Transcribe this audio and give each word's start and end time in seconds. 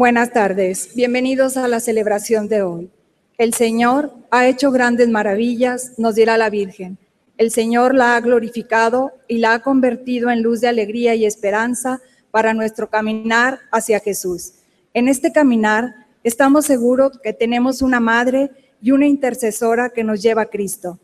Buenas 0.00 0.32
tardes, 0.32 0.94
bienvenidos 0.94 1.58
a 1.58 1.68
la 1.68 1.78
celebración 1.78 2.48
de 2.48 2.62
hoy. 2.62 2.90
El 3.36 3.52
Señor 3.52 4.14
ha 4.30 4.46
hecho 4.46 4.70
grandes 4.70 5.10
maravillas, 5.10 5.92
nos 5.98 6.14
dirá 6.14 6.38
la 6.38 6.48
Virgen. 6.48 6.96
El 7.36 7.50
Señor 7.50 7.94
la 7.94 8.16
ha 8.16 8.20
glorificado 8.22 9.12
y 9.28 9.36
la 9.36 9.52
ha 9.52 9.58
convertido 9.58 10.30
en 10.30 10.42
luz 10.42 10.62
de 10.62 10.68
alegría 10.68 11.14
y 11.16 11.26
esperanza 11.26 12.00
para 12.30 12.54
nuestro 12.54 12.88
caminar 12.88 13.58
hacia 13.70 14.00
Jesús. 14.00 14.54
En 14.94 15.06
este 15.06 15.32
caminar 15.32 16.06
estamos 16.24 16.64
seguros 16.64 17.20
que 17.22 17.34
tenemos 17.34 17.82
una 17.82 18.00
madre 18.00 18.50
y 18.80 18.92
una 18.92 19.06
intercesora 19.06 19.90
que 19.90 20.02
nos 20.02 20.22
lleva 20.22 20.40
a 20.40 20.46
Cristo. 20.46 20.98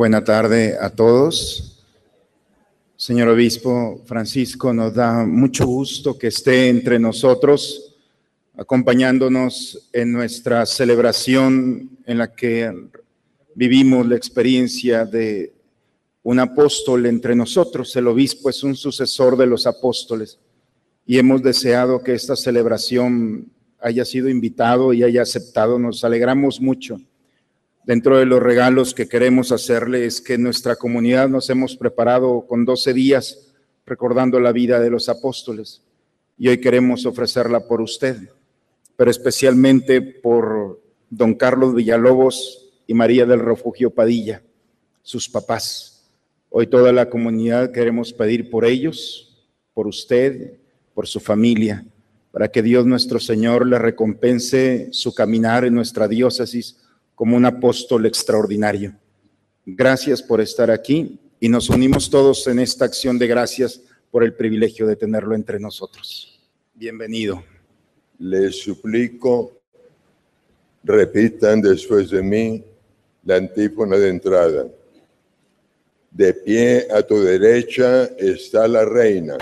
Buena 0.00 0.24
tarde 0.24 0.78
a 0.80 0.88
todos. 0.88 1.84
Señor 2.96 3.28
Obispo 3.28 4.00
Francisco, 4.06 4.72
nos 4.72 4.94
da 4.94 5.26
mucho 5.26 5.66
gusto 5.66 6.18
que 6.18 6.28
esté 6.28 6.70
entre 6.70 6.98
nosotros, 6.98 7.96
acompañándonos 8.56 9.90
en 9.92 10.10
nuestra 10.10 10.64
celebración 10.64 11.98
en 12.06 12.16
la 12.16 12.32
que 12.34 12.72
vivimos 13.54 14.06
la 14.06 14.16
experiencia 14.16 15.04
de 15.04 15.52
un 16.22 16.38
apóstol 16.38 17.04
entre 17.04 17.36
nosotros. 17.36 17.94
El 17.94 18.06
obispo 18.06 18.48
es 18.48 18.62
un 18.62 18.76
sucesor 18.76 19.36
de 19.36 19.48
los 19.48 19.66
apóstoles 19.66 20.38
y 21.04 21.18
hemos 21.18 21.42
deseado 21.42 22.02
que 22.02 22.14
esta 22.14 22.36
celebración 22.36 23.52
haya 23.78 24.06
sido 24.06 24.30
invitado 24.30 24.94
y 24.94 25.02
haya 25.02 25.20
aceptado. 25.20 25.78
Nos 25.78 26.02
alegramos 26.04 26.58
mucho 26.58 26.98
Dentro 27.84 28.18
de 28.18 28.26
los 28.26 28.42
regalos 28.42 28.92
que 28.92 29.08
queremos 29.08 29.52
hacerle 29.52 30.04
es 30.04 30.20
que 30.20 30.36
nuestra 30.36 30.76
comunidad 30.76 31.30
nos 31.30 31.48
hemos 31.48 31.76
preparado 31.76 32.46
con 32.46 32.66
12 32.66 32.92
días 32.92 33.52
recordando 33.86 34.38
la 34.38 34.52
vida 34.52 34.78
de 34.80 34.90
los 34.90 35.08
apóstoles 35.08 35.82
y 36.36 36.48
hoy 36.48 36.60
queremos 36.60 37.06
ofrecerla 37.06 37.66
por 37.66 37.80
usted, 37.80 38.16
pero 38.96 39.10
especialmente 39.10 40.02
por 40.02 40.80
don 41.08 41.34
Carlos 41.34 41.74
Villalobos 41.74 42.70
y 42.86 42.92
María 42.92 43.24
del 43.24 43.40
Refugio 43.40 43.90
Padilla, 43.90 44.42
sus 45.02 45.28
papás. 45.28 46.06
Hoy 46.50 46.66
toda 46.66 46.92
la 46.92 47.08
comunidad 47.08 47.72
queremos 47.72 48.12
pedir 48.12 48.50
por 48.50 48.66
ellos, 48.66 49.42
por 49.72 49.86
usted, 49.86 50.58
por 50.94 51.06
su 51.06 51.18
familia, 51.18 51.84
para 52.30 52.48
que 52.48 52.62
Dios 52.62 52.84
nuestro 52.84 53.18
Señor 53.18 53.66
le 53.66 53.78
recompense 53.78 54.88
su 54.92 55.14
caminar 55.14 55.64
en 55.64 55.74
nuestra 55.74 56.08
diócesis 56.08 56.76
como 57.20 57.36
un 57.36 57.44
apóstol 57.44 58.06
extraordinario. 58.06 58.94
Gracias 59.66 60.22
por 60.22 60.40
estar 60.40 60.70
aquí 60.70 61.18
y 61.38 61.50
nos 61.50 61.68
unimos 61.68 62.08
todos 62.08 62.46
en 62.46 62.58
esta 62.60 62.86
acción 62.86 63.18
de 63.18 63.26
gracias 63.26 63.78
por 64.10 64.24
el 64.24 64.32
privilegio 64.32 64.86
de 64.86 64.96
tenerlo 64.96 65.34
entre 65.34 65.60
nosotros. 65.60 66.40
Bienvenido. 66.72 67.44
Les 68.20 68.62
suplico, 68.62 69.60
repitan 70.82 71.60
después 71.60 72.08
de 72.08 72.22
mí 72.22 72.64
la 73.26 73.36
antífona 73.36 73.98
de 73.98 74.08
entrada. 74.08 74.66
De 76.10 76.32
pie 76.32 76.88
a 76.90 77.02
tu 77.02 77.20
derecha 77.20 78.04
está 78.16 78.66
la 78.66 78.86
reina. 78.86 79.36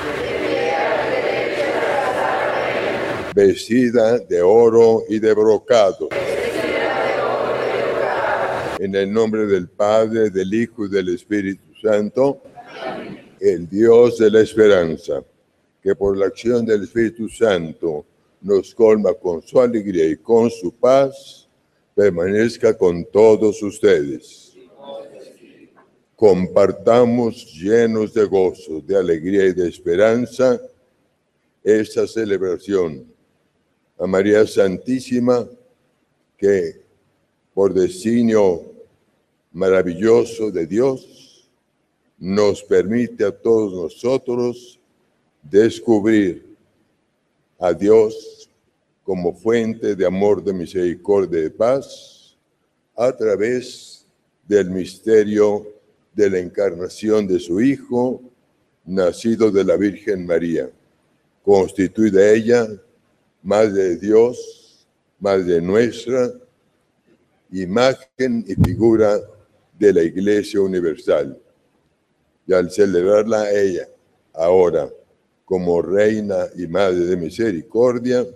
Vestida 3.37 4.19
de 4.19 4.43
oro 4.43 5.05
y 5.09 5.21
de 5.21 5.33
brocado. 5.33 6.09
En 8.88 8.94
el 8.94 9.12
nombre 9.12 9.44
del 9.44 9.69
Padre, 9.69 10.31
del 10.31 10.54
Hijo 10.54 10.87
y 10.87 10.88
del 10.88 11.10
Espíritu 11.10 11.75
Santo, 11.78 12.41
el 13.38 13.69
Dios 13.69 14.16
de 14.16 14.31
la 14.31 14.41
esperanza, 14.41 15.22
que 15.82 15.94
por 15.94 16.16
la 16.16 16.25
acción 16.25 16.65
del 16.65 16.84
Espíritu 16.84 17.28
Santo 17.28 18.06
nos 18.41 18.75
colma 18.75 19.12
con 19.12 19.43
su 19.43 19.60
alegría 19.60 20.06
y 20.06 20.16
con 20.16 20.48
su 20.48 20.72
paz, 20.72 21.47
permanezca 21.94 22.78
con 22.78 23.04
todos 23.04 23.62
ustedes. 23.62 24.54
Compartamos 26.16 27.53
llenos 27.53 28.15
de 28.15 28.25
gozo, 28.25 28.81
de 28.81 28.97
alegría 28.97 29.48
y 29.48 29.53
de 29.53 29.69
esperanza 29.69 30.59
esta 31.63 32.07
celebración. 32.07 33.04
A 33.98 34.07
María 34.07 34.47
Santísima, 34.47 35.47
que 36.39 36.80
por 37.53 37.74
designio 37.74 38.67
maravilloso 39.53 40.50
de 40.50 40.66
Dios, 40.66 41.50
nos 42.18 42.62
permite 42.62 43.24
a 43.24 43.33
todos 43.33 43.72
nosotros 43.72 44.78
descubrir 45.42 46.56
a 47.59 47.72
Dios 47.72 48.50
como 49.04 49.33
fuente 49.33 49.95
de 49.95 50.06
amor, 50.06 50.42
de 50.42 50.53
misericordia 50.53 51.41
y 51.41 51.42
de 51.45 51.50
paz 51.50 52.36
a 52.97 53.12
través 53.16 54.04
del 54.47 54.71
misterio 54.71 55.66
de 56.12 56.28
la 56.28 56.39
encarnación 56.39 57.27
de 57.27 57.39
su 57.39 57.60
Hijo, 57.60 58.21
nacido 58.84 59.51
de 59.51 59.65
la 59.65 59.77
Virgen 59.77 60.27
María, 60.27 60.71
constituida 61.44 62.33
ella 62.33 62.66
Madre 63.42 63.91
de 63.91 63.97
Dios, 63.97 64.86
Madre 65.21 65.60
nuestra, 65.60 66.33
imagen 67.51 68.44
y 68.47 68.54
figura 68.56 69.21
de 69.78 69.92
la 69.92 70.03
Iglesia 70.03 70.60
Universal. 70.60 71.39
Y 72.47 72.53
al 72.53 72.71
celebrarla 72.71 73.53
ella, 73.53 73.89
ahora, 74.34 74.91
como 75.45 75.80
Reina 75.80 76.47
y 76.57 76.66
Madre 76.66 77.07
de 77.07 77.16
Misericordia, 77.16 78.27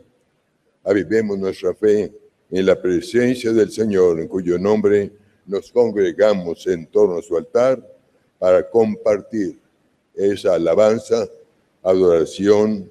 avivemos 0.85 1.39
nuestra 1.39 1.75
fe 1.75 2.13
en 2.51 2.67
la 2.67 2.81
presencia 2.81 3.53
del 3.53 3.71
Señor, 3.71 4.21
en 4.21 4.29
cuyo 4.29 4.59
nombre 4.59 5.11
nos 5.47 5.73
congregamos 5.73 6.67
en 6.67 6.87
torno 6.87 7.19
a 7.19 7.23
su 7.23 7.37
altar 7.37 7.83
para 8.39 8.69
compartir 8.69 9.59
esa 10.15 10.55
alabanza, 10.55 11.29
adoración, 11.83 12.91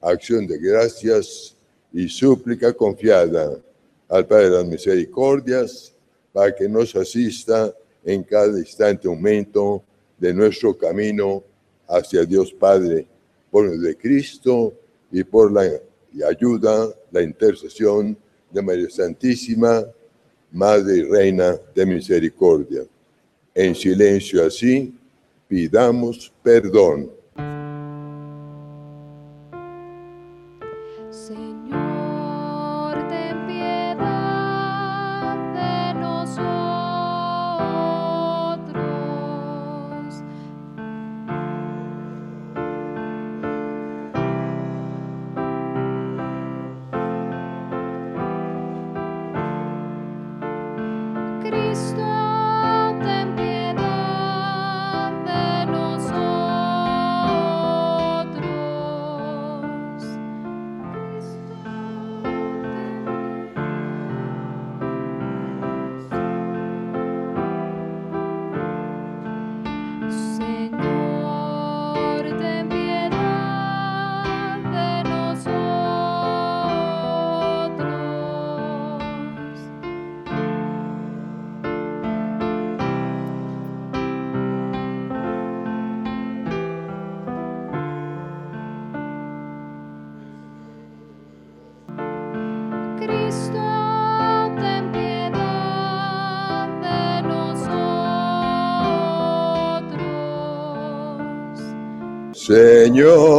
acción 0.00 0.46
de 0.46 0.58
gracias 0.58 1.56
y 1.92 2.08
súplica 2.08 2.72
confiada 2.72 3.58
al 4.08 4.26
Padre 4.26 4.50
de 4.50 4.56
las 4.56 4.66
Misericordias 4.66 5.94
para 6.32 6.54
que 6.54 6.68
nos 6.68 6.96
asista 6.96 7.72
en 8.04 8.22
cada 8.22 8.58
instante 8.58 9.08
momento 9.08 9.82
de 10.18 10.34
nuestro 10.34 10.76
camino 10.76 11.42
hacia 11.88 12.24
Dios 12.24 12.52
Padre, 12.52 13.06
por 13.50 13.66
el 13.66 13.80
de 13.80 13.96
Cristo 13.96 14.72
y 15.10 15.22
por 15.24 15.52
la 15.52 15.68
ayuda, 16.28 16.88
la 17.10 17.22
intercesión 17.22 18.16
de 18.50 18.62
María 18.62 18.90
Santísima, 18.90 19.84
Madre 20.50 20.98
y 20.98 21.02
Reina 21.02 21.58
de 21.74 21.86
Misericordia. 21.86 22.82
En 23.54 23.74
silencio 23.74 24.44
así, 24.44 24.94
pidamos 25.48 26.32
perdón. 26.42 27.10
Señor. 102.92 103.31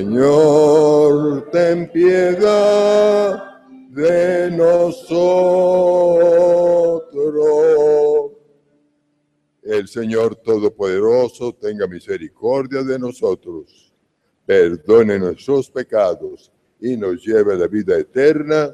Señor, 0.00 1.50
ten 1.50 1.92
piedad 1.92 3.60
de 3.90 4.50
nosotros. 4.50 5.12
El 9.62 9.88
Señor 9.88 10.36
Todopoderoso 10.36 11.52
tenga 11.52 11.86
misericordia 11.86 12.82
de 12.82 12.98
nosotros, 12.98 13.92
perdone 14.46 15.18
nuestros 15.18 15.70
pecados 15.70 16.50
y 16.80 16.96
nos 16.96 17.22
lleve 17.22 17.52
a 17.52 17.56
la 17.56 17.66
vida 17.66 17.98
eterna. 17.98 18.72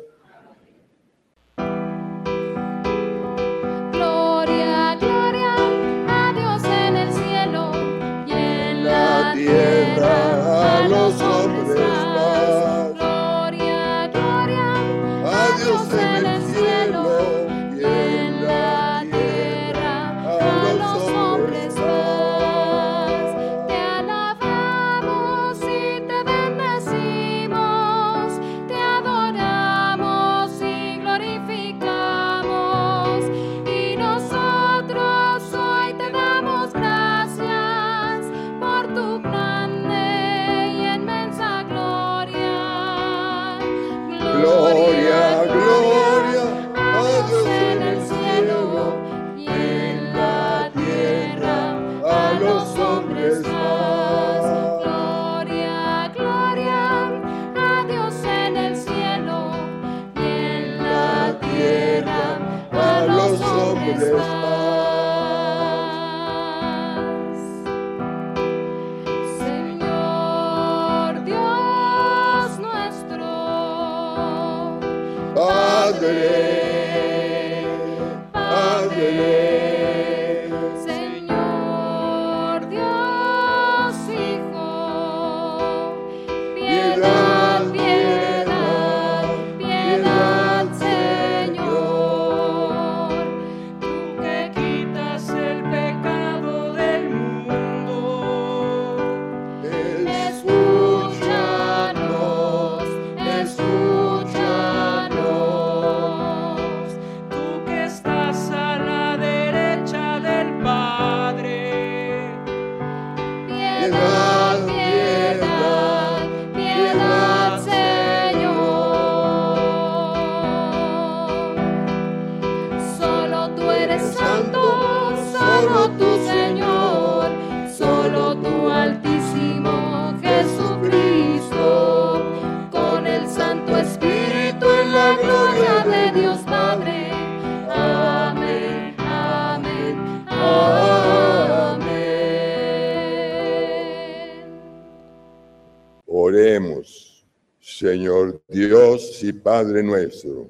Padre 149.46 149.80
nuestro, 149.80 150.48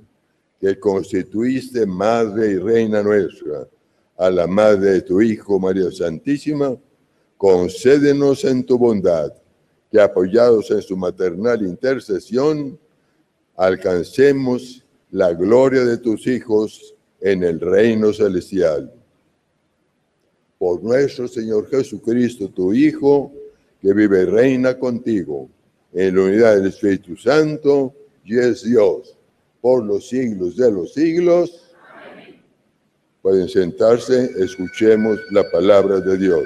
que 0.59 0.81
constituiste 0.81 1.85
Madre 1.85 2.53
y 2.53 2.57
Reina 2.57 3.03
nuestra, 3.03 3.69
a 4.17 4.31
la 4.31 4.47
Madre 4.47 4.93
de 4.93 5.03
tu 5.03 5.21
Hijo 5.21 5.59
María 5.59 5.91
Santísima, 5.91 6.75
concédenos 7.37 8.43
en 8.47 8.65
tu 8.65 8.79
bondad 8.79 9.35
que 9.93 10.01
apoyados 10.01 10.71
en 10.71 10.81
su 10.81 10.97
maternal 10.97 11.61
intercesión, 11.61 12.79
alcancemos 13.55 14.83
la 15.11 15.35
gloria 15.35 15.85
de 15.85 15.99
tus 15.99 16.27
hijos 16.27 16.95
en 17.21 17.45
el 17.45 17.61
reino 17.61 18.15
celestial. 18.15 18.91
Por 20.57 20.83
nuestro 20.83 21.29
Señor 21.29 21.69
Jesucristo, 21.69 22.49
tu 22.49 22.73
Hijo, 22.73 23.31
que 23.79 23.93
vive 23.93 24.23
y 24.23 24.25
reina 24.25 24.79
contigo 24.79 25.51
en 25.93 26.17
la 26.17 26.23
unidad 26.23 26.57
del 26.57 26.69
Espíritu 26.69 27.15
Santo 27.15 27.93
y 28.27 28.39
es 28.39 28.65
Dios 28.65 29.17
por 29.61 29.85
los 29.85 30.09
siglos 30.09 30.57
de 30.57 30.71
los 30.71 30.93
siglos. 30.93 31.63
Pueden 33.23 33.49
sentarse, 33.49 34.31
escuchemos 34.39 35.19
la 35.31 35.49
palabra 35.51 36.01
de 36.01 36.19
Dios. 36.19 36.45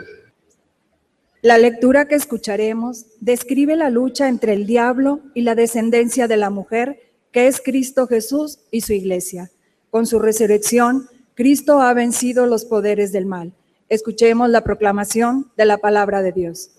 La 1.43 1.57
lectura 1.57 2.07
que 2.07 2.17
escucharemos 2.17 3.07
describe 3.21 3.75
la 3.77 3.89
lucha 3.89 4.29
entre 4.29 4.53
el 4.53 4.67
diablo 4.67 5.21
y 5.35 5.41
la 5.41 5.55
descendencia 5.55 6.29
de 6.29 6.37
la 6.37 6.51
mujer, 6.51 7.01
que 7.33 7.47
es 7.47 7.63
Cristo 7.63 8.07
Jesús 8.07 8.59
y 8.71 8.83
su 8.83 8.93
iglesia. 8.93 9.51
Con 9.91 10.07
su 10.07 10.19
resurrección, 10.19 11.09
Cristo 11.35 11.81
ha 11.81 11.95
vencido 11.95 12.45
los 12.45 12.67
poderes 12.67 13.11
del 13.13 13.25
mal. 13.25 13.53
Escuchemos 13.89 14.51
la 14.51 14.63
proclamación 14.63 15.51
de 15.57 15.65
la 15.65 15.79
palabra 15.79 16.23
de 16.23 16.33
Dios. 16.33 16.71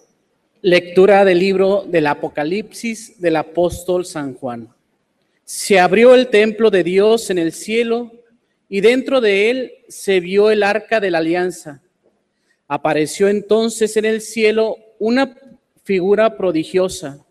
Lectura 0.62 1.26
del 1.26 1.40
libro 1.40 1.84
del 1.88 2.06
Apocalipsis 2.06 3.20
del 3.20 3.38
apóstol 3.38 4.06
San 4.06 4.36
Juan. 4.36 4.70
Se 5.54 5.82
abrió 5.82 6.16
el 6.16 6.30
templo 6.30 6.72
de 6.72 6.82
Dios 6.82 7.30
en 7.30 7.38
el 7.38 7.52
cielo 7.52 8.10
y 8.70 8.80
dentro 8.80 9.20
de 9.20 9.50
él 9.50 9.74
se 9.90 10.22
vio 10.22 10.50
el 10.50 10.64
arca 10.64 11.02
de 11.02 11.12
la 11.12 11.18
alianza. 11.18 11.82
Apareció 12.70 13.28
entonces 13.28 13.98
en 13.98 14.06
el 14.06 14.22
cielo 14.22 14.78
una 14.98 15.36
figura 15.84 16.38
prodigiosa, 16.38 17.26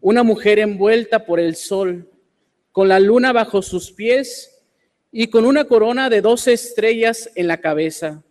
una 0.00 0.24
mujer 0.24 0.58
envuelta 0.58 1.24
por 1.24 1.38
el 1.38 1.54
sol, 1.54 2.10
con 2.72 2.88
la 2.88 2.98
luna 2.98 3.32
bajo 3.32 3.62
sus 3.62 3.92
pies 3.92 4.64
y 5.12 5.28
con 5.28 5.44
una 5.46 5.66
corona 5.66 6.10
de 6.10 6.22
doce 6.22 6.52
estrellas 6.52 7.30
en 7.36 7.46
la 7.46 7.60
cabeza. 7.60 8.24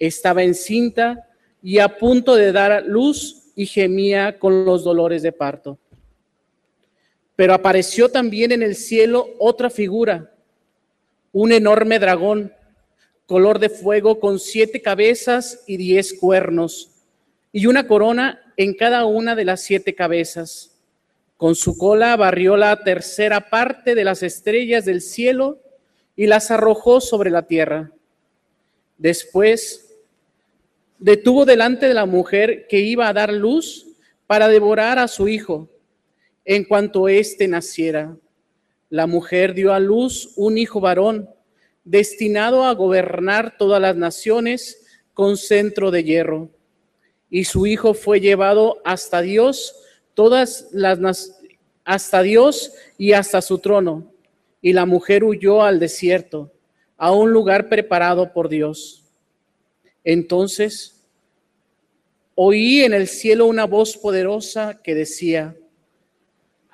Estaba 0.00 0.42
encinta 0.42 1.28
y 1.62 1.78
a 1.78 1.96
punto 1.96 2.34
de 2.34 2.50
dar 2.50 2.82
luz 2.84 3.52
y 3.54 3.66
gemía 3.66 4.40
con 4.40 4.64
los 4.64 4.82
dolores 4.82 5.22
de 5.22 5.30
parto. 5.30 5.78
Pero 7.36 7.54
apareció 7.54 8.08
también 8.08 8.52
en 8.52 8.62
el 8.62 8.76
cielo 8.76 9.28
otra 9.38 9.70
figura, 9.70 10.32
un 11.32 11.52
enorme 11.52 11.98
dragón, 11.98 12.52
color 13.26 13.58
de 13.58 13.68
fuego 13.68 14.20
con 14.20 14.38
siete 14.38 14.82
cabezas 14.82 15.64
y 15.66 15.76
diez 15.76 16.14
cuernos, 16.14 16.90
y 17.52 17.66
una 17.66 17.88
corona 17.88 18.40
en 18.56 18.74
cada 18.74 19.04
una 19.04 19.34
de 19.34 19.44
las 19.44 19.62
siete 19.62 19.94
cabezas. 19.94 20.76
Con 21.36 21.56
su 21.56 21.76
cola 21.76 22.14
barrió 22.16 22.56
la 22.56 22.84
tercera 22.84 23.50
parte 23.50 23.94
de 23.94 24.04
las 24.04 24.22
estrellas 24.22 24.84
del 24.84 25.00
cielo 25.00 25.58
y 26.14 26.26
las 26.26 26.52
arrojó 26.52 27.00
sobre 27.00 27.30
la 27.30 27.42
tierra. 27.42 27.90
Después 28.96 29.92
detuvo 30.98 31.44
delante 31.44 31.88
de 31.88 31.94
la 31.94 32.06
mujer 32.06 32.68
que 32.68 32.78
iba 32.78 33.08
a 33.08 33.12
dar 33.12 33.32
luz 33.32 33.86
para 34.28 34.46
devorar 34.46 35.00
a 35.00 35.08
su 35.08 35.26
hijo 35.26 35.68
en 36.44 36.64
cuanto 36.64 37.08
éste 37.08 37.48
naciera. 37.48 38.16
La 38.90 39.06
mujer 39.06 39.54
dio 39.54 39.72
a 39.72 39.80
luz 39.80 40.32
un 40.36 40.58
hijo 40.58 40.80
varón, 40.80 41.28
destinado 41.84 42.64
a 42.64 42.74
gobernar 42.74 43.56
todas 43.58 43.80
las 43.80 43.96
naciones 43.96 44.86
con 45.12 45.36
centro 45.36 45.90
de 45.90 46.04
hierro. 46.04 46.50
Y 47.30 47.44
su 47.44 47.66
hijo 47.66 47.94
fue 47.94 48.20
llevado 48.20 48.80
hasta 48.84 49.20
Dios, 49.22 49.74
todas 50.14 50.68
las 50.72 51.40
hasta 51.84 52.22
Dios 52.22 52.72
y 52.96 53.12
hasta 53.12 53.42
su 53.42 53.58
trono. 53.58 54.12
Y 54.62 54.72
la 54.72 54.86
mujer 54.86 55.24
huyó 55.24 55.62
al 55.62 55.78
desierto, 55.78 56.52
a 56.96 57.12
un 57.12 57.32
lugar 57.32 57.68
preparado 57.68 58.32
por 58.32 58.48
Dios. 58.48 59.04
Entonces 60.04 60.94
oí 62.34 62.82
en 62.82 62.94
el 62.94 63.08
cielo 63.08 63.46
una 63.46 63.64
voz 63.64 63.96
poderosa 63.96 64.80
que 64.82 64.94
decía, 64.94 65.56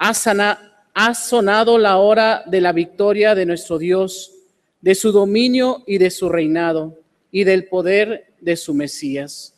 ha, 0.00 1.14
sonado 1.14 1.78
la 1.78 1.98
hora 1.98 2.42
de 2.46 2.62
la 2.62 2.72
victoria 2.72 3.34
de 3.34 3.44
nuestro 3.44 3.78
Dios, 3.78 4.32
de 4.80 4.94
su 4.94 5.12
dominio 5.12 5.84
y 5.86 5.98
de 5.98 6.10
su 6.10 6.30
reinado, 6.30 6.98
y 7.30 7.44
del 7.44 7.66
poder 7.66 8.32
de 8.40 8.56
su 8.56 8.72
Mesías. 8.72 9.54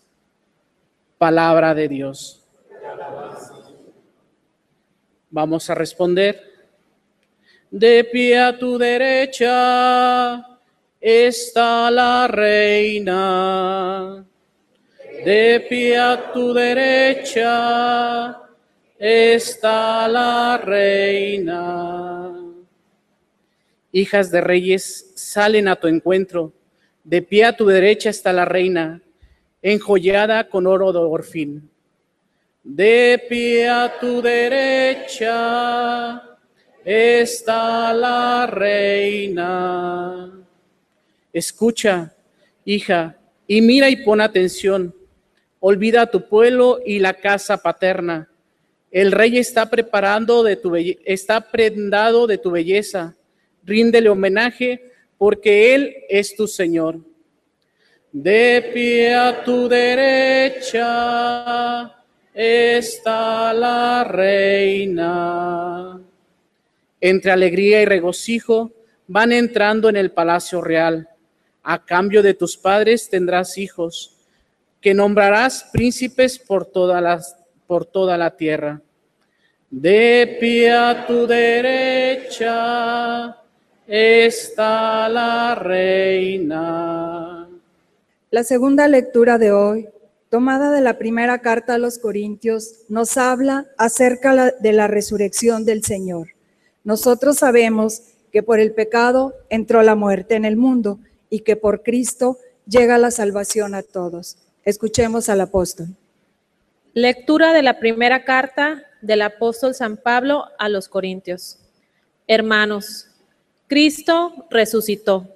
Palabra 1.17 1.75
de 1.75 1.89
Dios. 1.89 2.43
Vamos 5.31 5.71
a 5.71 5.75
responder. 5.75 6.51
De 7.71 8.05
pie 8.05 8.39
a 8.39 8.59
tu 8.59 8.77
derecha 8.77 10.45
está 11.01 11.91
la 11.91 12.27
reina. 12.27 14.27
De 15.25 15.65
pie 15.69 15.97
a 15.97 16.33
tu 16.33 16.53
derecha 16.53 18.43
está 19.05 20.07
la 20.07 20.59
reina. 20.59 22.33
Hijas 23.91 24.31
de 24.31 24.41
reyes 24.41 25.11
salen 25.17 25.67
a 25.67 25.75
tu 25.75 25.89
encuentro. 25.89 26.53
De 27.03 27.21
pie 27.21 27.47
a 27.47 27.57
tu 27.57 27.67
derecha 27.67 28.11
está 28.11 28.33
la 28.33 28.45
reina, 28.45 29.03
enjollada 29.61 30.49
con 30.49 30.69
oro 30.69 30.93
de 30.93 31.01
orfín. 31.01 31.69
De 32.63 33.21
pie 33.29 33.69
a 33.69 33.93
tu 33.99 34.23
derecha 34.23 36.23
está 36.85 37.93
la 37.93 38.47
reina. 38.47 40.31
Escucha, 41.33 42.15
hija, 42.65 43.19
y 43.49 43.63
mira 43.63 43.91
y 43.91 43.97
pon 43.97 44.21
atención. 44.21 44.95
Olvida 45.59 46.07
tu 46.07 46.29
pueblo 46.29 46.79
y 46.87 47.01
la 47.01 47.15
casa 47.15 47.57
paterna. 47.57 48.29
El 48.93 49.11
rey 49.11 49.39
está 49.39 49.69
preparando 49.71 50.43
de 50.43 50.57
tu 50.57 50.77
está 50.77 51.51
prendado 51.51 52.27
de 52.27 52.37
tu 52.37 52.51
belleza. 52.51 53.17
Ríndele 53.65 54.11
homenaje 54.11 54.93
porque 55.17 55.75
él 55.75 55.97
es 56.11 56.37
tu 56.37 56.47
Señor. 56.47 57.01
De 58.13 58.71
pie 58.75 59.15
a 59.15 59.43
tu 59.43 59.67
derecha 59.67 60.77
está 62.35 63.55
la 63.55 64.05
reina. 64.05 65.99
Entre 67.01 67.31
alegría 67.31 67.81
y 67.81 67.87
regocijo 67.87 68.73
van 69.07 69.33
entrando 69.33 69.89
en 69.89 69.97
el 69.97 70.11
palacio 70.11 70.61
real. 70.61 71.09
A 71.63 71.83
cambio 71.83 72.23
de 72.23 72.35
tus 72.35 72.59
padres 72.59 73.09
tendrás 73.09 73.57
hijos, 73.57 74.19
que 74.83 74.93
nombrarás 74.93 75.71
príncipes 75.73 76.39
por 76.39 76.67
toda, 76.67 77.01
las, 77.01 77.42
por 77.73 77.87
toda 77.87 78.19
la 78.19 78.37
tierra. 78.37 78.83
De 79.71 80.37
pie 80.39 80.71
a 80.71 81.07
tu 81.07 81.27
derecha 81.27 82.55
está 83.87 85.09
la 85.09 85.55
reina. 85.55 86.69
La 88.31 88.45
segunda 88.45 88.87
lectura 88.89 89.39
de 89.39 89.53
hoy, 89.53 89.89
tomada 90.29 90.71
de 90.71 90.83
la 90.83 90.99
primera 90.99 91.39
carta 91.39 91.77
a 91.77 91.79
los 91.79 91.97
Corintios, 91.97 92.81
nos 92.91 93.17
habla 93.17 93.69
acerca 93.79 94.53
de 94.53 94.73
la 94.75 94.87
resurrección 94.87 95.65
del 95.65 95.83
Señor. 95.83 96.29
Nosotros 96.85 97.39
sabemos 97.39 98.03
que 98.31 98.43
por 98.43 98.61
el 98.61 98.75
pecado 98.75 99.33
entró 99.49 99.83
la 99.83 99.95
muerte 99.95 100.35
en 100.35 100.45
el 100.45 100.59
mundo 100.59 100.99
y 101.31 101.41
que 101.41 101.57
por 101.57 101.83
Cristo 101.83 102.37
llega 102.67 102.99
la 102.99 103.11
salvación 103.11 103.75
a 103.75 103.83
todos. 103.83 104.37
Escuchemos 104.63 105.31
al 105.31 105.41
apóstol. 105.41 105.97
Lectura 106.95 107.55
de 107.55 107.63
la 107.63 107.79
primera 107.79 108.23
carta 108.23 108.85
del 109.01 109.23
apóstol 109.23 109.75
San 109.75 109.97
Pablo 109.97 110.49
a 110.59 110.69
los 110.69 110.89
Corintios. 110.89 111.59
Hermanos, 112.27 113.09
Cristo 113.67 114.47
resucitó 114.51 115.27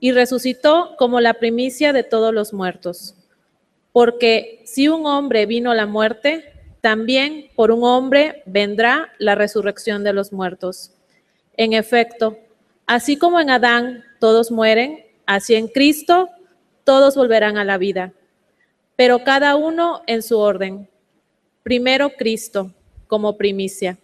y 0.00 0.10
resucitó 0.10 0.96
como 0.98 1.20
la 1.20 1.34
primicia 1.34 1.92
de 1.92 2.02
todos 2.02 2.34
los 2.34 2.52
muertos. 2.52 3.14
Porque 3.92 4.62
si 4.64 4.88
un 4.88 5.06
hombre 5.06 5.46
vino 5.46 5.74
la 5.74 5.86
muerte, 5.86 6.52
también 6.80 7.50
por 7.54 7.70
un 7.70 7.84
hombre 7.84 8.42
vendrá 8.46 9.12
la 9.18 9.36
resurrección 9.36 10.02
de 10.02 10.12
los 10.12 10.32
muertos. 10.32 10.92
En 11.56 11.72
efecto, 11.72 12.36
así 12.88 13.16
como 13.16 13.38
en 13.38 13.50
Adán 13.50 14.02
todos 14.18 14.50
mueren, 14.50 15.04
así 15.24 15.54
en 15.54 15.68
Cristo 15.68 16.30
todos 16.82 17.14
volverán 17.14 17.58
a 17.58 17.64
la 17.64 17.78
vida 17.78 18.12
pero 19.00 19.24
cada 19.24 19.56
uno 19.56 20.02
en 20.06 20.22
su 20.22 20.38
orden. 20.38 20.86
Primero 21.62 22.10
Cristo, 22.18 22.70
como 23.06 23.38
primicia. 23.38 23.96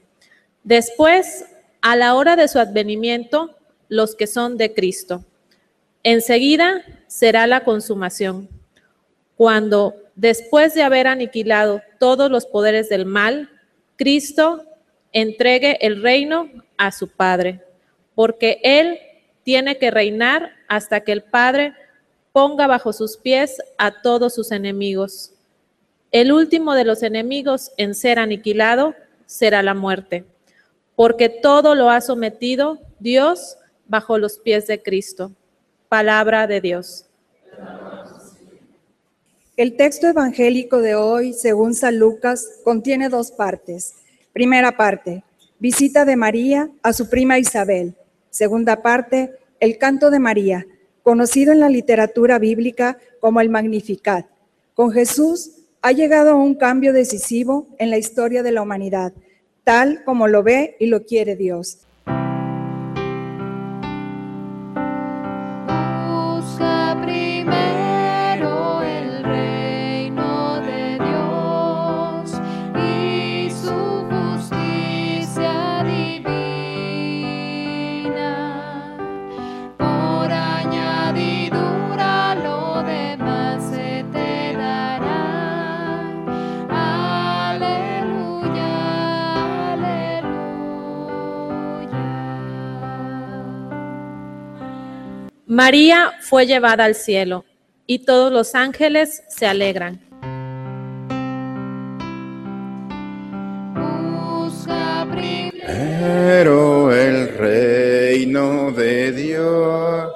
Después, 0.64 1.44
a 1.82 1.96
la 1.96 2.14
hora 2.14 2.34
de 2.34 2.48
su 2.48 2.58
advenimiento, 2.58 3.58
los 3.88 4.14
que 4.14 4.26
son 4.26 4.56
de 4.56 4.72
Cristo. 4.72 5.22
Enseguida 6.02 6.82
será 7.08 7.46
la 7.46 7.62
consumación, 7.62 8.48
cuando, 9.36 9.94
después 10.14 10.72
de 10.72 10.82
haber 10.82 11.08
aniquilado 11.08 11.82
todos 12.00 12.30
los 12.30 12.46
poderes 12.46 12.88
del 12.88 13.04
mal, 13.04 13.50
Cristo 13.96 14.64
entregue 15.12 15.76
el 15.82 16.00
reino 16.00 16.48
a 16.78 16.90
su 16.90 17.06
Padre, 17.08 17.60
porque 18.14 18.60
Él 18.62 18.98
tiene 19.42 19.76
que 19.76 19.90
reinar 19.90 20.52
hasta 20.68 21.02
que 21.02 21.12
el 21.12 21.22
Padre 21.22 21.74
ponga 22.36 22.66
bajo 22.66 22.92
sus 22.92 23.16
pies 23.16 23.62
a 23.78 24.02
todos 24.02 24.34
sus 24.34 24.52
enemigos. 24.52 25.32
El 26.12 26.32
último 26.32 26.74
de 26.74 26.84
los 26.84 27.02
enemigos 27.02 27.72
en 27.78 27.94
ser 27.94 28.18
aniquilado 28.18 28.94
será 29.24 29.62
la 29.62 29.72
muerte, 29.72 30.26
porque 30.96 31.30
todo 31.30 31.74
lo 31.74 31.88
ha 31.88 32.02
sometido 32.02 32.78
Dios 32.98 33.56
bajo 33.86 34.18
los 34.18 34.36
pies 34.38 34.66
de 34.66 34.82
Cristo. 34.82 35.32
Palabra 35.88 36.46
de 36.46 36.60
Dios. 36.60 37.06
El 39.56 39.78
texto 39.78 40.06
evangélico 40.06 40.82
de 40.82 40.94
hoy, 40.94 41.32
según 41.32 41.72
San 41.72 41.98
Lucas, 41.98 42.60
contiene 42.64 43.08
dos 43.08 43.30
partes. 43.30 43.94
Primera 44.34 44.76
parte, 44.76 45.24
visita 45.58 46.04
de 46.04 46.16
María 46.16 46.68
a 46.82 46.92
su 46.92 47.08
prima 47.08 47.38
Isabel. 47.38 47.94
Segunda 48.28 48.82
parte, 48.82 49.38
el 49.58 49.78
canto 49.78 50.10
de 50.10 50.18
María, 50.18 50.66
conocido 51.06 51.52
en 51.52 51.60
la 51.60 51.68
literatura 51.68 52.40
bíblica 52.40 52.98
como 53.20 53.40
el 53.40 53.48
Magnificat. 53.48 54.26
Con 54.74 54.90
Jesús 54.90 55.52
ha 55.80 55.92
llegado 55.92 56.36
un 56.36 56.56
cambio 56.56 56.92
decisivo 56.92 57.68
en 57.78 57.90
la 57.90 57.96
historia 57.96 58.42
de 58.42 58.50
la 58.50 58.62
humanidad, 58.62 59.12
tal 59.62 60.02
como 60.02 60.26
lo 60.26 60.42
ve 60.42 60.74
y 60.80 60.86
lo 60.86 61.04
quiere 61.04 61.36
Dios. 61.36 61.85
María 95.56 96.12
fue 96.20 96.44
llevada 96.44 96.84
al 96.84 96.94
cielo 96.94 97.46
y 97.86 98.00
todos 98.00 98.30
los 98.30 98.54
ángeles 98.54 99.22
se 99.30 99.46
alegran. 99.46 100.02
Busca 103.74 105.08
primero 105.10 105.66
Pero 105.66 106.92
el 106.92 107.38
reino 107.38 108.70
de 108.72 109.12
Dios. 109.12 110.15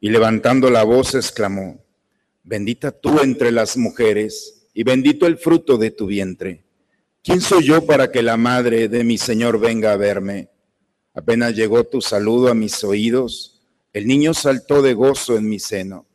y 0.00 0.10
levantando 0.10 0.70
la 0.70 0.84
voz 0.84 1.14
exclamó, 1.14 1.84
Bendita 2.42 2.92
tú 2.92 3.20
entre 3.20 3.52
las 3.52 3.76
mujeres 3.76 4.68
y 4.72 4.82
bendito 4.82 5.26
el 5.26 5.36
fruto 5.36 5.76
de 5.76 5.90
tu 5.90 6.06
vientre. 6.06 6.64
¿Quién 7.22 7.40
soy 7.40 7.64
yo 7.64 7.84
para 7.84 8.10
que 8.10 8.22
la 8.22 8.36
madre 8.36 8.88
de 8.88 9.04
mi 9.04 9.18
Señor 9.18 9.60
venga 9.60 9.92
a 9.92 9.96
verme? 9.96 10.48
Apenas 11.12 11.54
llegó 11.54 11.84
tu 11.84 12.00
saludo 12.00 12.48
a 12.48 12.54
mis 12.54 12.82
oídos, 12.84 13.60
el 13.92 14.06
niño 14.06 14.32
saltó 14.34 14.82
de 14.82 14.94
gozo 14.94 15.36
en 15.36 15.48
mi 15.48 15.58
seno. 15.58 16.06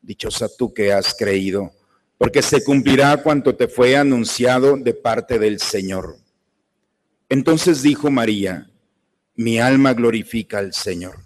Dichosa 0.00 0.48
tú 0.56 0.72
que 0.72 0.92
has 0.92 1.14
creído, 1.14 1.72
porque 2.16 2.40
se 2.42 2.62
cumplirá 2.62 3.22
cuanto 3.22 3.56
te 3.56 3.68
fue 3.68 3.96
anunciado 3.96 4.76
de 4.76 4.94
parte 4.94 5.38
del 5.38 5.58
Señor. 5.58 6.16
Entonces 7.28 7.82
dijo 7.82 8.10
María, 8.10 8.70
mi 9.34 9.58
alma 9.58 9.92
glorifica 9.94 10.58
al 10.58 10.72
Señor, 10.72 11.25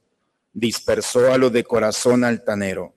dispersó 0.53 1.31
a 1.31 1.37
los 1.37 1.51
de 1.51 1.63
corazón 1.63 2.23
altanero, 2.23 2.93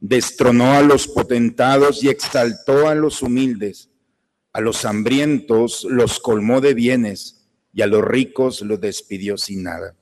destronó 0.00 0.72
a 0.72 0.82
los 0.82 1.08
potentados 1.08 2.02
y 2.02 2.08
exaltó 2.08 2.88
a 2.88 2.94
los 2.94 3.22
humildes. 3.22 3.90
A 4.52 4.60
los 4.60 4.84
hambrientos 4.84 5.84
los 5.84 6.20
colmó 6.20 6.60
de 6.60 6.74
bienes 6.74 7.46
y 7.72 7.82
a 7.82 7.86
los 7.86 8.04
ricos 8.04 8.62
los 8.62 8.80
despidió 8.80 9.36
sin 9.36 9.62
nada. 9.62 9.94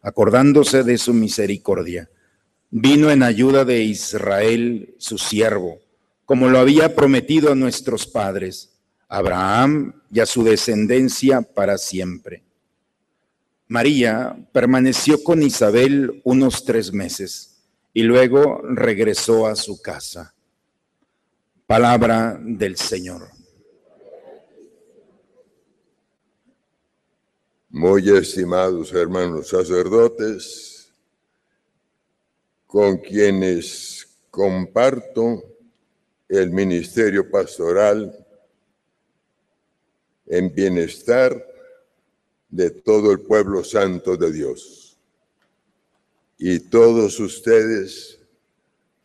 Acordándose 0.00 0.82
de 0.82 0.98
su 0.98 1.14
misericordia, 1.14 2.10
vino 2.70 3.10
en 3.10 3.22
ayuda 3.22 3.64
de 3.64 3.82
Israel, 3.82 4.94
su 4.98 5.18
siervo, 5.18 5.80
como 6.24 6.48
lo 6.48 6.58
había 6.58 6.94
prometido 6.94 7.52
a 7.52 7.54
nuestros 7.54 8.06
padres, 8.06 8.72
Abraham 9.08 10.02
y 10.10 10.20
a 10.20 10.26
su 10.26 10.42
descendencia 10.42 11.42
para 11.42 11.78
siempre. 11.78 12.42
María 13.72 14.36
permaneció 14.52 15.22
con 15.24 15.42
Isabel 15.42 16.20
unos 16.24 16.62
tres 16.62 16.92
meses 16.92 17.64
y 17.94 18.02
luego 18.02 18.60
regresó 18.60 19.46
a 19.46 19.56
su 19.56 19.80
casa. 19.80 20.34
Palabra 21.66 22.38
del 22.38 22.76
Señor. 22.76 23.30
Muy 27.70 28.10
estimados 28.10 28.92
hermanos 28.92 29.48
sacerdotes, 29.48 30.92
con 32.66 32.98
quienes 32.98 34.06
comparto 34.28 35.42
el 36.28 36.50
ministerio 36.50 37.30
pastoral 37.30 38.14
en 40.26 40.54
bienestar 40.54 41.51
de 42.52 42.70
todo 42.70 43.10
el 43.10 43.20
pueblo 43.20 43.64
santo 43.64 44.16
de 44.16 44.30
Dios. 44.30 44.98
Y 46.36 46.60
todos 46.60 47.18
ustedes, 47.18 48.18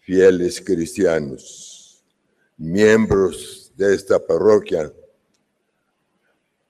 fieles 0.01 0.59
cristianos, 0.59 2.03
miembros 2.57 3.71
de 3.77 3.95
esta 3.95 4.19
parroquia, 4.19 4.91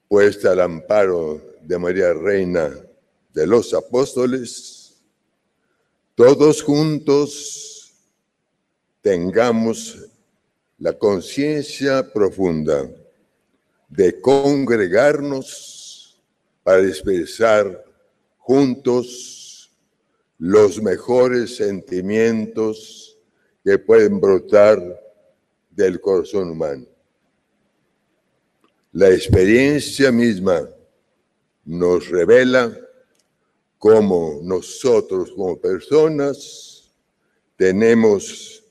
puesta 0.08 0.52
al 0.52 0.62
amparo 0.62 1.42
de 1.64 1.80
María 1.80 2.14
Reina 2.14 2.72
de 3.34 3.48
los 3.48 3.74
Apóstoles, 3.74 5.02
todos 6.14 6.62
juntos 6.62 7.92
tengamos 9.02 9.98
la 10.78 10.94
conciencia 10.94 12.14
profunda 12.14 12.88
de 13.90 14.22
congregarnos 14.22 15.77
para 16.68 16.86
expresar 16.86 17.82
juntos 18.40 19.72
los 20.38 20.82
mejores 20.82 21.56
sentimientos 21.56 23.18
que 23.64 23.80
pueden 23.80 24.20
brotar 24.20 24.78
del 25.72 26.02
corazón 26.02 26.50
humano. 26.50 26.86
La 28.92 29.08
experiencia 29.12 30.12
misma 30.12 30.70
nos 31.64 32.10
revela 32.10 32.78
cómo 33.78 34.42
nosotros 34.44 35.32
como 35.32 35.58
personas 35.62 36.92
tenemos 37.56 38.62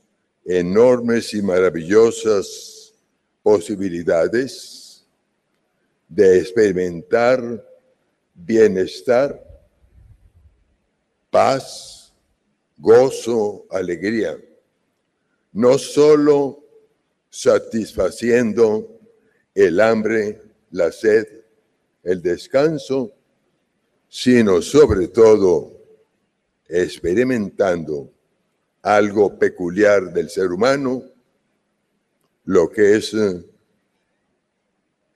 enormes 0.44 1.32
y 1.32 1.40
maravillosas 1.40 2.92
posibilidades 3.42 5.06
de 6.10 6.40
experimentar 6.40 7.65
bienestar, 8.36 9.42
paz, 11.30 12.12
gozo, 12.76 13.66
alegría, 13.70 14.38
no 15.52 15.78
solo 15.78 16.62
satisfaciendo 17.30 19.00
el 19.54 19.80
hambre, 19.80 20.42
la 20.70 20.92
sed, 20.92 21.26
el 22.02 22.20
descanso, 22.22 23.12
sino 24.08 24.60
sobre 24.60 25.08
todo 25.08 25.72
experimentando 26.68 28.12
algo 28.82 29.38
peculiar 29.38 30.12
del 30.12 30.28
ser 30.28 30.52
humano, 30.52 31.02
lo 32.44 32.70
que 32.70 32.96
es 32.96 33.14
eh, 33.14 33.42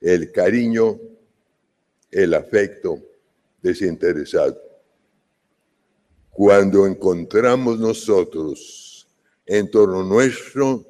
el 0.01 0.31
cariño, 0.31 0.99
el 2.09 2.33
afecto 2.33 3.10
desinteresado. 3.61 4.61
Cuando 6.31 6.85
encontramos 6.85 7.79
nosotros 7.79 9.07
en 9.45 9.69
torno 9.69 10.03
nuestro 10.03 10.85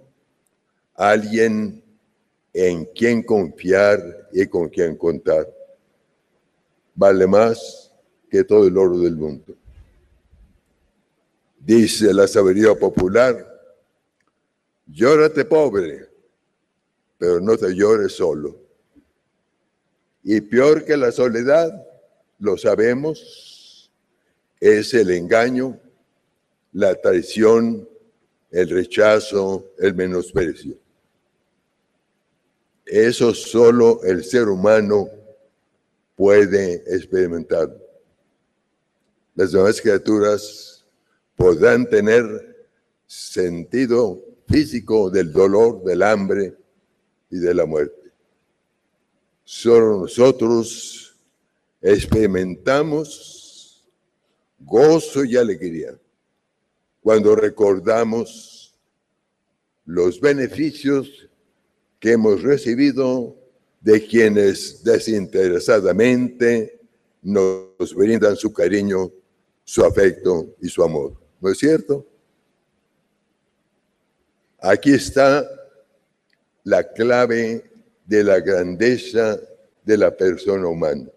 alguien 0.94 1.84
en 2.54 2.86
quien 2.86 3.24
confiar 3.24 4.30
y 4.32 4.46
con 4.48 4.70
quien 4.70 4.96
contar, 4.96 5.48
vale 6.94 7.26
más 7.26 7.92
que 8.30 8.44
todo 8.44 8.68
el 8.68 8.78
oro 8.78 9.00
del 9.00 9.16
mundo. 9.16 9.56
Dice 11.60 12.14
la 12.14 12.28
sabiduría 12.28 12.74
popular, 12.76 13.48
llórate 14.88 15.46
pobre, 15.46 16.10
pero 17.18 17.40
no 17.40 17.58
te 17.58 17.74
llores 17.74 18.14
solo. 18.14 18.58
Y 20.24 20.42
peor 20.42 20.86
que 20.86 20.98
la 20.98 21.12
soledad, 21.12 21.72
lo 22.42 22.58
sabemos, 22.58 23.90
es 24.60 24.94
el 24.96 25.12
engaño, 25.12 25.80
la 26.74 26.96
traición, 26.96 27.88
el 28.50 28.70
rechazo, 28.70 29.72
el 29.78 29.94
menosprecio. 29.94 30.76
Eso 32.84 33.34
solo 33.34 34.04
el 34.04 34.24
ser 34.24 34.50
humano 34.50 35.08
puede 36.16 36.84
experimentar. 36.88 37.78
Las 39.36 39.52
demás 39.52 39.80
criaturas 39.80 40.84
podrán 41.36 41.88
tener 41.88 42.26
sentido 43.06 44.20
físico 44.48 45.12
del 45.12 45.32
dolor, 45.32 45.84
del 45.84 46.02
hambre 46.02 46.56
y 47.30 47.38
de 47.38 47.54
la 47.54 47.66
muerte. 47.68 48.12
Solo 49.44 50.02
nosotros 50.02 51.01
experimentamos 51.82 53.89
gozo 54.60 55.26
y 55.26 55.36
alegría 55.36 56.00
cuando 57.02 57.36
recordamos 57.36 58.76
los 59.86 60.22
beneficios 60.22 61.28
que 62.00 62.12
hemos 62.12 62.44
recibido 62.44 63.36
de 63.80 64.06
quienes 64.06 64.84
desinteresadamente 64.84 66.80
nos 67.24 67.96
brindan 67.96 68.36
su 68.36 68.54
cariño, 68.54 69.12
su 69.63 69.84
afecto 69.84 70.56
y 70.62 70.70
su 70.70 70.84
amor. 70.84 71.15
¿No 71.39 71.50
es 71.50 71.58
cierto? 71.58 72.06
Aquí 74.60 74.94
está 74.94 75.48
la 76.63 76.84
clave 76.84 77.72
de 78.06 78.24
la 78.24 78.39
grandeza 78.39 79.39
de 79.84 79.98
la 79.98 80.15
persona 80.15 80.67
humana. 80.67 81.10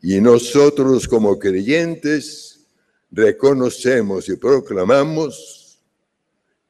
Y 0.00 0.20
nosotros 0.20 1.08
como 1.08 1.38
creyentes 1.38 2.66
reconocemos 3.10 4.28
y 4.28 4.36
proclamamos 4.36 5.80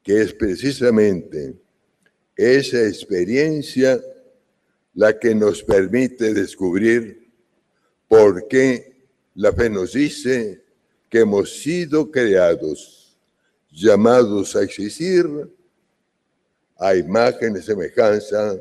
que 0.03 0.23
es 0.23 0.33
precisamente 0.33 1.55
esa 2.37 2.87
experiencia 2.87 4.01
la 4.95 5.19
que 5.19 5.35
nos 5.35 5.63
permite 5.63 6.33
descubrir 6.33 7.31
por 8.07 8.49
qué 8.49 8.97
la 9.35 9.53
fe 9.53 9.69
nos 9.69 9.93
dice 9.93 10.65
que 11.11 11.21
hemos 11.21 11.61
sido 11.61 12.11
creados, 12.11 13.17
llamados 13.71 14.57
a 14.57 14.63
existir 14.63 15.27
a 16.79 16.95
imagen 16.95 17.57
y 17.57 17.63
semejanza 17.63 18.57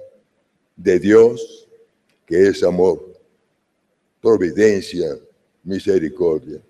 de 0.76 1.00
Dios, 1.00 1.68
que 2.26 2.48
es 2.48 2.64
amor, 2.64 3.07
providencia, 4.22 5.18
misericordia. 5.64 6.62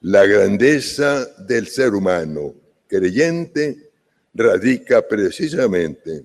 La 0.00 0.24
grandeza 0.26 1.26
del 1.38 1.66
ser 1.66 1.94
humano 1.94 2.54
creyente 2.86 3.90
radica 4.34 5.06
precisamente 5.06 6.24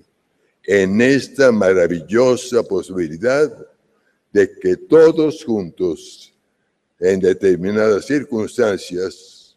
en 0.64 1.00
esta 1.00 1.50
maravillosa 1.50 2.62
posibilidad 2.62 3.50
de 4.32 4.50
que 4.58 4.76
todos 4.76 5.44
juntos, 5.44 6.32
en 7.00 7.18
determinadas 7.20 8.06
circunstancias, 8.06 9.56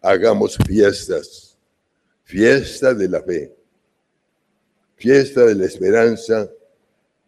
hagamos 0.00 0.58
fiestas, 0.66 1.56
fiesta 2.24 2.92
de 2.92 3.08
la 3.08 3.22
fe, 3.22 3.54
fiesta 4.96 5.46
de 5.46 5.54
la 5.54 5.64
esperanza, 5.64 6.50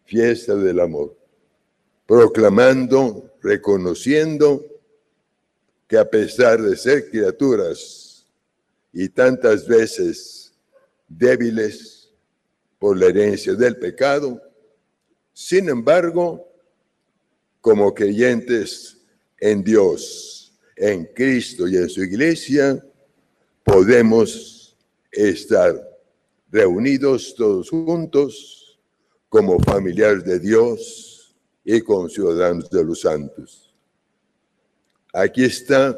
fiesta 0.05 0.55
del 0.55 0.79
amor, 0.79 1.17
proclamando, 2.05 3.31
reconociendo 3.41 4.63
que 5.87 5.97
a 5.97 6.09
pesar 6.09 6.61
de 6.61 6.75
ser 6.77 7.09
criaturas 7.09 8.27
y 8.93 9.09
tantas 9.09 9.67
veces 9.67 10.53
débiles 11.07 12.11
por 12.79 12.97
la 12.97 13.07
herencia 13.07 13.53
del 13.53 13.77
pecado, 13.77 14.41
sin 15.33 15.69
embargo, 15.69 16.47
como 17.61 17.93
creyentes 17.93 18.97
en 19.39 19.63
Dios, 19.63 20.53
en 20.75 21.05
Cristo 21.05 21.67
y 21.67 21.77
en 21.77 21.89
su 21.89 22.03
iglesia, 22.03 22.83
podemos 23.63 24.77
estar 25.11 25.75
reunidos 26.51 27.33
todos 27.35 27.69
juntos 27.69 28.54
como 29.35 29.59
familiares 29.59 30.23
de 30.23 30.39
Dios 30.39 31.35
y 31.65 31.81
con 31.81 32.09
ciudadanos 32.09 32.69
de 32.69 32.85
los 32.85 33.01
santos. 33.01 33.75
Aquí 35.11 35.43
está 35.43 35.93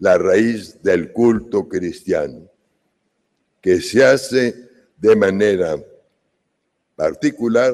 la 0.00 0.18
raíz 0.18 0.82
del 0.82 1.12
culto 1.12 1.68
cristiano, 1.68 2.50
que 3.60 3.80
se 3.80 4.04
hace 4.04 4.68
de 4.96 5.14
manera 5.14 5.80
particular 6.96 7.72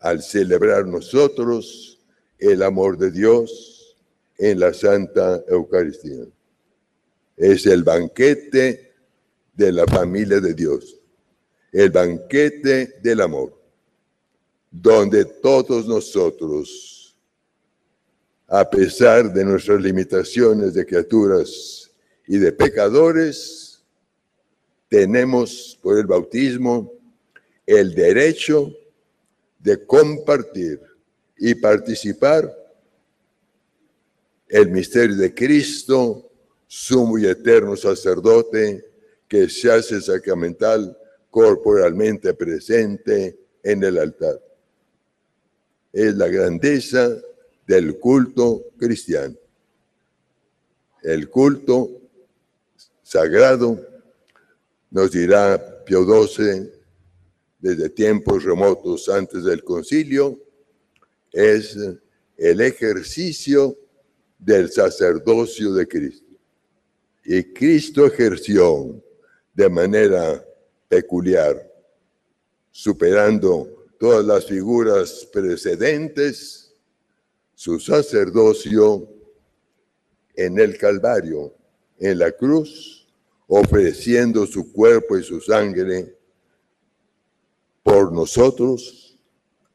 al 0.00 0.22
celebrar 0.22 0.84
nosotros 0.84 1.98
el 2.38 2.62
amor 2.62 2.98
de 2.98 3.12
Dios 3.12 3.96
en 4.36 4.60
la 4.60 4.74
Santa 4.74 5.42
Eucaristía. 5.48 6.26
Es 7.38 7.64
el 7.64 7.82
banquete 7.82 8.92
de 9.54 9.72
la 9.72 9.86
familia 9.86 10.38
de 10.38 10.52
Dios, 10.52 10.99
el 11.72 11.90
banquete 11.90 12.98
del 13.02 13.20
amor, 13.20 13.56
donde 14.70 15.24
todos 15.24 15.86
nosotros, 15.86 17.16
a 18.46 18.68
pesar 18.68 19.32
de 19.32 19.44
nuestras 19.44 19.80
limitaciones 19.80 20.74
de 20.74 20.84
criaturas 20.84 21.90
y 22.26 22.38
de 22.38 22.52
pecadores, 22.52 23.82
tenemos 24.88 25.78
por 25.80 25.98
el 25.98 26.06
bautismo 26.06 26.92
el 27.64 27.94
derecho 27.94 28.72
de 29.60 29.86
compartir 29.86 30.80
y 31.38 31.54
participar 31.54 32.52
el 34.48 34.68
misterio 34.70 35.16
de 35.16 35.32
Cristo, 35.32 36.28
sumo 36.66 37.18
y 37.18 37.26
eterno 37.26 37.76
sacerdote, 37.76 38.84
que 39.28 39.48
se 39.48 39.70
hace 39.70 40.00
sacramental 40.00 40.96
corporalmente 41.30 42.34
presente 42.34 43.38
en 43.62 43.82
el 43.84 43.98
altar. 43.98 44.40
Es 45.92 46.14
la 46.14 46.28
grandeza 46.28 47.16
del 47.66 47.98
culto 47.98 48.66
cristiano. 48.76 49.36
El 51.02 51.30
culto 51.30 51.88
sagrado, 53.02 53.80
nos 54.90 55.12
dirá 55.12 55.84
Pío 55.84 56.04
XII, 56.04 56.70
desde 57.58 57.90
tiempos 57.90 58.44
remotos 58.44 59.08
antes 59.08 59.44
del 59.44 59.62
concilio, 59.62 60.38
es 61.32 61.76
el 62.36 62.60
ejercicio 62.60 63.76
del 64.38 64.70
sacerdocio 64.70 65.72
de 65.74 65.86
Cristo. 65.86 66.32
Y 67.24 67.44
Cristo 67.52 68.06
ejerció 68.06 69.00
de 69.54 69.68
manera 69.68 70.44
peculiar, 70.90 71.72
superando 72.72 73.86
todas 73.98 74.24
las 74.24 74.44
figuras 74.46 75.26
precedentes, 75.32 76.74
su 77.54 77.78
sacerdocio 77.78 79.08
en 80.34 80.58
el 80.58 80.76
Calvario, 80.76 81.54
en 81.98 82.18
la 82.18 82.32
cruz, 82.32 83.06
ofreciendo 83.46 84.46
su 84.46 84.72
cuerpo 84.72 85.16
y 85.16 85.22
su 85.22 85.40
sangre 85.40 86.16
por 87.84 88.12
nosotros 88.12 89.16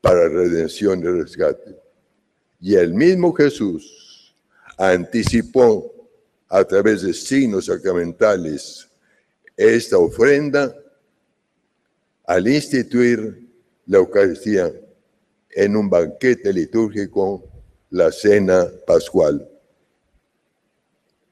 para 0.02 0.28
redención 0.28 1.00
y 1.00 1.06
rescate. 1.06 1.80
Y 2.60 2.76
el 2.76 2.94
mismo 2.94 3.32
Jesús 3.34 4.36
anticipó 4.78 6.10
a 6.50 6.64
través 6.66 7.04
de 7.04 7.14
signos 7.14 7.68
sacramentales 7.68 8.90
esta 9.56 9.98
ofrenda 9.98 10.76
al 12.28 12.48
instituir 12.48 13.48
la 13.86 13.98
Eucaristía 13.98 14.74
en 15.52 15.76
un 15.76 15.90
banquete 15.90 16.52
litúrgico, 16.52 17.44
la 17.90 18.12
cena 18.12 18.70
pascual. 18.86 19.48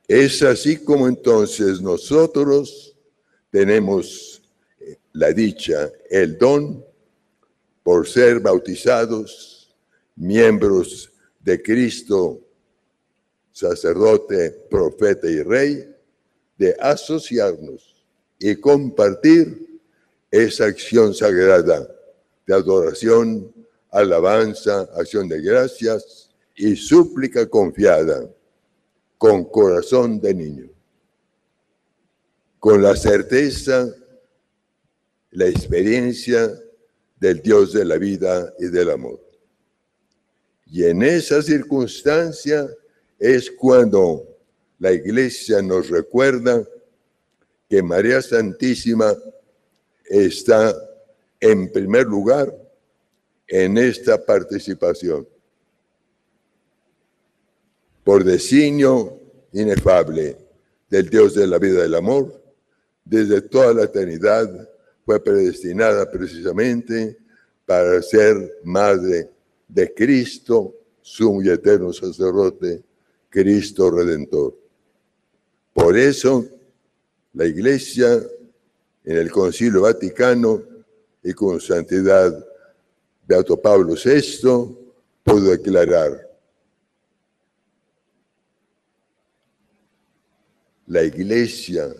Es 0.07 0.41
así 0.43 0.77
como 0.77 1.07
entonces 1.07 1.81
nosotros 1.81 2.95
tenemos 3.49 4.41
la 5.13 5.31
dicha, 5.31 5.91
el 6.09 6.37
don, 6.37 6.83
por 7.83 8.07
ser 8.07 8.39
bautizados, 8.39 9.75
miembros 10.15 11.11
de 11.39 11.61
Cristo, 11.61 12.39
sacerdote, 13.51 14.51
profeta 14.69 15.29
y 15.29 15.41
rey, 15.41 15.89
de 16.57 16.75
asociarnos 16.79 18.05
y 18.39 18.55
compartir 18.55 19.72
esa 20.33 20.65
acción 20.65 21.13
sagrada 21.13 21.87
de 22.47 22.55
adoración, 22.55 23.53
alabanza, 23.91 24.89
acción 24.95 25.29
de 25.29 25.39
gracias 25.39 26.31
y 26.55 26.75
súplica 26.75 27.47
confiada 27.47 28.27
con 29.19 29.45
corazón 29.45 30.19
de 30.19 30.33
niño, 30.33 30.69
con 32.57 32.81
la 32.81 32.95
certeza, 32.95 33.93
la 35.29 35.45
experiencia 35.45 36.51
del 37.19 37.39
Dios 37.39 37.71
de 37.71 37.85
la 37.85 37.99
vida 37.99 38.51
y 38.57 38.69
del 38.69 38.89
amor. 38.89 39.21
Y 40.65 40.85
en 40.85 41.03
esa 41.03 41.43
circunstancia 41.43 42.67
es 43.19 43.51
cuando 43.51 44.27
la 44.79 44.93
iglesia 44.93 45.61
nos 45.61 45.91
recuerda 45.91 46.67
que 47.69 47.83
María 47.83 48.19
Santísima 48.19 49.15
está 50.05 50.75
en 51.39 51.71
primer 51.71 52.05
lugar 52.05 52.53
en 53.47 53.77
esta 53.77 54.23
participación. 54.23 55.27
Por 58.03 58.23
designio 58.23 59.19
inefable 59.51 60.37
del 60.89 61.09
Dios 61.09 61.35
de 61.35 61.47
la 61.47 61.57
vida 61.57 61.81
del 61.83 61.95
amor, 61.95 62.41
desde 63.05 63.41
toda 63.41 63.73
la 63.73 63.83
eternidad 63.83 64.69
fue 65.05 65.21
predestinada 65.23 66.09
precisamente 66.09 67.17
para 67.65 68.01
ser 68.01 68.59
madre 68.63 69.29
de 69.67 69.93
Cristo, 69.93 70.75
sumo 71.01 71.41
y 71.41 71.49
eterno 71.49 71.91
sacerdote, 71.91 72.83
Cristo 73.29 73.89
Redentor. 73.89 74.57
Por 75.73 75.97
eso, 75.97 76.45
la 77.33 77.45
Iglesia 77.45 78.21
en 79.03 79.17
el 79.17 79.31
Concilio 79.31 79.81
Vaticano 79.81 80.61
y 81.21 81.33
con 81.33 81.59
santidad 81.59 82.33
Beato 83.25 83.59
Pablo 83.61 83.95
VI 83.95 84.77
pudo 85.23 85.51
declarar 85.51 86.29
la 90.87 91.03
iglesia 91.03 91.93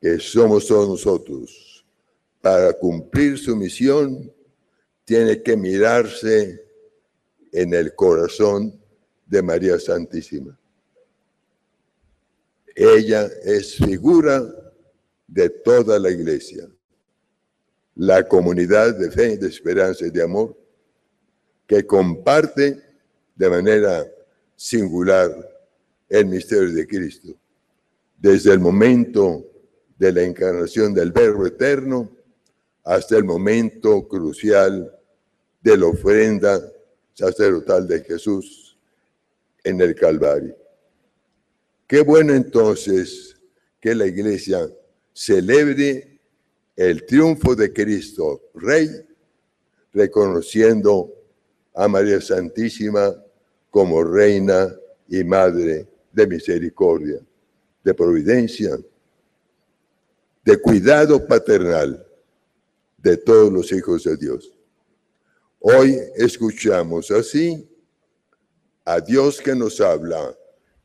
que 0.00 0.18
somos 0.18 0.66
todos 0.66 0.88
nosotros, 0.88 1.86
para 2.40 2.72
cumplir 2.72 3.38
su 3.38 3.54
misión, 3.54 4.32
tiene 5.04 5.40
que 5.42 5.56
mirarse 5.56 6.66
en 7.52 7.72
el 7.72 7.94
corazón 7.94 8.80
de 9.26 9.42
María 9.42 9.78
Santísima. 9.78 10.58
Ella 12.74 13.30
es 13.44 13.76
figura 13.76 14.42
de 15.32 15.48
toda 15.48 15.98
la 15.98 16.10
iglesia, 16.10 16.68
la 17.94 18.28
comunidad 18.28 18.94
de 18.94 19.10
fe, 19.10 19.38
de 19.38 19.48
esperanza 19.48 20.06
y 20.06 20.10
de 20.10 20.22
amor, 20.22 20.54
que 21.66 21.86
comparte 21.86 22.82
de 23.34 23.48
manera 23.48 24.06
singular 24.54 25.34
el 26.10 26.26
misterio 26.26 26.70
de 26.72 26.86
Cristo 26.86 27.34
desde 28.18 28.52
el 28.52 28.60
momento 28.60 29.46
de 29.98 30.12
la 30.12 30.22
encarnación 30.22 30.92
del 30.92 31.12
Verbo 31.12 31.46
Eterno 31.46 32.10
hasta 32.84 33.16
el 33.16 33.24
momento 33.24 34.06
crucial 34.06 34.94
de 35.62 35.78
la 35.78 35.86
ofrenda 35.86 36.60
sacerdotal 37.14 37.88
de 37.88 38.02
Jesús 38.02 38.78
en 39.64 39.80
el 39.80 39.94
Calvario. 39.94 40.56
Qué 41.86 42.02
bueno 42.02 42.34
entonces 42.34 43.36
que 43.80 43.94
la 43.94 44.06
iglesia 44.06 44.68
celebre 45.12 46.20
el 46.76 47.04
triunfo 47.06 47.54
de 47.54 47.72
Cristo, 47.72 48.50
Rey, 48.54 48.88
reconociendo 49.92 51.12
a 51.74 51.88
María 51.88 52.20
Santísima 52.20 53.14
como 53.70 54.02
Reina 54.02 54.74
y 55.08 55.22
Madre 55.24 55.86
de 56.12 56.26
Misericordia 56.26 57.20
de 57.84 57.94
providencia, 57.94 58.78
de 60.44 60.60
cuidado 60.60 61.26
paternal 61.26 62.06
de 62.98 63.16
todos 63.16 63.52
los 63.52 63.72
hijos 63.72 64.04
de 64.04 64.16
Dios. 64.16 64.52
Hoy 65.60 65.98
escuchamos 66.16 67.10
así 67.10 67.68
a 68.84 69.00
Dios 69.00 69.40
que 69.40 69.54
nos 69.54 69.80
habla 69.80 70.36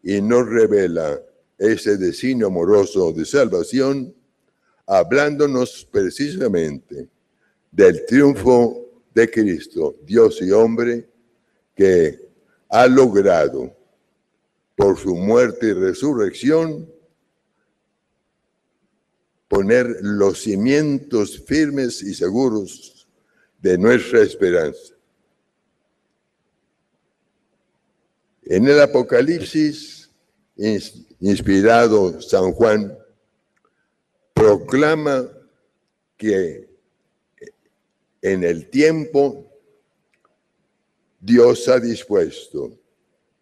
y 0.04 0.22
nos 0.22 0.48
revela 0.48 1.22
ese 1.58 1.98
designio 1.98 2.48
amoroso 2.48 3.12
de 3.12 3.26
salvación, 3.26 4.14
hablándonos 4.88 5.86
precisamente 5.92 7.10
del 7.72 8.06
triunfo 8.06 9.04
de 9.14 9.30
Cristo, 9.30 9.96
Dios 10.04 10.42
y 10.42 10.52
hombre, 10.52 11.10
que 11.76 12.28
ha 12.70 12.88
logrado 12.88 13.76
por 14.76 14.98
su 14.98 15.14
muerte 15.16 15.68
y 15.68 15.74
resurrección, 15.74 16.90
poner 19.48 19.98
los 20.02 20.42
cimientos 20.42 21.44
firmes 21.46 22.02
y 22.02 22.14
seguros 22.14 23.08
de 23.60 23.78
nuestra 23.78 24.22
esperanza. 24.22 24.94
En 28.44 28.68
el 28.68 28.80
Apocalipsis, 28.80 30.10
inspirado 31.20 32.22
San 32.22 32.54
Juan, 32.54 32.98
proclama 34.48 35.30
que 36.16 36.70
en 38.22 38.46
el 38.46 38.70
tiempo 38.70 39.46
Dios 41.20 41.68
ha 41.68 41.82
dispuesto 41.82 42.80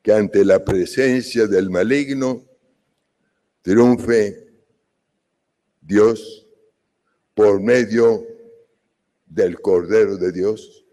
que 0.02 0.12
ante 0.12 0.44
la 0.44 0.66
presencia 0.66 1.46
del 1.46 1.70
maligno 1.70 2.44
triunfe 3.62 4.48
Dios 5.80 6.48
por 7.36 7.62
medio 7.62 8.26
del 9.28 9.62
Cordero 9.62 10.18
de 10.18 10.32
Dios 10.32 10.86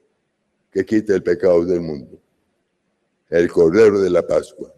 que 0.70 0.84
quita 0.84 1.14
el 1.14 1.22
pecado 1.22 1.64
del 1.64 1.80
mundo, 1.80 2.20
el 3.30 3.50
Cordero 3.50 3.98
de 3.98 4.10
la 4.10 4.26
Pascua. 4.26 4.74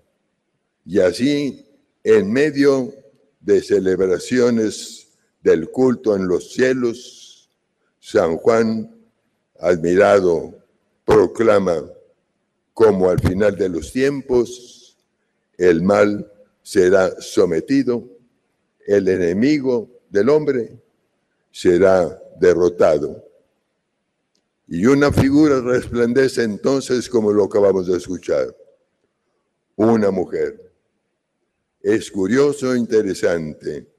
Y 0.86 1.00
así, 1.00 1.66
en 2.04 2.32
medio 2.32 2.94
de 3.40 3.60
celebraciones 3.60 5.03
del 5.44 5.70
culto 5.70 6.16
en 6.16 6.26
los 6.26 6.54
cielos, 6.54 7.50
San 8.00 8.38
Juan, 8.38 8.90
admirado, 9.60 10.54
proclama 11.04 11.84
como 12.72 13.10
al 13.10 13.20
final 13.20 13.54
de 13.54 13.68
los 13.68 13.92
tiempos 13.92 14.96
el 15.58 15.82
mal 15.82 16.32
será 16.62 17.20
sometido, 17.20 18.08
el 18.86 19.06
enemigo 19.06 19.90
del 20.08 20.30
hombre 20.30 20.82
será 21.52 22.18
derrotado. 22.40 23.22
Y 24.66 24.86
una 24.86 25.12
figura 25.12 25.60
resplandece 25.60 26.42
entonces 26.42 27.06
como 27.06 27.30
lo 27.30 27.44
acabamos 27.44 27.86
de 27.86 27.98
escuchar, 27.98 28.56
una 29.76 30.10
mujer. 30.10 30.72
Es 31.82 32.10
curioso 32.10 32.72
e 32.72 32.78
interesante, 32.78 33.93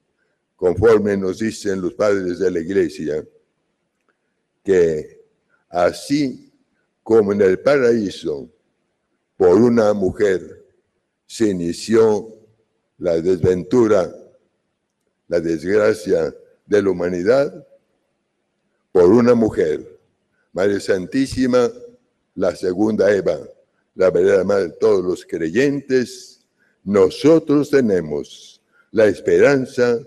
conforme 0.56 1.16
nos 1.16 1.38
dicen 1.38 1.80
los 1.80 1.94
padres 1.94 2.38
de 2.38 2.50
la 2.50 2.60
iglesia, 2.60 3.24
que 4.64 5.24
así 5.68 6.52
como 7.02 7.32
en 7.32 7.42
el 7.42 7.60
paraíso, 7.60 8.50
por 9.36 9.60
una 9.60 9.92
mujer 9.92 10.64
se 11.26 11.50
inició 11.50 12.32
la 12.98 13.20
desventura, 13.20 14.12
la 15.28 15.40
desgracia 15.40 16.34
de 16.64 16.82
la 16.82 16.90
humanidad, 16.90 17.66
por 18.90 19.04
una 19.04 19.34
mujer 19.34 20.00
María 20.52 20.80
Santísima, 20.80 21.70
la 22.34 22.56
segunda 22.56 23.14
Eva, 23.14 23.38
la 23.94 24.10
verdadera 24.10 24.42
madre 24.42 24.68
de 24.68 24.70
todos 24.70 25.04
los 25.04 25.26
creyentes, 25.26 26.46
nosotros 26.82 27.68
tenemos 27.68 28.62
la 28.90 29.04
esperanza 29.04 29.98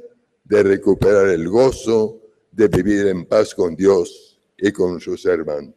de 0.50 0.64
recuperar 0.64 1.30
el 1.30 1.48
gozo 1.48 2.20
de 2.52 2.68
vivir 2.68 3.06
en 3.06 3.26
paz 3.26 3.54
con 3.54 3.76
Dios 3.76 4.42
y 4.58 4.72
con 4.72 5.00
sus 5.00 5.24
hermanos. 5.26 5.76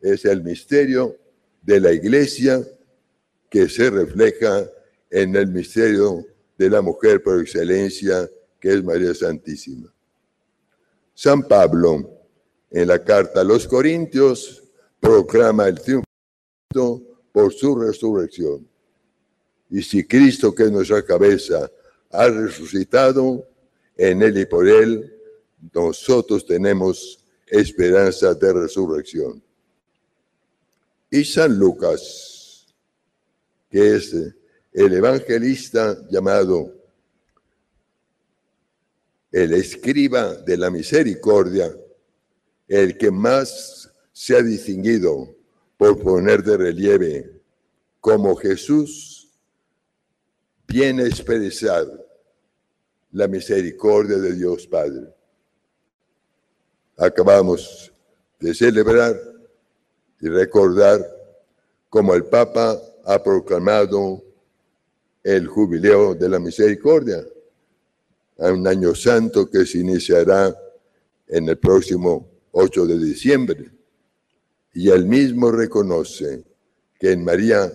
Es 0.00 0.24
el 0.24 0.42
misterio 0.42 1.14
de 1.60 1.78
la 1.78 1.92
iglesia 1.92 2.66
que 3.50 3.68
se 3.68 3.90
refleja 3.90 4.66
en 5.10 5.36
el 5.36 5.48
misterio 5.48 6.24
de 6.56 6.70
la 6.70 6.80
mujer 6.80 7.22
por 7.22 7.38
excelencia, 7.38 8.28
que 8.58 8.72
es 8.72 8.82
María 8.82 9.14
Santísima. 9.14 9.92
San 11.12 11.42
Pablo, 11.42 12.18
en 12.70 12.88
la 12.88 13.04
carta 13.04 13.42
a 13.42 13.44
los 13.44 13.68
Corintios 13.68 14.62
proclama 14.98 15.68
el 15.68 15.80
triunfo 15.80 17.02
por 17.30 17.52
su 17.52 17.76
resurrección. 17.76 18.66
Y 19.68 19.82
si 19.82 20.06
Cristo, 20.06 20.54
que 20.54 20.64
es 20.64 20.70
nuestra 20.70 21.04
cabeza, 21.04 21.70
ha 22.10 22.28
resucitado, 22.28 23.49
en 24.00 24.22
Él 24.22 24.38
y 24.38 24.46
por 24.46 24.66
Él, 24.66 25.14
nosotros 25.74 26.46
tenemos 26.46 27.22
esperanza 27.46 28.32
de 28.32 28.52
resurrección. 28.54 29.42
Y 31.10 31.22
San 31.22 31.58
Lucas, 31.58 32.66
que 33.68 33.96
es 33.96 34.14
el 34.72 34.94
evangelista 34.94 35.98
llamado 36.08 36.74
el 39.32 39.52
escriba 39.52 40.34
de 40.34 40.56
la 40.56 40.70
misericordia, 40.70 41.70
el 42.68 42.96
que 42.96 43.10
más 43.10 43.92
se 44.12 44.34
ha 44.34 44.42
distinguido 44.42 45.36
por 45.76 46.00
poner 46.00 46.42
de 46.42 46.56
relieve 46.56 47.42
como 48.00 48.34
Jesús 48.34 49.28
viene 50.66 51.02
a 51.02 51.06
expresar 51.06 52.09
la 53.12 53.26
misericordia 53.26 54.18
de 54.18 54.34
Dios 54.34 54.66
Padre. 54.66 55.12
Acabamos 56.96 57.92
de 58.38 58.54
celebrar 58.54 59.18
y 60.20 60.28
recordar 60.28 61.00
como 61.88 62.14
el 62.14 62.24
Papa 62.24 62.80
ha 63.04 63.22
proclamado 63.22 64.22
el 65.22 65.46
jubileo 65.46 66.14
de 66.14 66.28
la 66.28 66.38
misericordia, 66.38 67.24
un 68.38 68.66
año 68.66 68.94
santo 68.94 69.50
que 69.50 69.66
se 69.66 69.78
iniciará 69.78 70.56
en 71.28 71.48
el 71.48 71.58
próximo 71.58 72.28
8 72.52 72.86
de 72.86 72.98
diciembre. 72.98 73.70
Y 74.72 74.88
él 74.88 75.04
mismo 75.06 75.50
reconoce 75.50 76.44
que 76.98 77.12
en 77.12 77.24
María, 77.24 77.70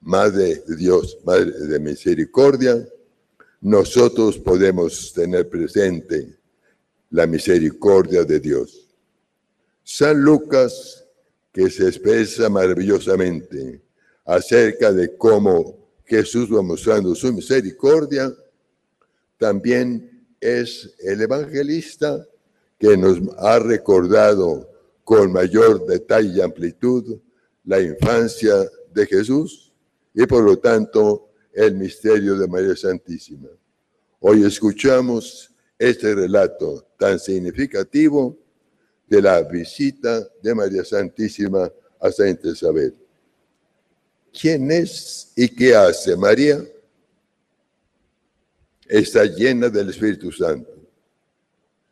Madre 0.00 0.62
de 0.66 0.76
Dios, 0.76 1.18
Madre 1.24 1.52
de 1.52 1.78
Misericordia, 1.78 2.86
nosotros 3.60 4.38
podemos 4.38 5.12
tener 5.12 5.48
presente 5.48 6.38
la 7.10 7.26
misericordia 7.26 8.24
de 8.24 8.40
Dios. 8.40 8.88
San 9.82 10.22
Lucas, 10.22 11.04
que 11.52 11.68
se 11.68 11.88
expresa 11.88 12.48
maravillosamente 12.48 13.82
acerca 14.24 14.92
de 14.92 15.16
cómo 15.16 15.78
Jesús 16.04 16.48
va 16.50 16.62
mostrando 16.62 17.14
su 17.14 17.32
misericordia, 17.32 18.32
también 19.36 20.26
es 20.40 20.94
el 21.00 21.20
evangelista 21.20 22.26
que 22.78 22.96
nos 22.96 23.20
ha 23.38 23.58
recordado 23.58 24.70
con 25.04 25.32
mayor 25.32 25.86
detalle 25.86 26.38
y 26.38 26.40
amplitud 26.40 27.18
la 27.64 27.80
infancia 27.80 28.54
de 28.92 29.06
Jesús 29.06 29.72
y 30.14 30.24
por 30.26 30.42
lo 30.44 30.58
tanto 30.58 31.29
el 31.66 31.74
misterio 31.74 32.38
de 32.38 32.48
María 32.48 32.74
Santísima. 32.74 33.48
Hoy 34.20 34.44
escuchamos 34.44 35.50
este 35.78 36.14
relato 36.14 36.86
tan 36.98 37.18
significativo 37.18 38.38
de 39.06 39.20
la 39.20 39.42
visita 39.42 40.26
de 40.42 40.54
María 40.54 40.84
Santísima 40.84 41.70
a 42.00 42.10
Santa 42.10 42.48
Isabel. 42.48 42.94
¿Quién 44.32 44.70
es 44.70 45.32
y 45.36 45.48
qué 45.48 45.74
hace 45.74 46.16
María? 46.16 46.64
Está 48.86 49.24
llena 49.24 49.68
del 49.68 49.90
Espíritu 49.90 50.32
Santo 50.32 50.80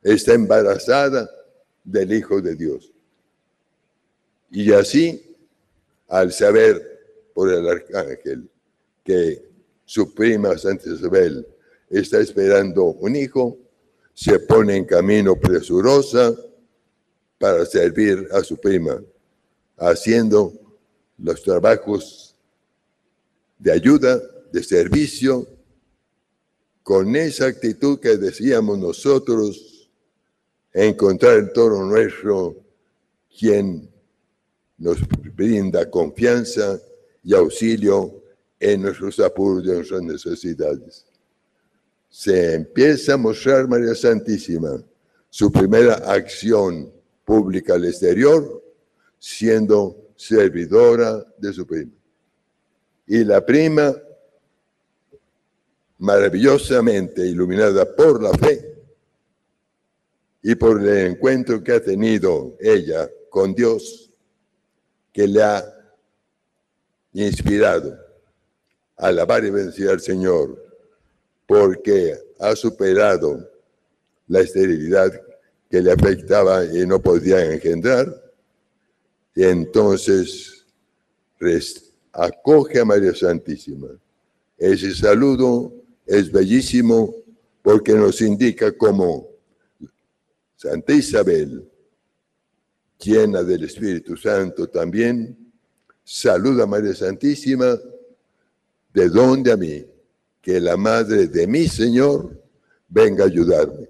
está 0.00 0.32
embarazada 0.32 1.28
del 1.84 2.12
Hijo 2.12 2.40
de 2.40 2.54
Dios. 2.54 2.92
Y 4.50 4.72
así, 4.72 5.36
al 6.06 6.32
saber 6.32 7.30
por 7.34 7.52
el 7.52 7.68
arcángel 7.68 8.48
que 9.04 9.47
su 9.88 10.12
prima 10.12 10.58
Santa 10.58 10.90
Isabel 10.90 11.46
está 11.88 12.20
esperando 12.20 12.84
un 12.84 13.16
hijo, 13.16 13.56
se 14.12 14.38
pone 14.38 14.76
en 14.76 14.84
camino 14.84 15.34
presurosa 15.40 16.36
para 17.38 17.64
servir 17.64 18.28
a 18.32 18.44
su 18.44 18.58
prima, 18.58 19.02
haciendo 19.78 20.52
los 21.16 21.42
trabajos 21.42 22.36
de 23.58 23.72
ayuda, 23.72 24.20
de 24.52 24.62
servicio, 24.62 25.46
con 26.82 27.16
esa 27.16 27.46
actitud 27.46 27.98
que 27.98 28.18
decíamos 28.18 28.78
nosotros 28.78 29.90
encontrar 30.74 31.38
en 31.38 31.52
torno 31.54 31.86
nuestro 31.86 32.56
quien 33.38 33.90
nos 34.76 34.98
brinda 35.34 35.90
confianza 35.90 36.78
y 37.24 37.32
auxilio 37.34 38.17
en 38.60 38.82
nuestros 38.82 39.20
apuros 39.20 39.64
y 39.64 39.70
en 39.70 39.76
nuestras 39.76 40.02
necesidades. 40.02 41.06
Se 42.08 42.54
empieza 42.54 43.14
a 43.14 43.16
mostrar 43.16 43.68
María 43.68 43.94
Santísima 43.94 44.82
su 45.30 45.52
primera 45.52 45.94
acción 46.10 46.92
pública 47.24 47.74
al 47.74 47.84
exterior, 47.84 48.64
siendo 49.18 50.10
servidora 50.16 51.24
de 51.36 51.52
su 51.52 51.66
prima. 51.66 51.92
Y 53.06 53.24
la 53.24 53.44
prima, 53.44 53.94
maravillosamente 55.98 57.26
iluminada 57.26 57.84
por 57.94 58.22
la 58.22 58.32
fe, 58.32 58.68
y 60.42 60.54
por 60.54 60.80
el 60.80 61.12
encuentro 61.12 61.62
que 61.62 61.72
ha 61.72 61.82
tenido 61.82 62.56
ella 62.60 63.10
con 63.28 63.54
Dios, 63.54 64.10
que 65.12 65.26
le 65.28 65.42
ha 65.42 65.64
inspirado 67.12 68.07
alabar 68.98 69.44
y 69.44 69.50
bendecir 69.50 69.88
al 69.88 70.00
Señor, 70.00 70.62
porque 71.46 72.18
ha 72.38 72.54
superado 72.54 73.48
la 74.26 74.40
esterilidad 74.40 75.10
que 75.70 75.80
le 75.80 75.92
afectaba 75.92 76.64
y 76.64 76.86
no 76.86 77.00
podía 77.00 77.44
engendrar, 77.44 78.06
y 79.34 79.44
entonces 79.44 80.66
acoge 82.12 82.80
a 82.80 82.84
María 82.84 83.14
Santísima. 83.14 83.88
Ese 84.56 84.94
saludo 84.94 85.72
es 86.04 86.32
bellísimo 86.32 87.14
porque 87.62 87.94
nos 87.94 88.20
indica 88.20 88.76
cómo 88.76 89.28
Santa 90.56 90.92
Isabel, 90.92 91.70
llena 92.98 93.44
del 93.44 93.64
Espíritu 93.64 94.16
Santo 94.16 94.68
también, 94.68 95.52
saluda 96.02 96.64
a 96.64 96.66
María 96.66 96.94
Santísima, 96.94 97.78
de 98.92 99.08
donde 99.08 99.52
a 99.52 99.56
mí, 99.56 99.86
que 100.40 100.60
la 100.60 100.76
madre 100.76 101.28
de 101.28 101.46
mi 101.46 101.68
Señor 101.68 102.42
venga 102.88 103.24
a 103.24 103.26
ayudarme. 103.26 103.88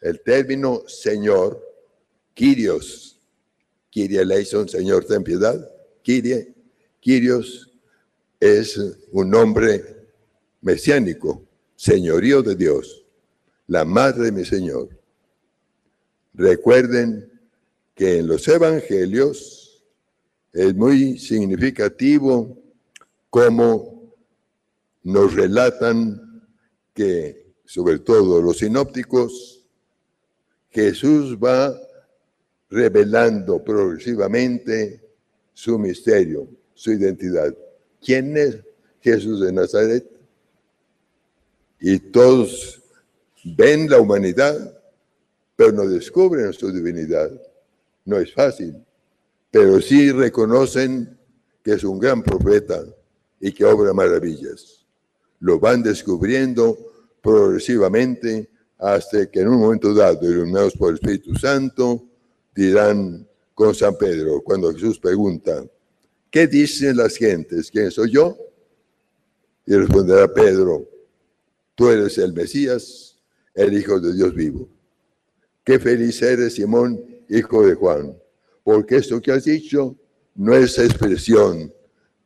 El 0.00 0.22
término 0.22 0.82
Señor, 0.86 1.60
Kyrios, 2.34 3.18
Kyrie 3.90 4.20
eleison, 4.20 4.68
Señor, 4.68 5.04
ten 5.04 5.24
piedad, 5.24 5.68
Kyrie, 6.02 6.54
Kyrios 7.00 7.70
es 8.38 8.80
un 9.10 9.30
nombre 9.30 10.06
mesiánico, 10.62 11.44
señorío 11.76 12.42
de 12.42 12.54
Dios, 12.54 13.04
la 13.66 13.84
madre 13.84 14.26
de 14.26 14.32
mi 14.32 14.44
Señor. 14.44 14.88
Recuerden 16.34 17.30
que 17.94 18.18
en 18.18 18.28
los 18.28 18.46
evangelios 18.48 19.84
es 20.52 20.74
muy 20.74 21.18
significativo 21.18 22.59
cómo 23.30 24.12
nos 25.04 25.34
relatan 25.34 26.42
que, 26.92 27.54
sobre 27.64 28.00
todo 28.00 28.42
los 28.42 28.58
sinópticos, 28.58 29.64
Jesús 30.70 31.36
va 31.36 31.74
revelando 32.68 33.62
progresivamente 33.64 35.02
su 35.54 35.78
misterio, 35.78 36.48
su 36.74 36.92
identidad. 36.92 37.56
¿Quién 38.00 38.36
es 38.36 38.58
Jesús 39.00 39.40
de 39.40 39.52
Nazaret? 39.52 40.06
Y 41.80 41.98
todos 41.98 42.82
ven 43.44 43.88
la 43.88 44.00
humanidad, 44.00 44.78
pero 45.56 45.72
no 45.72 45.88
descubren 45.88 46.52
su 46.52 46.72
divinidad. 46.72 47.30
No 48.04 48.18
es 48.18 48.32
fácil, 48.32 48.76
pero 49.50 49.80
sí 49.80 50.10
reconocen 50.12 51.18
que 51.62 51.72
es 51.72 51.84
un 51.84 51.98
gran 51.98 52.22
profeta 52.22 52.84
y 53.40 53.52
que 53.52 53.64
obra 53.64 53.92
maravillas. 53.94 54.84
Lo 55.40 55.58
van 55.58 55.82
descubriendo 55.82 56.78
progresivamente 57.22 58.50
hasta 58.78 59.26
que 59.30 59.40
en 59.40 59.48
un 59.48 59.60
momento 59.60 59.94
dado, 59.94 60.30
iluminados 60.30 60.74
por 60.74 60.90
el 60.90 60.94
Espíritu 60.96 61.34
Santo, 61.34 62.06
dirán 62.54 63.26
con 63.54 63.74
San 63.74 63.96
Pedro, 63.96 64.42
cuando 64.42 64.72
Jesús 64.72 64.98
pregunta, 64.98 65.64
¿qué 66.30 66.46
dicen 66.46 66.96
las 66.96 67.16
gentes? 67.16 67.70
¿Quién 67.70 67.90
soy 67.90 68.10
yo? 68.10 68.36
Y 69.66 69.74
responderá 69.74 70.32
Pedro, 70.32 70.88
tú 71.74 71.88
eres 71.88 72.16
el 72.18 72.32
Mesías, 72.32 73.18
el 73.54 73.76
Hijo 73.76 74.00
de 74.00 74.14
Dios 74.14 74.34
vivo. 74.34 74.68
Qué 75.64 75.78
feliz 75.78 76.20
eres, 76.22 76.54
Simón, 76.54 77.04
hijo 77.28 77.66
de 77.66 77.74
Juan, 77.74 78.16
porque 78.64 78.96
esto 78.96 79.20
que 79.20 79.32
has 79.32 79.44
dicho 79.44 79.96
no 80.34 80.54
es 80.54 80.78
expresión 80.78 81.72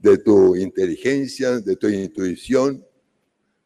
de 0.04 0.18
tu 0.18 0.54
inteligencia, 0.54 1.60
de 1.60 1.76
tu 1.76 1.88
intuición, 1.88 2.84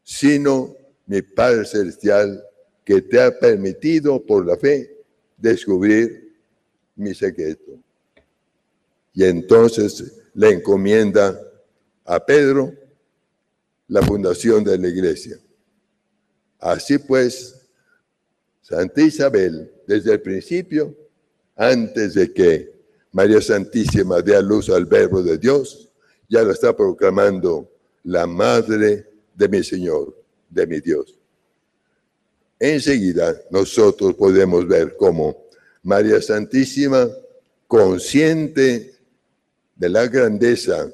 sino 0.05 0.73
mi 1.05 1.21
Padre 1.21 1.65
Celestial 1.65 2.41
que 2.85 3.03
te 3.03 3.21
ha 3.21 3.37
permitido 3.37 4.25
por 4.25 4.47
la 4.47 4.57
fe 4.57 4.89
descubrir 5.37 6.39
mi 6.95 7.13
secreto. 7.13 7.73
Y 9.13 9.25
entonces 9.25 10.13
le 10.33 10.51
encomienda 10.51 11.37
a 12.05 12.25
Pedro 12.25 12.73
la 13.89 14.03
fundación 14.03 14.63
de 14.63 14.79
la 14.79 14.87
iglesia. 14.87 15.41
Así 16.61 16.99
pues, 16.99 17.67
Santa 18.63 19.03
Isabel, 19.03 19.73
desde 19.89 20.13
el 20.13 20.21
principio, 20.21 20.95
antes 21.57 22.15
de 22.15 22.33
que 22.33 22.79
María 23.11 23.41
Santísima 23.41 24.23
dé 24.23 24.37
a 24.37 24.41
luz 24.41 24.71
al 24.71 24.87
Verbo 24.87 25.21
de 25.21 25.37
Dios, 25.37 25.88
ya 26.29 26.43
lo 26.43 26.53
está 26.53 26.77
proclamando 26.77 27.71
la 28.05 28.27
Madre 28.27 29.07
de 29.35 29.49
mi 29.49 29.63
Señor, 29.65 30.15
de 30.49 30.67
mi 30.67 30.81
Dios. 30.81 31.19
Enseguida 32.59 33.41
nosotros 33.51 34.15
podemos 34.15 34.67
ver 34.67 34.97
cómo 34.97 35.45
María 35.83 36.21
Santísima, 36.21 37.09
consciente 37.67 38.95
de 39.77 39.89
la 39.89 40.07
grandeza 40.07 40.91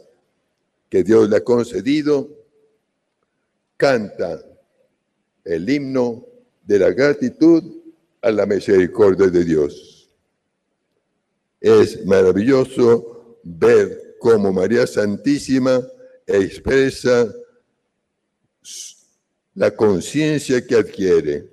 que 0.89 1.03
Dios 1.03 1.29
le 1.29 1.37
ha 1.37 1.45
concedido, 1.45 2.29
canta 3.77 4.41
el 5.45 5.69
himno 5.69 6.25
de 6.63 6.79
la 6.79 6.91
gratitud 6.91 7.63
a 8.21 8.31
la 8.31 8.47
misericordia 8.47 9.29
de 9.29 9.45
Dios. 9.45 10.11
Es 11.61 12.05
maravilloso 12.05 13.39
ver 13.43 14.04
cómo 14.25 14.55
María 14.55 14.87
Santísima 14.87 15.87
expresa 16.27 17.31
la 19.55 19.71
conciencia 19.71 20.67
que 20.67 20.77
adquiere 20.77 21.47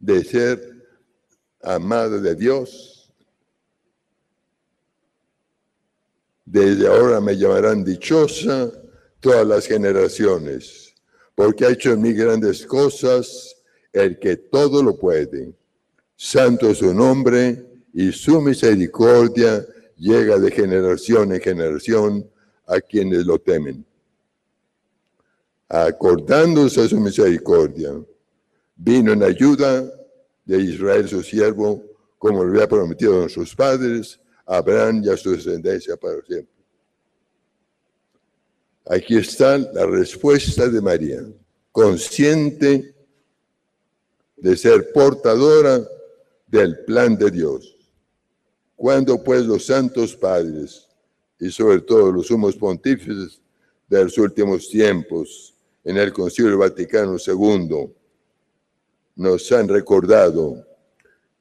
de 0.00 0.24
ser 0.24 0.88
amada 1.62 2.18
de 2.18 2.34
Dios. 2.34 3.14
Desde 6.44 6.88
ahora 6.88 7.20
me 7.20 7.36
llamarán 7.36 7.84
dichosa 7.84 8.72
todas 9.20 9.46
las 9.46 9.64
generaciones, 9.68 10.92
porque 11.36 11.64
ha 11.64 11.70
hecho 11.70 11.92
en 11.92 12.02
mí 12.02 12.12
grandes 12.14 12.66
cosas 12.66 13.62
el 13.92 14.18
que 14.18 14.36
todo 14.36 14.82
lo 14.82 14.98
puede. 14.98 15.54
Santo 16.16 16.70
es 16.70 16.78
su 16.78 16.92
nombre 16.92 17.67
y 17.98 18.12
su 18.12 18.40
misericordia 18.40 19.66
llega 19.96 20.38
de 20.38 20.52
generación 20.52 21.32
en 21.32 21.40
generación 21.40 22.30
a 22.64 22.80
quienes 22.80 23.26
lo 23.26 23.40
temen. 23.40 23.84
Acordándose 25.68 26.88
su 26.88 27.00
misericordia, 27.00 28.00
vino 28.76 29.12
en 29.12 29.24
ayuda 29.24 29.84
de 30.44 30.60
Israel 30.60 31.08
su 31.08 31.24
siervo, 31.24 31.82
como 32.18 32.44
lo 32.44 32.52
había 32.52 32.68
prometido 32.68 33.16
a 33.16 33.20
nuestros 33.22 33.52
padres, 33.56 34.20
a 34.46 34.58
Abraham 34.58 35.02
y 35.02 35.08
a 35.08 35.16
su 35.16 35.32
descendencia 35.32 35.96
para 35.96 36.22
siempre. 36.24 36.54
Aquí 38.86 39.16
está 39.16 39.58
la 39.58 39.86
respuesta 39.86 40.68
de 40.68 40.80
María, 40.80 41.22
consciente 41.72 42.94
de 44.36 44.56
ser 44.56 44.92
portadora 44.92 45.84
del 46.46 46.84
plan 46.84 47.18
de 47.18 47.32
Dios. 47.32 47.74
Cuando 48.78 49.20
pues 49.24 49.44
los 49.44 49.66
santos 49.66 50.14
padres 50.14 50.86
y 51.40 51.50
sobre 51.50 51.80
todo 51.80 52.12
los 52.12 52.28
sumos 52.28 52.54
pontífices 52.54 53.42
de 53.88 54.04
los 54.04 54.16
últimos 54.18 54.68
tiempos 54.68 55.52
en 55.82 55.96
el 55.96 56.12
Concilio 56.12 56.56
Vaticano 56.56 57.16
II 57.18 57.92
nos 59.16 59.50
han 59.50 59.66
recordado 59.66 60.64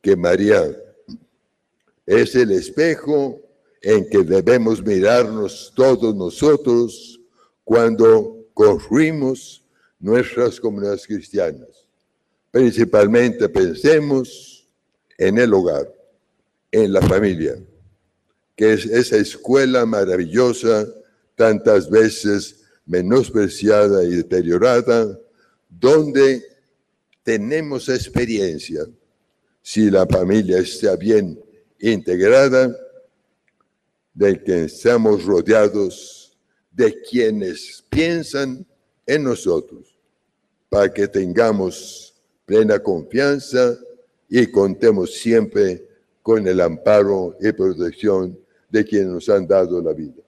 que 0.01 0.15
María 0.15 0.65
es 2.07 2.33
el 2.33 2.49
espejo 2.53 3.39
en 3.83 4.09
que 4.09 4.23
debemos 4.23 4.83
mirarnos 4.83 5.71
todos 5.75 6.15
nosotros 6.15 7.21
cuando 7.63 8.47
construimos 8.55 9.63
nuestras 9.99 10.59
comunidades 10.59 11.05
cristianas. 11.05 11.87
Principalmente 12.49 13.47
pensemos 13.47 14.67
en 15.19 15.37
el 15.37 15.53
hogar, 15.53 15.96
en 16.83 16.93
la 16.93 17.01
familia, 17.01 17.55
que 18.55 18.73
es 18.73 18.85
esa 18.85 19.17
escuela 19.17 19.85
maravillosa, 19.85 20.87
tantas 21.35 21.89
veces 21.89 22.63
menospreciada 22.85 24.03
y 24.03 24.17
deteriorada, 24.17 25.19
donde 25.69 26.43
tenemos 27.23 27.89
experiencia. 27.89 28.85
Si 29.61 29.89
la 29.89 30.05
familia 30.05 30.59
está 30.59 30.95
bien 30.95 31.39
integrada, 31.79 32.75
de 34.13 34.41
que 34.43 34.63
estamos 34.65 35.25
rodeados 35.25 36.37
de 36.71 37.01
quienes 37.01 37.83
piensan 37.89 38.65
en 39.05 39.23
nosotros, 39.23 39.97
para 40.69 40.93
que 40.93 41.07
tengamos 41.07 42.15
plena 42.45 42.79
confianza 42.79 43.77
y 44.29 44.45
contemos 44.47 45.13
siempre 45.13 45.86
con 46.27 46.45
el 46.45 46.59
amparo 46.59 47.37
y 47.39 47.53
protección 47.53 48.37
de 48.69 48.83
quienes 48.83 49.07
nos 49.07 49.29
han 49.29 49.47
dado 49.47 49.81
la 49.81 49.93
vida. 49.93 50.21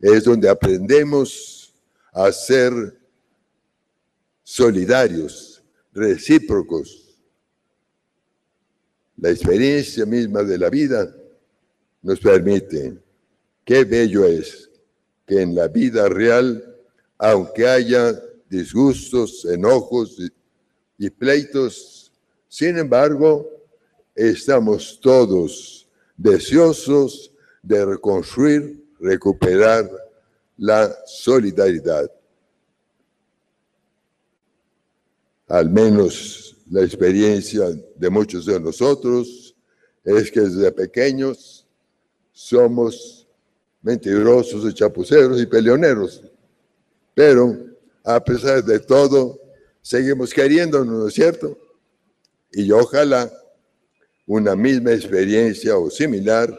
Es 0.00 0.22
donde 0.22 0.48
aprendemos 0.48 1.74
a 2.12 2.30
ser 2.30 2.72
solidarios, 4.44 5.60
recíprocos. 5.92 7.18
La 9.16 9.30
experiencia 9.30 10.06
misma 10.06 10.44
de 10.44 10.56
la 10.56 10.70
vida 10.70 11.12
nos 12.00 12.20
permite, 12.20 12.96
qué 13.64 13.82
bello 13.82 14.24
es 14.24 14.70
que 15.26 15.42
en 15.42 15.56
la 15.56 15.66
vida 15.66 16.08
real, 16.08 16.78
aunque 17.18 17.66
haya 17.66 18.22
disgustos, 18.48 19.46
enojos 19.46 20.16
y, 20.96 21.10
pleitos, 21.10 22.12
sin 22.46 22.78
embargo, 22.78 23.61
estamos 24.14 24.98
todos 25.00 25.88
deseosos 26.16 27.32
de 27.62 27.84
reconstruir, 27.84 28.84
recuperar 29.00 29.90
la 30.56 30.94
solidaridad. 31.06 32.10
al 35.52 35.68
menos 35.68 36.56
la 36.70 36.82
experiencia 36.82 37.66
de 37.94 38.08
muchos 38.08 38.46
de 38.46 38.58
nosotros, 38.58 39.54
es 40.02 40.30
que 40.30 40.40
desde 40.40 40.72
pequeños 40.72 41.66
somos 42.32 43.28
mentirosos 43.82 44.64
y 44.64 44.72
chapuceros 44.72 45.42
y 45.42 45.44
peleoneros. 45.44 46.22
Pero 47.14 47.54
a 48.02 48.18
pesar 48.24 48.64
de 48.64 48.80
todo, 48.80 49.38
seguimos 49.82 50.32
queriéndonos, 50.32 51.00
¿no 51.00 51.08
es 51.08 51.12
cierto? 51.12 51.58
Y 52.50 52.72
ojalá 52.72 53.30
una 54.32 54.56
misma 54.56 54.92
experiencia 54.92 55.76
o 55.76 55.90
similar 55.90 56.58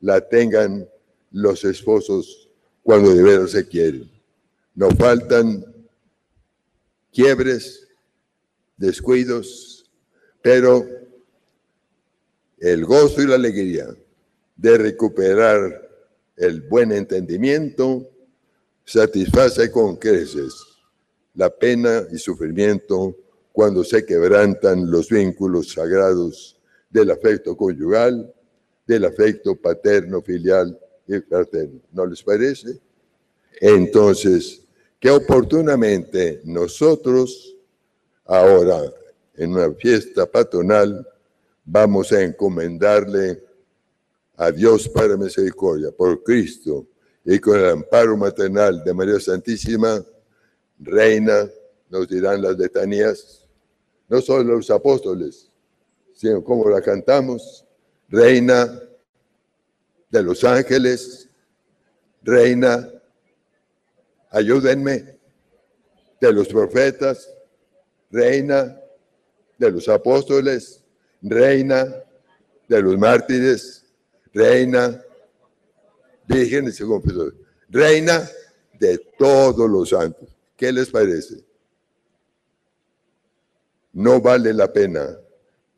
la 0.00 0.20
tengan 0.20 0.88
los 1.32 1.64
esposos 1.64 2.48
cuando 2.84 3.12
de 3.12 3.20
veras 3.20 3.50
se 3.50 3.66
quieren. 3.66 4.08
No 4.76 4.92
faltan 4.92 5.66
quiebres, 7.12 7.88
descuidos, 8.76 9.90
pero 10.40 10.86
el 12.60 12.84
gozo 12.84 13.22
y 13.22 13.26
la 13.26 13.34
alegría 13.34 13.88
de 14.56 14.78
recuperar 14.78 15.90
el 16.36 16.60
buen 16.60 16.92
entendimiento 16.92 18.08
satisface 18.84 19.68
con 19.72 19.96
creces 19.96 20.54
la 21.34 21.50
pena 21.50 22.06
y 22.12 22.18
sufrimiento 22.18 23.16
cuando 23.50 23.82
se 23.82 24.06
quebrantan 24.06 24.88
los 24.88 25.08
vínculos 25.08 25.72
sagrados 25.72 26.59
del 26.90 27.10
afecto 27.10 27.56
conyugal, 27.56 28.32
del 28.86 29.04
afecto 29.04 29.54
paterno, 29.54 30.20
filial 30.20 30.78
y 31.06 31.18
fraterno. 31.20 31.80
¿No 31.92 32.04
les 32.04 32.22
parece? 32.22 32.78
Entonces, 33.60 34.62
que 34.98 35.10
oportunamente 35.10 36.40
nosotros, 36.44 37.56
ahora 38.26 38.82
en 39.36 39.52
una 39.52 39.72
fiesta 39.72 40.26
patronal, 40.26 41.06
vamos 41.64 42.12
a 42.12 42.22
encomendarle 42.22 43.42
a 44.36 44.50
Dios 44.50 44.88
para 44.88 45.16
misericordia, 45.16 45.90
por 45.90 46.22
Cristo, 46.22 46.86
y 47.24 47.38
con 47.38 47.58
el 47.58 47.70
amparo 47.70 48.16
maternal 48.16 48.82
de 48.82 48.92
María 48.92 49.20
Santísima, 49.20 50.04
Reina, 50.78 51.48
nos 51.90 52.08
dirán 52.08 52.42
las 52.42 52.56
letanías, 52.56 53.46
no 54.08 54.20
solo 54.20 54.56
los 54.56 54.70
apóstoles, 54.70 55.49
sino 56.20 56.44
como 56.44 56.68
la 56.68 56.82
cantamos, 56.82 57.64
Reina 58.10 58.78
de 60.10 60.22
los 60.22 60.44
ángeles, 60.44 61.30
Reina, 62.22 62.86
ayúdenme, 64.28 65.18
de 66.20 66.32
los 66.34 66.46
profetas, 66.48 67.26
Reina 68.10 68.78
de 69.56 69.70
los 69.70 69.88
apóstoles, 69.88 70.84
Reina 71.22 71.86
de 72.68 72.82
los 72.82 72.98
mártires, 72.98 73.86
Reina, 74.34 75.02
vírgenes 76.28 76.78
y 76.80 76.84
confesores, 76.84 77.32
Reina 77.70 78.28
de 78.78 78.98
todos 79.18 79.70
los 79.70 79.88
santos. 79.88 80.28
¿Qué 80.54 80.70
les 80.70 80.90
parece? 80.90 81.42
No 83.94 84.20
vale 84.20 84.52
la 84.52 84.70
pena 84.70 85.16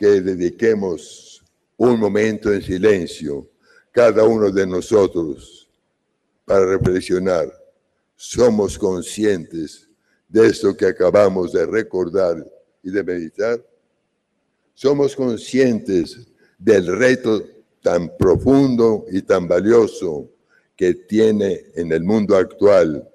que 0.02 0.20
dediquemos 0.20 1.44
un 1.76 2.00
momento 2.00 2.52
en 2.52 2.60
silencio, 2.60 3.48
cada 3.92 4.24
uno 4.24 4.50
de 4.50 4.66
nosotros, 4.66 5.70
para 6.44 6.66
reflexionar. 6.66 7.48
¿Somos 8.16 8.76
conscientes 8.76 9.88
de 10.28 10.48
esto 10.48 10.76
que 10.76 10.86
acabamos 10.86 11.52
de 11.52 11.66
recordar 11.66 12.44
y 12.82 12.90
de 12.90 13.04
meditar? 13.04 13.64
¿Somos 14.74 15.14
conscientes 15.14 16.26
del 16.58 16.98
reto 16.98 17.40
tan 17.80 18.10
profundo 18.16 19.04
y 19.08 19.22
tan 19.22 19.46
valioso 19.46 20.28
que 20.74 20.94
tiene 20.94 21.66
en 21.76 21.92
el 21.92 22.02
mundo 22.02 22.34
actual 22.34 23.08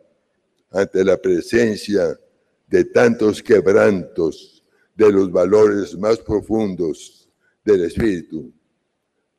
ante 0.71 1.03
la 1.03 1.17
presencia 1.17 2.17
de 2.65 2.85
tantos 2.85 3.43
quebrantos 3.43 4.57
de 4.98 5.12
los 5.12 5.32
valores 5.32 5.95
más 5.95 6.18
profundos 6.18 7.30
del 7.64 7.86
espíritu, 7.86 8.52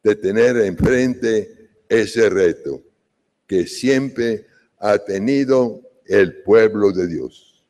de 0.05 0.15
tener 0.15 0.57
enfrente 0.59 1.71
ese 1.89 2.31
reto 2.31 2.81
que 3.45 3.67
siempre 3.67 4.47
ha 4.79 4.97
tenido 4.99 5.83
el 6.07 6.43
pueblo 6.43 6.93
de 6.93 7.09
Dios, 7.09 7.65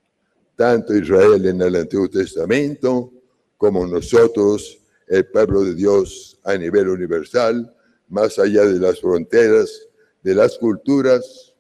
tanto 0.55 0.95
Israel 0.95 1.47
en 1.47 1.63
el 1.63 1.77
Antiguo 1.77 2.11
Testamento 2.11 3.11
como 3.57 3.87
nosotros, 3.87 4.79
el 5.07 5.27
pueblo 5.27 5.65
de 5.65 5.75
Dios 5.75 6.39
a 6.45 6.57
nivel 6.57 6.91
universal, 6.91 7.75
más 8.09 8.39
allá 8.39 8.67
de 8.67 8.79
las 8.79 9.01
fronteras, 9.01 9.89
de 10.23 10.35
las 10.35 10.59
culturas, 10.59 11.55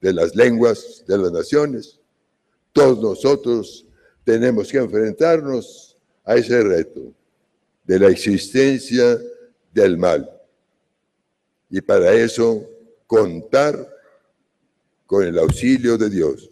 de 0.00 0.12
las 0.14 0.34
lenguas, 0.34 1.04
de 1.06 1.18
las 1.18 1.30
naciones. 1.30 2.00
Todos 2.72 3.00
nosotros 3.00 3.83
tenemos 4.24 4.70
que 4.70 4.78
enfrentarnos 4.78 5.96
a 6.24 6.36
ese 6.36 6.62
reto 6.62 7.12
de 7.84 7.98
la 7.98 8.08
existencia 8.08 9.18
del 9.72 9.98
mal. 9.98 10.30
Y 11.70 11.80
para 11.80 12.12
eso 12.12 12.66
contar 13.06 13.88
con 15.06 15.24
el 15.24 15.38
auxilio 15.38 15.98
de 15.98 16.08
Dios 16.08 16.50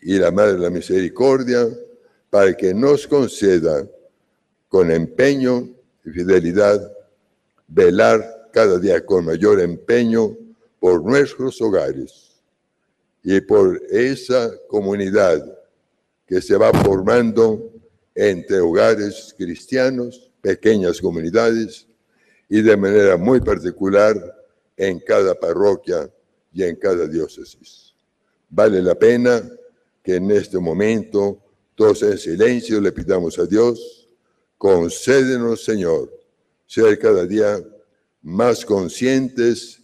y 0.00 0.18
la 0.18 0.30
Madre 0.30 0.54
de 0.54 0.58
la 0.60 0.70
Misericordia 0.70 1.68
para 2.30 2.56
que 2.56 2.72
nos 2.72 3.06
conceda 3.06 3.86
con 4.68 4.90
empeño 4.90 5.68
y 6.04 6.10
fidelidad 6.10 6.92
velar 7.66 8.48
cada 8.52 8.78
día 8.78 9.04
con 9.04 9.26
mayor 9.26 9.60
empeño 9.60 10.36
por 10.80 11.04
nuestros 11.04 11.60
hogares 11.60 12.40
y 13.22 13.40
por 13.40 13.80
esa 13.90 14.50
comunidad 14.68 15.57
que 16.28 16.42
se 16.42 16.56
va 16.56 16.70
formando 16.72 17.72
entre 18.14 18.60
hogares 18.60 19.34
cristianos, 19.36 20.30
pequeñas 20.42 21.00
comunidades 21.00 21.86
y 22.48 22.60
de 22.60 22.76
manera 22.76 23.16
muy 23.16 23.40
particular 23.40 24.14
en 24.76 25.00
cada 25.00 25.34
parroquia 25.34 26.12
y 26.52 26.62
en 26.62 26.76
cada 26.76 27.06
diócesis. 27.06 27.94
Vale 28.50 28.82
la 28.82 28.94
pena 28.94 29.42
que 30.02 30.16
en 30.16 30.30
este 30.30 30.58
momento 30.58 31.42
todos 31.74 32.02
en 32.02 32.18
silencio 32.18 32.80
le 32.80 32.92
pidamos 32.92 33.38
a 33.38 33.46
Dios, 33.46 34.08
concédenos 34.58 35.64
Señor, 35.64 36.12
ser 36.66 36.98
cada 36.98 37.24
día 37.24 37.58
más 38.20 38.64
conscientes, 38.64 39.80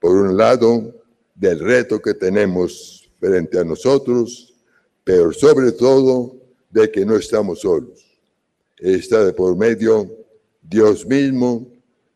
por 0.00 0.16
un 0.16 0.36
lado, 0.36 0.96
del 1.34 1.60
reto 1.60 2.00
que 2.00 2.14
tenemos 2.14 3.10
frente 3.20 3.58
a 3.58 3.64
nosotros, 3.64 4.49
pero 5.10 5.32
sobre 5.32 5.72
todo 5.72 6.36
de 6.70 6.88
que 6.88 7.04
no 7.04 7.16
estamos 7.16 7.62
solos. 7.62 8.06
Está 8.78 9.24
de 9.24 9.32
por 9.32 9.56
medio 9.56 10.08
Dios 10.62 11.04
mismo 11.04 11.66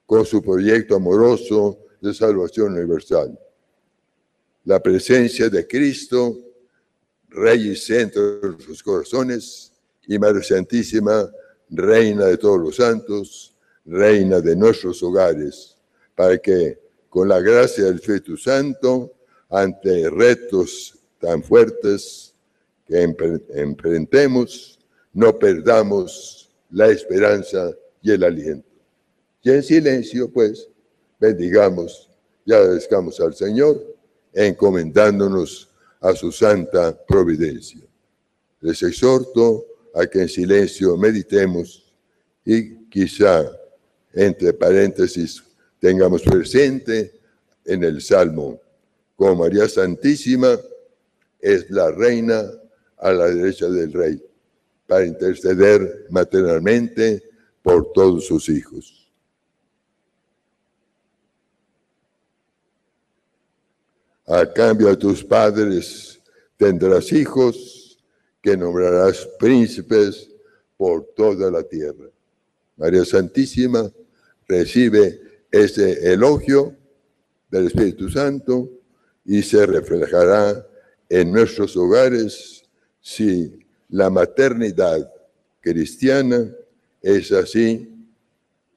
con 0.07 0.25
su 0.25 0.41
proyecto 0.41 0.95
amoroso 0.95 1.77
de 2.01 2.15
salvación 2.15 2.75
universal. 2.75 3.37
La 4.65 4.81
presencia 4.81 5.49
de 5.49 5.67
Cristo 5.67 6.39
Rey 7.31 7.71
y 7.71 7.75
centro 7.75 8.39
de 8.39 8.49
nuestros 8.51 8.81
corazones, 8.81 9.73
y 10.07 10.17
Madre 10.17 10.45
Santísima, 10.45 11.29
Reina 11.71 12.27
de 12.27 12.37
todos 12.37 12.61
los 12.61 12.77
santos, 12.77 13.57
Reina 13.85 14.41
de 14.41 14.55
nuestros 14.55 15.03
hogares, 15.03 15.77
para 16.15 16.39
que 16.39 16.79
con 17.09 17.27
la 17.27 17.41
gracia 17.41 17.87
del 17.87 17.97
Espíritu 17.97 18.37
Santo, 18.37 19.15
ante 19.51 20.09
retos 20.11 20.97
tan 21.19 21.43
fuertes 21.43 22.34
que 22.87 23.03
enfrentemos, 23.55 24.79
no 25.13 25.39
perdamos 25.39 26.51
la 26.71 26.89
esperanza 26.89 27.71
y 28.03 28.11
el 28.13 28.25
aliento. 28.25 28.69
Y 29.43 29.51
en 29.51 29.63
silencio, 29.63 30.31
pues, 30.31 30.69
bendigamos 31.19 32.11
y 32.45 32.53
agradezcamos 32.53 33.21
al 33.21 33.35
Señor, 33.35 33.83
encomendándonos 34.33 35.71
a 36.01 36.15
su 36.15 36.33
santa 36.33 36.97
providencia. 37.07 37.81
Les 38.61 38.83
exhorto 38.83 39.65
a 39.95 40.07
que 40.07 40.23
en 40.23 40.29
silencio 40.29 40.97
meditemos 40.97 41.93
y 42.45 42.77
quizá, 42.87 43.51
entre 44.13 44.53
paréntesis, 44.53 45.43
tengamos 45.79 46.23
presente 46.23 47.21
en 47.65 47.85
el 47.85 48.03
Salmo, 48.03 48.61
como 49.17 49.45
María 49.45 49.69
Santísima 49.69 50.59
es 51.41 51.71
la 51.71 51.91
reina 51.91 52.43
a 52.99 53.13
la 53.13 53.27
derecha 53.27 53.69
del 53.69 53.93
Rey, 53.93 54.23
para 54.87 55.05
interceder 55.05 56.07
maternalmente 56.11 57.23
por 57.63 57.93
todos 57.93 58.27
sus 58.27 58.49
hijos. 58.49 59.05
A 64.27 64.51
cambio 64.53 64.89
de 64.89 64.97
tus 64.97 65.23
padres 65.23 66.21
tendrás 66.57 67.13
hijos, 67.13 67.99
que 68.41 68.57
nombrarás 68.57 69.27
príncipes 69.39 70.29
por 70.77 71.07
toda 71.17 71.51
la 71.51 71.63
tierra. 71.63 72.11
María 72.77 73.05
Santísima 73.05 73.91
recibe 74.47 75.47
ese 75.51 76.13
elogio 76.13 76.77
del 77.51 77.69
Espíritu 77.69 78.11
Santo 78.11 78.69
y 79.25 79.43
se 79.43 79.65
reflejará 79.65 80.67
en 81.09 81.33
nuestros 81.33 81.75
hogares 81.75 82.54
si 83.05 83.59
la 83.91 84.09
maternidad 84.09 85.13
cristiana 85.61 86.51
es 87.03 87.31
así 87.33 87.95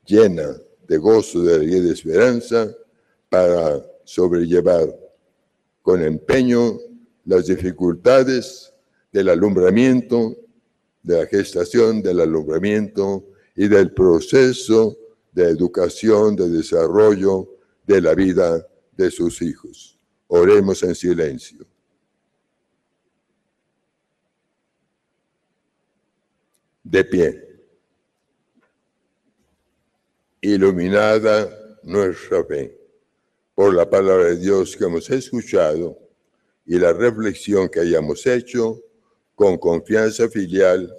llena 0.05 0.57
de 0.85 0.97
gozo, 0.97 1.43
de 1.43 1.55
alegría 1.55 1.77
y 1.77 1.81
de 1.81 1.93
esperanza 1.93 2.75
para 3.29 3.81
sobrellevar 4.03 4.93
con 5.81 6.01
empeño 6.01 6.77
las 7.23 7.45
dificultades 7.45 8.73
del 9.13 9.29
alumbramiento, 9.29 10.35
de 11.03 11.19
la 11.19 11.25
gestación, 11.25 12.01
del 12.01 12.19
alumbramiento 12.19 13.23
y 13.55 13.69
del 13.69 13.93
proceso 13.93 14.97
de 15.31 15.45
educación, 15.45 16.35
de 16.35 16.49
desarrollo 16.49 17.47
de 17.85 18.01
la 18.01 18.13
vida 18.13 18.67
de 18.97 19.09
sus 19.09 19.41
hijos. 19.41 19.97
Oremos 20.27 20.83
en 20.83 20.95
silencio. 20.95 21.65
De 26.89 27.03
pie. 27.03 27.43
Iluminada 30.39 31.49
nuestra 31.83 32.45
fe 32.45 32.79
por 33.53 33.73
la 33.73 33.89
palabra 33.89 34.27
de 34.27 34.37
Dios 34.37 34.77
que 34.77 34.85
hemos 34.85 35.09
escuchado 35.09 35.99
y 36.65 36.79
la 36.79 36.93
reflexión 36.93 37.67
que 37.67 37.81
hayamos 37.81 38.25
hecho, 38.25 38.81
con 39.35 39.57
confianza 39.57 40.29
filial, 40.29 40.89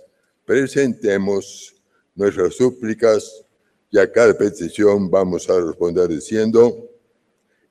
presentemos 0.44 1.74
nuestras 2.14 2.56
súplicas 2.56 3.46
y 3.90 3.98
a 3.98 4.12
cada 4.12 4.36
petición 4.36 5.10
vamos 5.10 5.48
a 5.48 5.58
responder 5.58 6.08
diciendo, 6.08 6.86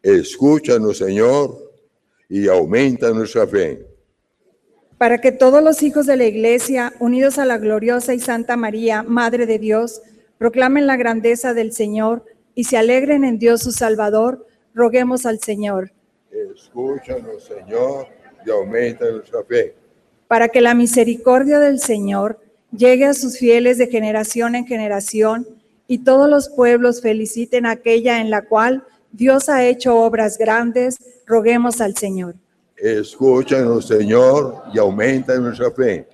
escúchanos 0.02 0.98
Señor 0.98 1.72
y 2.28 2.48
aumenta 2.48 3.12
nuestra 3.12 3.46
fe. 3.46 3.97
Para 4.98 5.20
que 5.22 5.32
todos 5.32 5.64
los 5.64 5.84
hijos 5.84 6.06
de 6.06 6.18
la 6.18 6.26
Iglesia, 6.26 6.94
unidos 7.00 7.38
a 7.38 7.46
la 7.46 7.58
gloriosa 7.58 8.14
y 8.14 8.20
santa 8.20 8.58
María, 8.58 9.04
Madre 9.04 9.46
de 9.46 9.60
Dios, 9.60 10.02
proclamen 10.38 10.88
la 10.88 10.98
grandeza 10.98 11.54
del 11.54 11.72
Señor 11.72 12.26
y 12.56 12.64
se 12.64 12.78
alegren 12.78 13.24
en 13.24 13.38
Dios 13.38 13.62
su 13.62 13.72
Salvador, 13.72 14.48
roguemos 14.74 15.26
al 15.26 15.40
Señor. 15.40 15.92
Escúchanos 16.32 17.44
Señor 17.44 18.08
y 18.46 18.50
aumenta 18.50 19.10
nuestra 19.10 19.44
fe. 19.44 19.76
para 20.28 20.50
que 20.50 20.60
la 20.60 20.74
misericordia 20.74 21.60
del 21.60 21.80
Señor 21.80 22.40
llegue 22.76 23.06
a 23.06 23.14
sus 23.14 23.38
fieles 23.38 23.78
de 23.78 23.88
generación 23.88 24.56
en 24.56 24.68
generación 24.68 25.48
y 25.88 26.00
todos 26.00 26.30
los 26.30 26.50
pueblos 26.50 27.02
feliciten 27.02 27.66
aquella 27.66 28.20
en 28.20 28.30
la 28.30 28.42
cual 28.42 28.84
Dios 29.14 29.48
ha 29.48 29.66
hecho 29.66 29.96
obras 29.98 30.38
grandes, 30.38 30.98
roguemos 31.26 31.80
al 31.80 31.96
Señor. 31.96 32.36
Escúchanos 32.78 33.88
Señor 33.88 34.64
y 34.74 34.78
aumenta 34.78 35.36
nuestra 35.38 35.72
fe. 35.72 36.08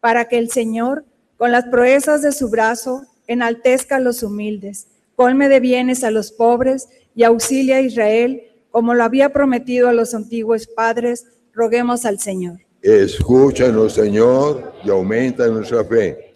Para 0.00 0.26
que 0.28 0.38
el 0.38 0.48
Señor, 0.50 1.04
con 1.36 1.50
las 1.50 1.64
proezas 1.64 2.22
de 2.22 2.30
su 2.30 2.48
brazo, 2.48 3.02
enaltezca 3.26 3.96
a 3.96 4.00
los 4.00 4.22
humildes, 4.22 4.86
colme 5.16 5.48
de 5.48 5.58
bienes 5.58 6.04
a 6.04 6.12
los 6.12 6.30
pobres 6.30 6.88
y 7.16 7.24
auxilia 7.24 7.76
a 7.76 7.80
Israel, 7.80 8.42
como 8.70 8.94
lo 8.94 9.02
había 9.02 9.32
prometido 9.32 9.88
a 9.88 9.92
los 9.92 10.14
antiguos 10.14 10.68
padres, 10.68 11.26
roguemos 11.52 12.04
al 12.04 12.20
Señor. 12.20 12.60
Escúchanos 12.80 13.94
Señor 13.94 14.74
y 14.84 14.90
aumenta 14.90 15.48
nuestra 15.48 15.84
fe. 15.84 16.34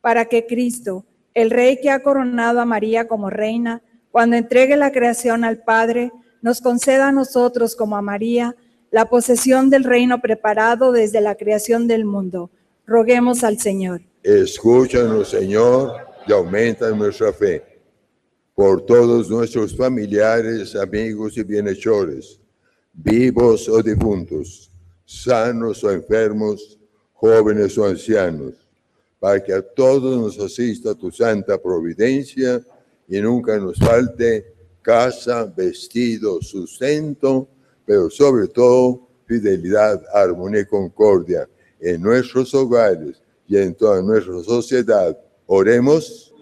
para 0.00 0.24
que 0.24 0.46
Cristo, 0.46 1.04
el 1.34 1.50
Rey 1.50 1.80
que 1.80 1.90
ha 1.90 2.02
coronado 2.02 2.60
a 2.60 2.64
María 2.64 3.06
como 3.06 3.30
reina, 3.30 3.82
cuando 4.10 4.36
entregue 4.36 4.76
la 4.76 4.90
creación 4.90 5.44
al 5.44 5.58
Padre, 5.58 6.10
nos 6.40 6.60
conceda 6.60 7.08
a 7.08 7.12
nosotros 7.12 7.76
como 7.76 7.96
a 7.96 8.02
María 8.02 8.56
la 8.98 9.08
posesión 9.08 9.70
del 9.70 9.84
reino 9.84 10.20
preparado 10.20 10.90
desde 10.90 11.20
la 11.20 11.36
creación 11.36 11.86
del 11.86 12.04
mundo. 12.04 12.50
Roguemos 12.84 13.44
al 13.44 13.60
Señor. 13.60 14.00
Escúchanos, 14.24 15.28
Señor, 15.28 15.92
y 16.26 16.32
aumenta 16.32 16.90
nuestra 16.90 17.32
fe. 17.32 17.62
Por 18.56 18.84
todos 18.84 19.30
nuestros 19.30 19.76
familiares, 19.76 20.74
amigos 20.74 21.36
y 21.36 21.44
bienhechores, 21.44 22.40
vivos 22.92 23.68
o 23.68 23.80
difuntos, 23.84 24.68
sanos 25.04 25.84
o 25.84 25.92
enfermos, 25.92 26.76
jóvenes 27.12 27.78
o 27.78 27.84
ancianos, 27.84 28.54
para 29.20 29.40
que 29.44 29.52
a 29.52 29.62
todos 29.62 30.18
nos 30.18 30.44
asista 30.44 30.92
tu 30.96 31.12
santa 31.12 31.56
providencia 31.56 32.60
y 33.06 33.20
nunca 33.20 33.58
nos 33.58 33.78
falte 33.78 34.56
casa, 34.82 35.44
vestido, 35.44 36.42
sustento, 36.42 37.48
pero 37.88 38.10
sobre 38.10 38.46
todo 38.48 39.08
fidelidad, 39.24 40.04
armonía 40.12 40.60
y 40.60 40.66
concordia 40.66 41.48
en 41.80 42.02
nuestros 42.02 42.52
hogares 42.52 43.22
y 43.46 43.56
en 43.56 43.74
toda 43.74 44.02
nuestra 44.02 44.42
sociedad. 44.42 45.18
Oremos. 45.46 46.34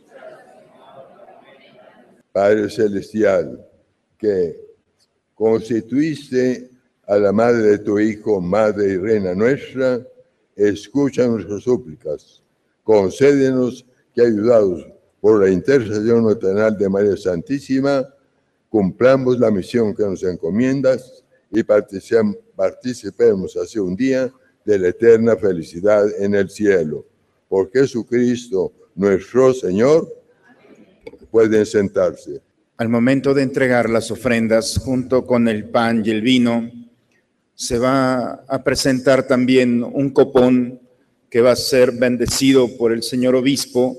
Padre 2.32 2.68
Celestial, 2.68 3.64
que 4.18 4.60
constituiste 5.36 6.68
a 7.06 7.16
la 7.16 7.30
madre 7.30 7.62
de 7.62 7.78
tu 7.78 8.00
Hijo, 8.00 8.40
Madre 8.40 8.94
y 8.94 8.96
Reina 8.96 9.32
nuestra, 9.32 10.04
escucha 10.56 11.28
nuestras 11.28 11.62
súplicas. 11.62 12.42
Concédenos 12.82 13.86
que, 14.12 14.22
ayudados 14.22 14.84
por 15.20 15.44
la 15.44 15.50
intercesión 15.50 16.24
maternal 16.24 16.76
de 16.76 16.88
María 16.88 17.16
Santísima, 17.16 18.04
cumplamos 18.68 19.38
la 19.38 19.52
misión 19.52 19.94
que 19.94 20.02
nos 20.02 20.24
encomiendas 20.24 21.22
y 21.56 21.62
participem- 21.62 22.36
participemos 22.54 23.56
así 23.56 23.78
un 23.78 23.96
día 23.96 24.30
de 24.62 24.78
la 24.78 24.88
eterna 24.88 25.36
felicidad 25.36 26.04
en 26.20 26.34
el 26.34 26.50
cielo. 26.50 27.06
Por 27.48 27.70
Jesucristo, 27.72 28.72
nuestro 28.94 29.54
Señor, 29.54 30.06
pueden 31.30 31.64
sentarse. 31.64 32.42
Al 32.76 32.90
momento 32.90 33.32
de 33.32 33.42
entregar 33.42 33.88
las 33.88 34.10
ofrendas 34.10 34.76
junto 34.76 35.24
con 35.24 35.48
el 35.48 35.70
pan 35.70 36.02
y 36.04 36.10
el 36.10 36.20
vino, 36.20 36.70
se 37.54 37.78
va 37.78 38.44
a 38.46 38.62
presentar 38.62 39.26
también 39.26 39.82
un 39.82 40.10
copón 40.10 40.78
que 41.30 41.40
va 41.40 41.52
a 41.52 41.56
ser 41.56 41.92
bendecido 41.92 42.76
por 42.76 42.92
el 42.92 43.02
señor 43.02 43.34
obispo, 43.34 43.96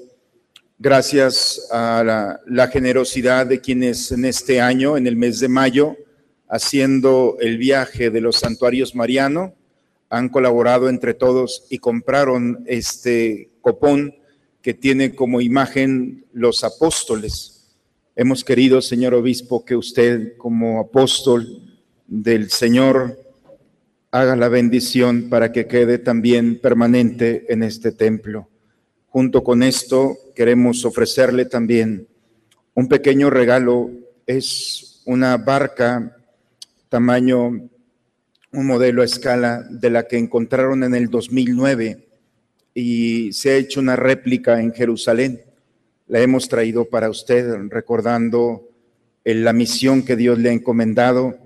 gracias 0.78 1.68
a 1.72 2.03
la, 2.03 2.39
la 2.45 2.68
generosidad 2.68 3.47
de 3.47 3.60
quienes 3.60 4.12
en 4.12 4.26
este 4.26 4.62
año, 4.62 4.95
en 4.95 5.08
el 5.08 5.16
mes 5.16 5.39
de 5.39 5.47
mayo, 5.47 5.97
haciendo 6.50 7.38
el 7.39 7.58
viaje 7.58 8.10
de 8.10 8.22
los 8.22 8.38
santuarios 8.38 8.95
mariano, 8.95 9.54
han 10.10 10.30
colaborado 10.30 10.89
entre 10.89 11.14
todos 11.14 11.66
y 11.70 11.80
compraron 11.80 12.64
este 12.66 13.50
copón 13.62 14.16
que 14.62 14.74
tiene 14.74 15.16
como 15.16 15.41
imagen 15.41 16.26
los 16.34 16.64
apóstoles. 16.64 17.76
Hemos 18.16 18.43
querido, 18.43 18.82
señor 18.82 19.14
obispo, 19.14 19.64
que 19.64 19.76
usted 19.76 20.38
como 20.38 20.80
apóstol 20.80 21.62
del 22.08 22.50
Señor 22.50 23.20
haga 24.12 24.36
la 24.36 24.48
bendición 24.48 25.28
para 25.30 25.52
que 25.52 25.68
quede 25.68 26.00
también 26.00 26.60
permanente 26.60 27.45
en 27.50 27.64
este 27.64 27.91
templo. 27.91 28.50
Junto 29.08 29.43
con 29.43 29.62
esto, 29.62 30.18
queremos 30.36 30.86
ofrecerle 30.86 31.45
también 31.45 32.08
un 32.74 32.88
pequeño 32.88 33.30
regalo. 33.30 33.91
Es 34.26 35.02
una 35.06 35.38
barca 35.38 36.16
tamaño, 36.90 37.48
un 37.48 38.66
modelo 38.66 39.02
a 39.02 39.06
escala 39.06 39.66
de 39.70 39.90
la 39.90 40.08
que 40.08 40.18
encontraron 40.18 40.84
en 40.84 40.96
el 40.96 41.10
2009 41.10 42.08
y 42.74 43.34
se 43.34 43.52
ha 43.52 43.56
hecho 43.56 43.80
una 43.80 43.96
réplica 43.96 44.62
en 44.62 44.74
Jerusalén. 44.74 45.42
La 46.08 46.22
hemos 46.22 46.48
traído 46.48 46.86
para 46.86 47.10
usted 47.10 47.48
recordando 47.70 48.70
en 49.26 49.44
la 49.44 49.52
misión 49.52 50.04
que 50.04 50.16
Dios 50.16 50.40
le 50.40 50.50
ha 50.50 50.54
encomendado 50.54 51.38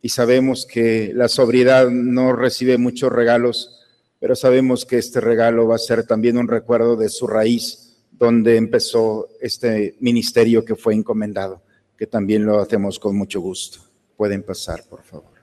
y 0.00 0.10
sabemos 0.10 0.66
que 0.66 1.12
la 1.14 1.28
sobriedad 1.28 1.90
no 1.90 2.32
recibe 2.34 2.78
muchos 2.78 3.10
regalos, 3.10 3.80
pero 4.20 4.36
sabemos 4.36 4.84
que 4.84 4.98
este 4.98 5.20
regalo 5.20 5.66
va 5.66 5.76
a 5.76 5.78
ser 5.78 6.06
también 6.06 6.36
un 6.36 6.46
recuerdo 6.46 6.96
de 6.96 7.08
su 7.08 7.26
raíz, 7.26 7.96
donde 8.12 8.56
empezó 8.56 9.28
este 9.40 9.96
ministerio 10.00 10.64
que 10.64 10.76
fue 10.76 10.94
encomendado, 10.94 11.62
que 11.96 12.06
también 12.06 12.44
lo 12.44 12.60
hacemos 12.60 12.98
con 12.98 13.16
mucho 13.16 13.40
gusto. 13.40 13.93
Pueden 14.16 14.42
pasar, 14.42 14.82
por 14.84 15.02
favor. 15.02 15.34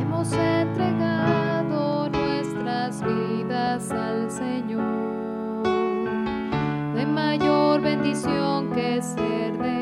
Hemos 0.00 0.32
entregado 0.32 2.08
nuestras 2.08 3.02
vidas 3.02 3.90
al 3.92 4.30
Señor. 4.30 4.82
Hay 6.96 7.06
mayor 7.06 7.80
bendición 7.80 8.70
que 8.72 9.00
ser 9.00 9.56
de 9.58 9.81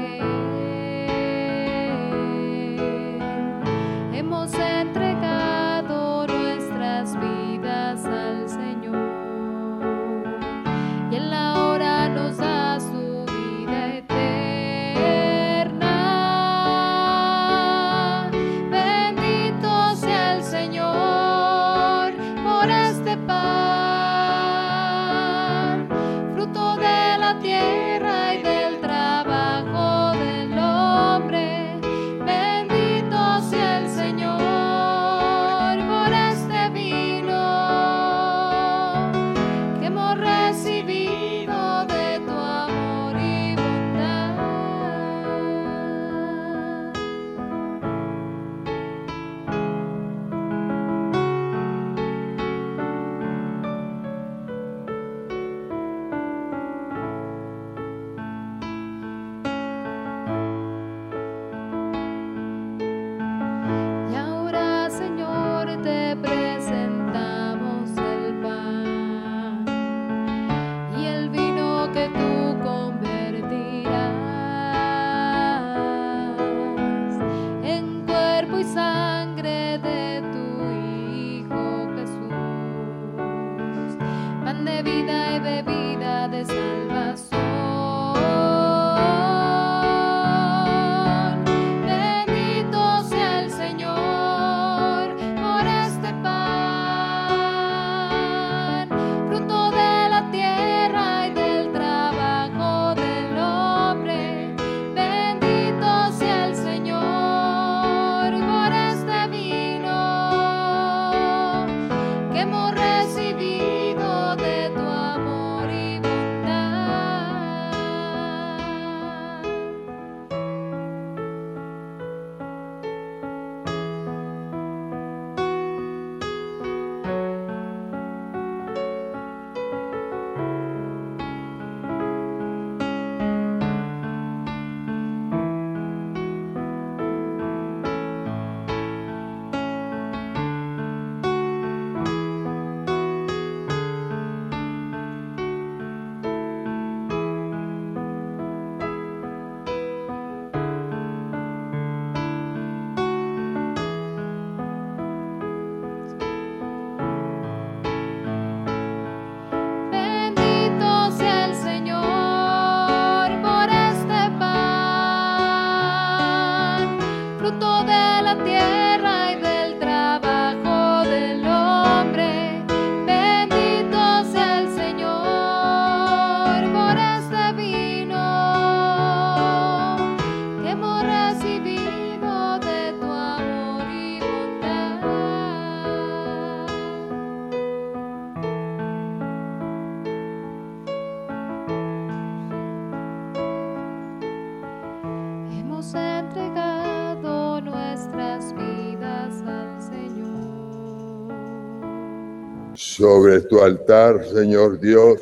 Sobre 203.10 203.40
tu 203.40 203.60
altar, 203.60 204.24
Señor 204.24 204.78
Dios, 204.78 205.20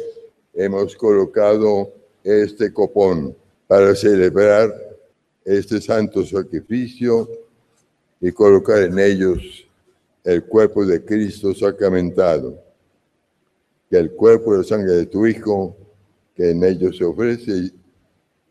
hemos 0.52 0.94
colocado 0.94 1.90
este 2.22 2.70
copón 2.70 3.34
para 3.66 3.94
celebrar 3.94 4.70
este 5.42 5.80
santo 5.80 6.22
sacrificio 6.26 7.26
y 8.20 8.30
colocar 8.30 8.82
en 8.82 8.98
ellos 8.98 9.66
el 10.22 10.44
cuerpo 10.44 10.84
de 10.84 11.02
Cristo 11.02 11.54
sacramentado. 11.54 12.62
Que 13.88 13.96
el 13.96 14.10
cuerpo 14.10 14.52
y 14.52 14.58
la 14.58 14.64
sangre 14.64 14.92
de 14.92 15.06
tu 15.06 15.26
Hijo, 15.26 15.74
que 16.36 16.50
en 16.50 16.62
ellos 16.64 16.98
se 16.98 17.04
ofrece, 17.06 17.72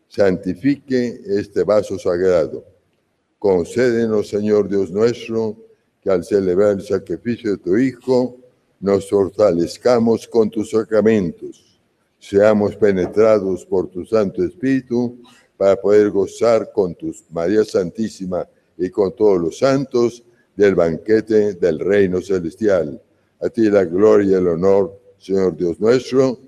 santifique 0.08 1.20
este 1.24 1.62
vaso 1.62 1.96
sagrado. 1.96 2.64
Concédenos, 3.38 4.30
Señor 4.30 4.68
Dios 4.68 4.90
nuestro, 4.90 5.56
que 6.02 6.10
al 6.10 6.24
celebrar 6.24 6.72
el 6.72 6.82
sacrificio 6.82 7.52
de 7.52 7.58
tu 7.58 7.78
Hijo, 7.78 8.36
nos 8.80 9.08
fortalezcamos 9.08 10.26
con 10.28 10.50
tus 10.50 10.70
sacramentos, 10.70 11.80
seamos 12.18 12.76
penetrados 12.76 13.64
por 13.64 13.88
tu 13.88 14.04
Santo 14.04 14.44
Espíritu, 14.44 15.18
para 15.56 15.74
poder 15.76 16.10
gozar 16.10 16.70
con 16.72 16.94
tu 16.94 17.12
María 17.30 17.64
Santísima 17.64 18.48
y 18.78 18.88
con 18.90 19.14
todos 19.14 19.40
los 19.40 19.58
santos 19.58 20.22
del 20.54 20.76
banquete 20.76 21.54
del 21.54 21.80
reino 21.80 22.22
celestial. 22.22 23.02
A 23.40 23.48
ti 23.48 23.68
la 23.68 23.84
gloria 23.84 24.30
y 24.30 24.34
el 24.34 24.48
honor, 24.48 24.98
Señor 25.18 25.56
Dios 25.56 25.80
nuestro. 25.80 26.38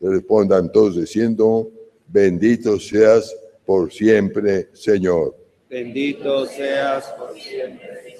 Respondan 0.00 0.72
todos 0.72 0.96
diciendo, 0.96 1.70
bendito 2.08 2.80
seas 2.80 3.34
por 3.64 3.92
siempre, 3.92 4.70
Señor. 4.72 5.36
Bendito 5.68 6.46
seas 6.46 7.06
por 7.18 7.38
siempre. 7.38 8.11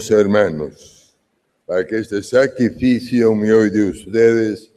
Hermanos, 0.00 1.14
para 1.66 1.86
que 1.86 1.98
este 1.98 2.22
sacrificio 2.22 3.34
mío 3.34 3.66
y 3.66 3.70
de 3.70 3.90
ustedes 3.90 4.72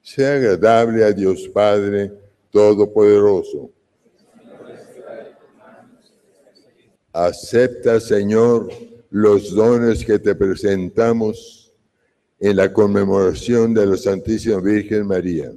sea 0.00 0.34
agradable 0.34 1.04
a 1.04 1.10
Dios 1.10 1.48
Padre 1.48 2.12
Todopoderoso. 2.52 3.70
Acepta, 7.12 7.98
Señor, 7.98 8.72
los 9.10 9.52
dones 9.52 10.04
que 10.04 10.20
te 10.20 10.36
presentamos 10.36 11.72
en 12.38 12.56
la 12.56 12.72
conmemoración 12.72 13.74
de 13.74 13.86
la 13.86 13.96
Santísima 13.96 14.60
Virgen 14.60 15.04
María 15.04 15.52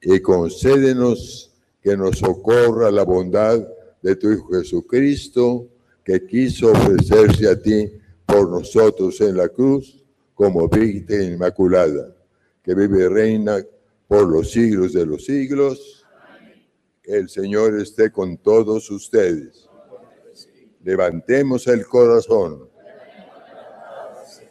y 0.00 0.20
concédenos 0.20 1.50
que 1.82 1.96
nos 1.96 2.18
socorra 2.18 2.88
la 2.92 3.02
bondad 3.02 3.66
de 4.00 4.14
tu 4.14 4.30
Hijo 4.30 4.48
Jesucristo, 4.52 5.66
que 6.04 6.24
quiso 6.24 6.70
ofrecerse 6.70 7.48
a 7.48 7.60
ti 7.60 7.92
por 8.26 8.48
nosotros 8.48 9.20
en 9.20 9.36
la 9.36 9.48
cruz 9.48 10.02
como 10.34 10.68
víctima 10.68 11.22
inmaculada, 11.22 12.14
que 12.62 12.74
vive 12.74 13.04
y 13.04 13.08
reina 13.08 13.58
por 14.08 14.28
los 14.28 14.50
siglos 14.50 14.92
de 14.92 15.06
los 15.06 15.24
siglos. 15.24 16.04
El 17.04 17.28
Señor 17.28 17.78
esté 17.78 18.10
con 18.10 18.36
todos 18.38 18.90
ustedes. 18.90 19.68
Levantemos 20.82 21.66
el 21.66 21.86
corazón. 21.86 22.68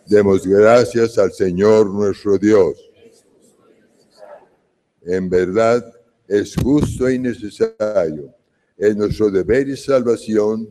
Demos 0.05 0.45
gracias 0.45 1.17
al 1.17 1.31
Señor 1.31 1.89
nuestro 1.89 2.37
Dios. 2.37 2.75
En 5.03 5.29
verdad 5.29 5.83
es 6.27 6.55
justo 6.55 7.09
y 7.09 7.19
necesario. 7.19 8.33
Es 8.77 8.95
nuestro 8.95 9.29
deber 9.29 9.67
y 9.67 9.77
salvación 9.77 10.69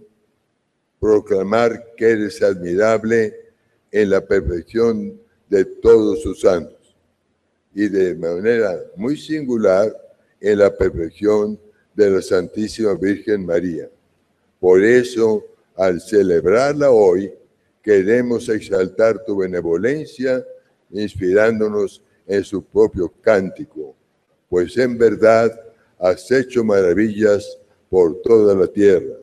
proclamar 1.00 1.94
que 1.96 2.10
eres 2.10 2.42
admirable 2.42 3.34
en 3.90 4.10
la 4.10 4.20
perfección 4.20 5.18
de 5.48 5.64
todos 5.64 6.22
sus 6.22 6.42
santos 6.42 6.94
y 7.74 7.88
de 7.88 8.14
manera 8.14 8.78
muy 8.96 9.16
singular 9.16 9.96
en 10.40 10.58
la 10.58 10.76
perfección 10.76 11.58
de 11.94 12.10
la 12.10 12.22
Santísima 12.22 12.94
Virgen 12.94 13.44
María. 13.44 13.88
Por 14.58 14.84
eso, 14.84 15.44
al 15.76 16.00
celebrarla 16.00 16.90
hoy, 16.90 17.32
queremos 17.82 18.48
exaltar 18.48 19.24
tu 19.24 19.38
benevolencia, 19.38 20.44
inspirándonos 20.90 22.02
en 22.26 22.44
su 22.44 22.62
propio 22.62 23.12
cántico, 23.20 23.94
pues 24.48 24.76
en 24.76 24.98
verdad 24.98 25.50
has 25.98 26.30
hecho 26.30 26.62
maravillas 26.62 27.58
por 27.88 28.20
toda 28.22 28.54
la 28.54 28.66
tierra. 28.66 29.14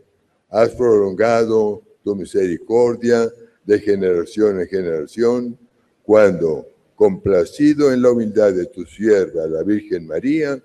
Has 0.49 0.69
prolongado 0.75 1.81
tu 2.03 2.15
misericordia 2.15 3.31
de 3.65 3.79
generación 3.79 4.61
en 4.61 4.67
generación, 4.67 5.57
cuando, 6.03 6.65
complacido 6.95 7.91
en 7.91 8.01
la 8.01 8.11
humildad 8.11 8.53
de 8.53 8.65
tu 8.65 8.85
sierva, 8.85 9.45
la 9.45 9.61
Virgen 9.61 10.07
María, 10.07 10.61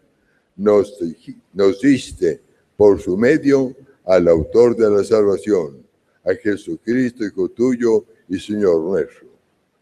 nos, 0.57 0.99
nos 1.53 1.80
diste 1.80 2.41
por 2.76 3.01
su 3.01 3.16
medio 3.16 3.74
al 4.05 4.28
autor 4.28 4.76
de 4.76 4.89
la 4.89 5.03
salvación, 5.03 5.85
a 6.24 6.35
Jesucristo, 6.35 7.24
Hijo 7.24 7.49
tuyo 7.49 8.05
y 8.28 8.39
Señor 8.39 8.80
nuestro. 8.83 9.28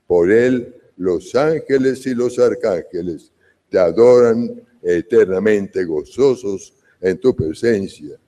Por 0.06 0.30
él 0.30 0.74
los 0.96 1.34
ángeles 1.34 2.06
y 2.06 2.14
los 2.14 2.38
arcángeles 2.38 3.30
te 3.68 3.78
adoran 3.78 4.62
eternamente 4.82 5.84
gozosos 5.84 6.74
en 7.00 7.18
tu 7.18 7.34
presencia. 7.34 8.18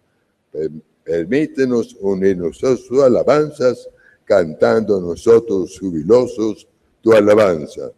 Per- 1.05 1.27
Permítenos 1.27 1.97
unirnos 2.01 2.63
a 2.65 2.77
sus 2.77 3.03
alabanzas, 3.03 3.89
cantando 4.25 5.01
nosotros 5.01 5.79
jubilosos 5.79 6.67
tu 7.01 7.13
alabanza. 7.13 7.93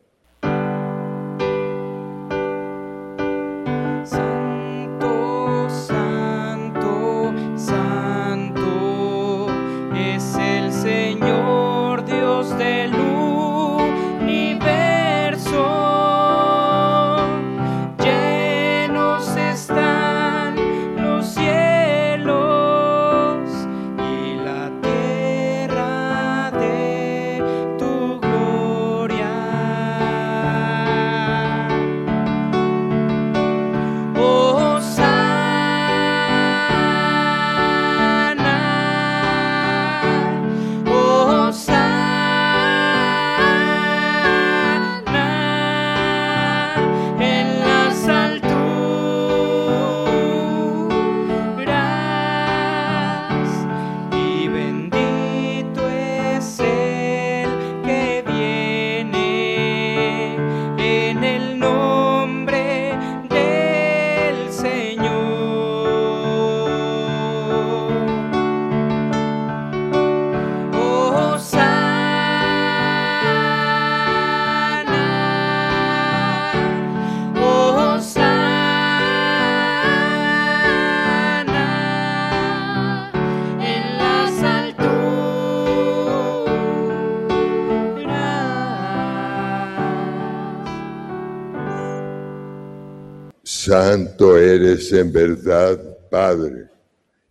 Eres 94.84 94.92
en 94.92 95.12
verdad, 95.12 95.98
Padre, 96.10 96.68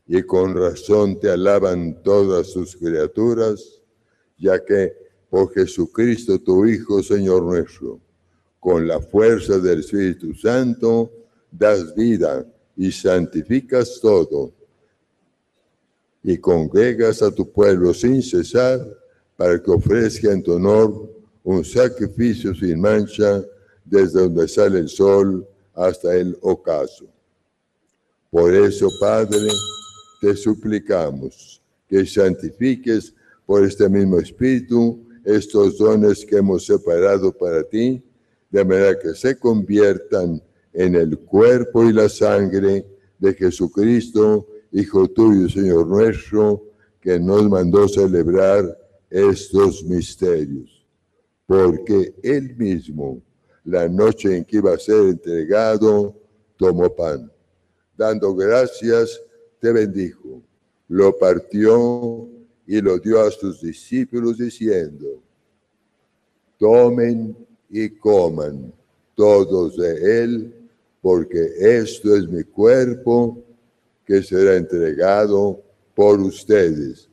y 0.07 0.21
con 0.23 0.55
razón 0.55 1.19
te 1.19 1.29
alaban 1.29 2.01
todas 2.03 2.47
sus 2.47 2.75
criaturas, 2.75 3.81
ya 4.37 4.63
que 4.63 4.93
por 5.29 5.53
Jesucristo 5.53 6.39
tu 6.39 6.65
Hijo, 6.65 7.01
Señor 7.01 7.43
nuestro, 7.43 7.99
con 8.59 8.87
la 8.87 8.99
fuerza 8.99 9.59
del 9.59 9.79
Espíritu 9.79 10.33
Santo, 10.33 11.11
das 11.51 11.93
vida 11.95 12.45
y 12.75 12.91
santificas 12.91 13.99
todo. 14.01 14.51
y 16.25 16.37
congregas 16.37 17.21
a 17.21 17.29
tu 17.29 17.51
pueblo 17.51 17.93
sin 17.93 18.23
cesar 18.23 18.79
para 19.35 19.61
que 19.61 19.69
ofrezca 19.69 20.31
en 20.31 20.41
tu 20.41 20.53
honor 20.53 21.11
un 21.43 21.65
sacrificio 21.65 22.55
sin 22.55 22.79
mancha 22.79 23.43
desde 23.83 24.21
donde 24.21 24.47
sale 24.47 24.79
el 24.79 24.87
sol 24.87 25.45
hasta 25.73 26.15
el 26.15 26.37
ocaso. 26.41 27.12
Por 28.33 28.51
eso, 28.51 28.89
Padre, 28.99 29.47
te 30.19 30.35
suplicamos 30.35 31.61
que 31.87 32.03
santifiques 32.03 33.13
por 33.45 33.63
este 33.63 33.87
mismo 33.87 34.17
Espíritu 34.17 35.05
estos 35.23 35.77
dones 35.77 36.25
que 36.25 36.37
hemos 36.37 36.65
separado 36.65 37.31
para 37.31 37.63
ti, 37.63 38.03
de 38.49 38.65
manera 38.65 38.97
que 38.97 39.13
se 39.13 39.37
conviertan 39.37 40.41
en 40.73 40.95
el 40.95 41.15
cuerpo 41.19 41.83
y 41.87 41.93
la 41.93 42.09
sangre 42.09 42.83
de 43.19 43.35
Jesucristo, 43.35 44.47
Hijo 44.71 45.07
tuyo, 45.09 45.47
Señor 45.47 45.85
nuestro, 45.85 46.63
que 46.99 47.19
nos 47.19 47.47
mandó 47.47 47.87
celebrar 47.87 48.65
estos 49.11 49.83
misterios. 49.83 50.83
Porque 51.45 52.15
Él 52.23 52.55
mismo, 52.57 53.21
la 53.63 53.87
noche 53.87 54.37
en 54.37 54.43
que 54.43 54.57
iba 54.57 54.73
a 54.73 54.79
ser 54.79 55.01
entregado, 55.09 56.19
tomó 56.57 56.89
pan. 56.95 57.31
Dando 57.95 58.35
gracias, 58.35 59.21
te 59.59 59.71
bendijo. 59.71 60.41
Lo 60.87 61.17
partió 61.17 62.27
y 62.65 62.81
lo 62.81 62.97
dio 62.99 63.21
a 63.21 63.31
sus 63.31 63.61
discípulos 63.61 64.37
diciendo, 64.37 65.21
tomen 66.57 67.35
y 67.69 67.89
coman 67.89 68.73
todos 69.15 69.77
de 69.77 70.23
él, 70.23 70.69
porque 71.01 71.49
esto 71.59 72.15
es 72.15 72.27
mi 72.27 72.43
cuerpo 72.43 73.37
que 74.05 74.23
será 74.23 74.55
entregado 74.55 75.61
por 75.93 76.19
ustedes. 76.19 77.09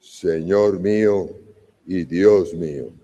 Señor 0.00 0.80
mío 0.80 1.28
y 1.86 2.04
Dios 2.04 2.54
mío. 2.54 3.03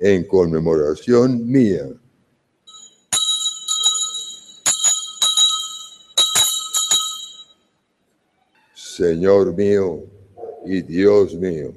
en 0.00 0.24
conmemoración 0.24 1.46
mía. 1.46 1.86
Señor 8.72 9.54
mío 9.54 10.02
y 10.64 10.80
Dios 10.80 11.34
mío. 11.34 11.74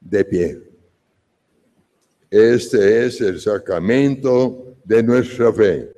De 0.00 0.24
pie. 0.24 0.62
Este 2.30 3.06
es 3.06 3.20
el 3.20 3.40
sacramento 3.40 4.76
de 4.84 5.02
nuestra 5.02 5.52
fe. 5.52 5.97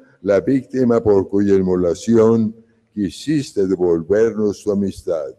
la 0.21 0.39
víctima 0.39 1.01
por 1.01 1.27
cuya 1.27 1.55
inmolación 1.55 2.55
quisiste 2.93 3.67
devolvernos 3.67 4.57
su 4.57 4.71
amistad, 4.71 5.35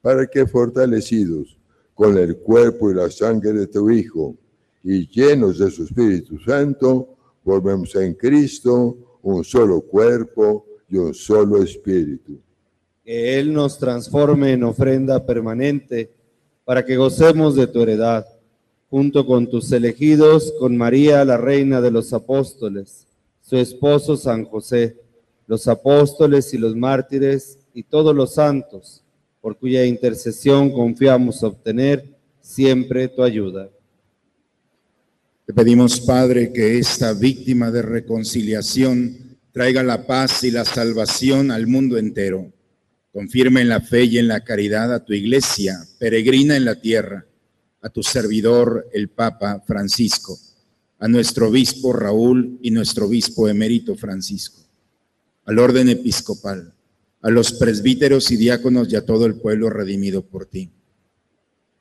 para 0.00 0.26
que 0.26 0.46
fortalecidos 0.46 1.58
con 1.94 2.16
el 2.16 2.38
cuerpo 2.38 2.90
y 2.90 2.94
la 2.94 3.10
sangre 3.10 3.52
de 3.52 3.66
tu 3.66 3.90
Hijo 3.90 4.34
y 4.82 5.06
llenos 5.08 5.58
de 5.58 5.70
su 5.70 5.84
Espíritu 5.84 6.38
Santo, 6.40 7.16
volvemos 7.44 7.94
en 7.96 8.14
Cristo 8.14 9.18
un 9.22 9.44
solo 9.44 9.82
cuerpo 9.82 10.66
y 10.88 10.96
un 10.96 11.14
solo 11.14 11.62
espíritu. 11.62 12.40
Que 13.04 13.38
Él 13.38 13.52
nos 13.52 13.78
transforme 13.78 14.52
en 14.52 14.64
ofrenda 14.64 15.24
permanente 15.24 16.10
para 16.64 16.84
que 16.84 16.96
gocemos 16.96 17.54
de 17.54 17.66
tu 17.66 17.82
heredad, 17.82 18.26
junto 18.88 19.26
con 19.26 19.48
tus 19.48 19.70
elegidos, 19.72 20.52
con 20.58 20.76
María, 20.76 21.24
la 21.24 21.36
Reina 21.36 21.80
de 21.80 21.90
los 21.90 22.12
Apóstoles, 22.12 23.06
su 23.40 23.56
esposo 23.56 24.16
San 24.16 24.44
José, 24.44 24.96
los 25.46 25.66
apóstoles 25.66 26.54
y 26.54 26.58
los 26.58 26.76
mártires 26.76 27.58
y 27.74 27.82
todos 27.82 28.14
los 28.14 28.34
santos, 28.34 29.02
por 29.40 29.58
cuya 29.58 29.84
intercesión 29.84 30.70
confiamos 30.70 31.42
obtener 31.42 32.04
siempre 32.40 33.08
tu 33.08 33.22
ayuda. 33.22 33.68
Te 35.46 35.54
pedimos, 35.54 36.00
Padre, 36.00 36.52
que 36.52 36.78
esta 36.78 37.12
víctima 37.12 37.70
de 37.70 37.82
reconciliación 37.82 39.38
traiga 39.52 39.82
la 39.82 40.06
paz 40.06 40.44
y 40.44 40.50
la 40.50 40.64
salvación 40.64 41.50
al 41.50 41.66
mundo 41.66 41.98
entero. 41.98 42.52
Confirma 43.12 43.60
en 43.60 43.68
la 43.68 43.80
fe 43.80 44.04
y 44.04 44.18
en 44.18 44.28
la 44.28 44.44
caridad 44.44 44.94
a 44.94 45.04
tu 45.04 45.12
iglesia, 45.12 45.80
peregrina 45.98 46.56
en 46.56 46.64
la 46.64 46.80
tierra, 46.80 47.26
a 47.82 47.88
tu 47.88 48.02
servidor, 48.04 48.86
el 48.92 49.08
Papa 49.08 49.60
Francisco, 49.66 50.38
a 51.00 51.08
nuestro 51.08 51.48
obispo 51.48 51.92
Raúl 51.94 52.58
y 52.62 52.70
nuestro 52.70 53.06
obispo 53.06 53.48
emérito 53.48 53.96
Francisco, 53.96 54.60
al 55.46 55.58
orden 55.58 55.88
episcopal, 55.88 56.74
a 57.22 57.30
los 57.30 57.52
presbíteros 57.54 58.30
y 58.30 58.36
diáconos 58.36 58.92
y 58.92 58.96
a 58.96 59.04
todo 59.04 59.24
el 59.26 59.34
pueblo 59.34 59.70
redimido 59.70 60.22
por 60.22 60.44
ti. 60.44 60.70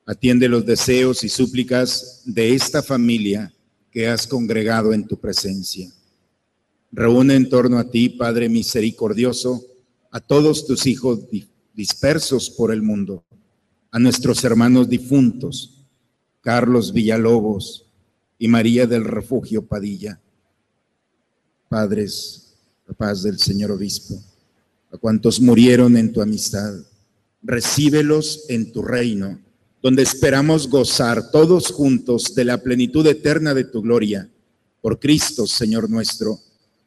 Atiende 0.06 0.48
los 0.48 0.66
deseos 0.66 1.24
y 1.24 1.30
súplicas 1.30 2.24
de 2.26 2.56
esta 2.56 2.82
familia 2.82 3.54
que 3.92 4.08
has 4.08 4.26
congregado 4.26 4.94
en 4.94 5.06
tu 5.06 5.18
presencia. 5.18 5.92
Reúne 6.92 7.36
en 7.36 7.50
torno 7.50 7.78
a 7.78 7.90
ti, 7.92 8.10
Padre 8.10 8.50
misericordioso, 8.50 9.64
a 10.12 10.20
todos 10.20 10.66
tus 10.66 10.88
hijos 10.88 11.30
di- 11.30 11.48
dispersos 11.76 12.50
por 12.50 12.74
el 12.74 12.82
mundo, 12.82 13.24
a 13.92 14.00
nuestros 14.00 14.44
hermanos 14.44 14.90
difuntos, 14.90 15.86
Carlos 16.42 16.94
Villalobos 16.94 17.89
y 18.40 18.48
María 18.48 18.88
del 18.88 19.04
Refugio 19.04 19.66
Padilla. 19.66 20.20
Padres, 21.68 22.56
la 22.88 22.96
paz 22.96 23.22
del 23.22 23.38
Señor 23.38 23.70
Obispo, 23.72 24.16
a 24.92 24.98
cuantos 24.98 25.40
murieron 25.40 25.96
en 25.98 26.12
tu 26.12 26.22
amistad, 26.22 26.74
recíbelos 27.44 28.46
en 28.48 28.72
tu 28.72 28.82
reino, 28.82 29.40
donde 29.84 30.02
esperamos 30.02 30.68
gozar 30.68 31.30
todos 31.32 31.72
juntos 31.72 32.34
de 32.34 32.46
la 32.46 32.58
plenitud 32.58 33.06
eterna 33.06 33.54
de 33.54 33.66
tu 33.66 33.82
gloria, 33.82 34.28
por 34.82 35.00
Cristo, 35.00 35.46
Señor 35.46 35.90
nuestro, 35.90 36.40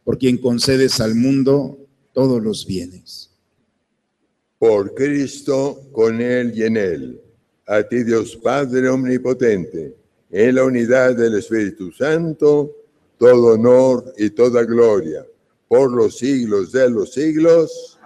por 0.03 0.19
quien 0.19 0.39
concedes 0.39 1.01
al 1.01 1.15
mundo 1.15 1.79
todos 2.13 2.43
los 2.43 2.67
bienes. 2.67 3.31
Por 4.59 4.95
Cristo, 4.95 5.89
con 5.93 6.21
Él 6.21 6.53
y 6.57 6.63
en 6.65 6.77
Él. 6.77 7.21
A 7.67 7.83
ti, 7.83 8.03
Dios 8.03 8.37
Padre 8.37 8.89
Omnipotente, 8.89 10.02
en 10.33 10.55
la 10.55 10.65
unidad 10.65 11.15
del 11.15 11.37
Espíritu 11.37 11.93
Santo, 11.93 12.75
todo 13.19 13.53
honor 13.53 14.15
y 14.17 14.31
toda 14.31 14.65
gloria, 14.65 15.27
por 15.69 15.93
los 15.93 16.17
siglos 16.19 16.73
de 16.73 16.89
los 16.89 17.13
siglos. 17.13 18.01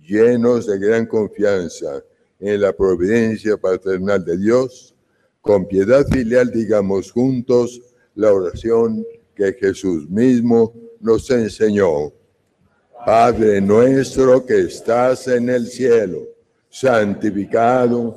Llenos 0.00 0.66
de 0.66 0.78
gran 0.78 1.06
confianza 1.06 2.02
en 2.38 2.60
la 2.60 2.72
providencia 2.72 3.56
paternal 3.56 4.24
de 4.24 4.38
Dios, 4.38 4.94
con 5.40 5.66
piedad 5.66 6.06
filial 6.06 6.50
digamos 6.52 7.10
juntos 7.10 7.80
la 8.14 8.32
oración 8.32 9.04
que 9.34 9.52
Jesús 9.54 10.08
mismo 10.08 10.72
nos 11.00 11.28
enseñó. 11.30 12.12
Padre 13.04 13.60
nuestro 13.60 14.46
que 14.46 14.60
estás 14.60 15.26
en 15.26 15.48
el 15.48 15.66
cielo, 15.66 16.28
santificado. 16.70 18.16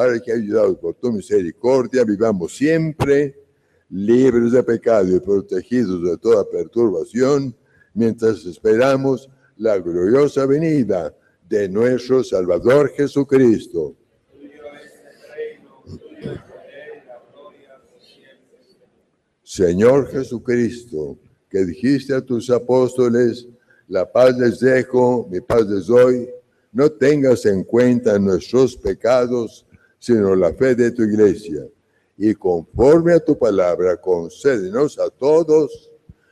para 0.00 0.18
que, 0.18 0.32
ayudados 0.32 0.78
por 0.78 0.94
tu 0.94 1.12
misericordia, 1.12 2.04
vivamos 2.04 2.56
siempre 2.56 3.38
libres 3.90 4.52
de 4.52 4.62
pecado 4.62 5.14
y 5.14 5.20
protegidos 5.20 6.02
de 6.02 6.16
toda 6.16 6.48
perturbación, 6.48 7.54
mientras 7.92 8.46
esperamos 8.46 9.28
la 9.58 9.76
gloriosa 9.76 10.46
venida 10.46 11.14
de 11.46 11.68
nuestro 11.68 12.24
Salvador 12.24 12.90
Jesucristo. 12.96 13.94
Señor 19.42 20.10
Jesucristo, 20.10 21.18
que 21.50 21.62
dijiste 21.66 22.14
a 22.14 22.22
tus 22.22 22.48
apóstoles, 22.48 23.46
la 23.86 24.10
paz 24.10 24.34
les 24.38 24.60
dejo, 24.60 25.28
mi 25.30 25.42
paz 25.42 25.66
les 25.66 25.88
doy, 25.88 26.26
no 26.72 26.90
tengas 26.90 27.44
en 27.44 27.64
cuenta 27.64 28.18
nuestros 28.18 28.74
pecados, 28.78 29.66
sino 30.00 30.34
la 30.34 30.52
fe 30.52 30.74
de 30.74 30.90
tu 30.90 31.04
iglesia. 31.04 31.64
Y 32.16 32.34
conforme 32.34 33.12
a 33.12 33.20
tu 33.20 33.38
palabra, 33.38 33.96
concédenos 33.96 34.98
a 34.98 35.08
todos 35.08 35.90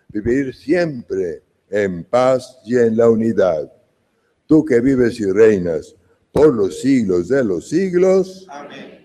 vivir 0.08 0.54
siempre 0.54 1.42
en 1.70 2.02
paz 2.02 2.58
y 2.64 2.76
en 2.76 2.96
la 2.96 3.08
unidad. 3.08 3.72
Tú 4.46 4.64
que 4.64 4.80
vives 4.80 5.20
y 5.20 5.30
reinas 5.30 5.94
por 6.32 6.54
los 6.54 6.80
siglos 6.80 7.28
de 7.28 7.44
los 7.44 7.68
siglos, 7.68 8.46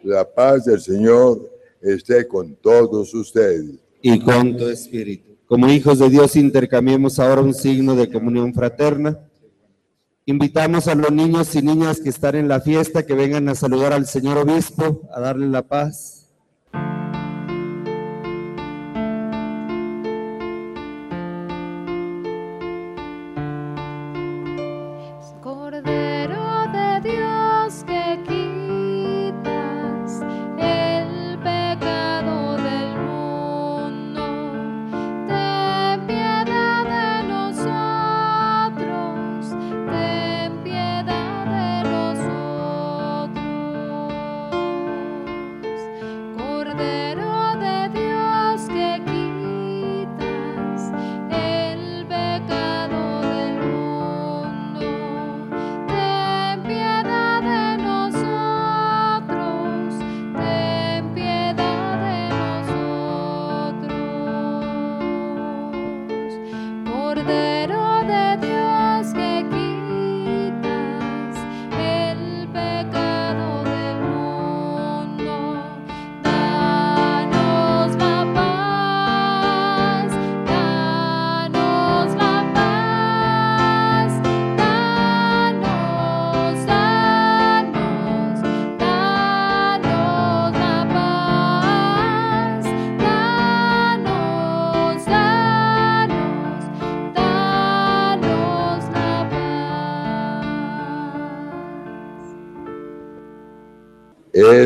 la 0.04 0.24
paz 0.34 0.66
del 0.66 0.82
Señor 0.82 1.52
esté 1.82 2.28
con 2.28 2.56
todos 2.56 3.14
ustedes. 3.14 3.76
y 4.02 4.20
con 4.20 4.58
tu 4.58 4.68
espíritu. 4.68 5.38
Como 5.46 5.70
hijos 5.70 6.00
de 6.00 6.10
Dios 6.10 6.36
intercambiemos 6.36 7.20
ahora 7.20 7.42
un 7.42 7.54
signo 7.54 7.96
de 7.96 8.10
comunión 8.12 8.54
fraterna. 8.54 9.20
Invitamos 10.26 10.88
a 10.88 10.96
los 10.96 11.12
niños 11.12 11.54
y 11.54 11.62
niñas 11.62 12.00
que 12.00 12.08
están 12.08 12.36
en 12.36 12.48
la 12.48 12.62
fiesta 12.62 13.06
que 13.06 13.14
vengan 13.14 13.50
a 13.50 13.56
saludar 13.56 13.92
al 13.92 14.08
señor 14.08 14.38
obispo, 14.38 15.02
a 15.14 15.20
darle 15.20 15.50
la 15.50 15.64
paz. 15.64 16.23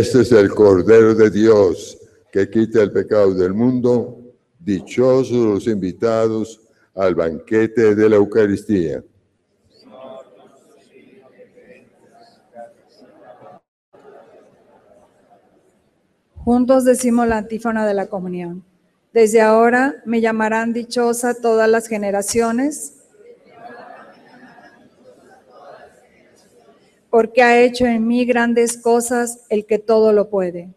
Este 0.07 0.21
es 0.21 0.31
el 0.31 0.51
Cordero 0.51 1.13
de 1.15 1.29
Dios 1.29 1.97
que 2.31 2.49
quita 2.49 2.81
el 2.81 2.93
pecado 2.93 3.34
del 3.34 3.53
mundo. 3.53 4.17
Dichosos 4.57 5.31
los 5.31 5.67
invitados 5.67 6.61
al 6.95 7.13
banquete 7.13 7.93
de 7.93 8.09
la 8.09 8.15
Eucaristía. 8.15 9.03
Juntos 16.35 16.85
decimos 16.85 17.27
la 17.27 17.39
antífona 17.39 17.85
de 17.85 17.93
la 17.93 18.07
comunión. 18.07 18.63
Desde 19.11 19.41
ahora 19.41 20.01
me 20.05 20.21
llamarán 20.21 20.71
dichosa 20.71 21.34
todas 21.34 21.69
las 21.69 21.88
generaciones, 21.88 22.93
porque 27.09 27.41
ha 27.41 27.61
hecho 27.61 27.85
en 27.85 28.07
mí 28.07 28.25
grandes 28.25 28.77
cosas 28.77 29.45
el 29.49 29.65
que 29.65 29.79
todo 29.79 30.13
lo 30.13 30.29
puede. 30.29 30.69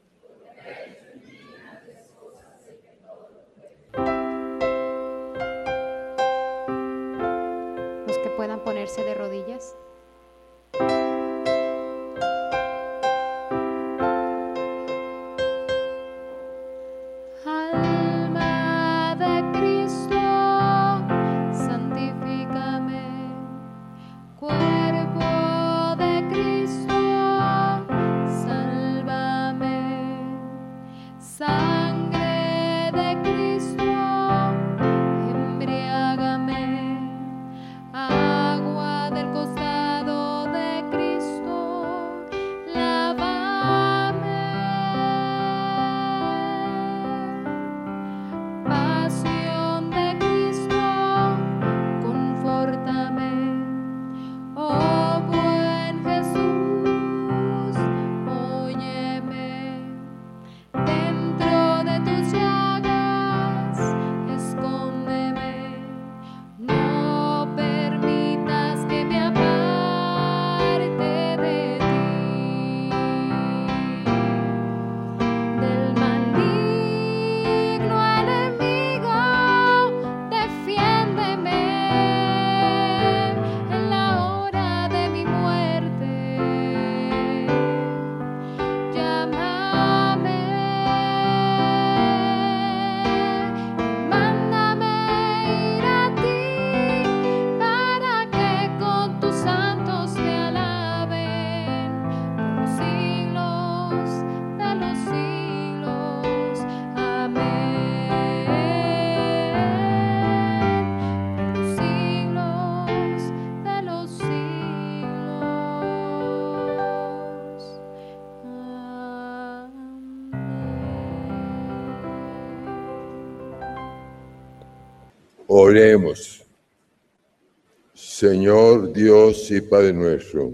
Señor 128.21 128.93
Dios 128.93 129.51
y 129.51 129.63
Padre 129.63 129.95
nuestro, 129.95 130.53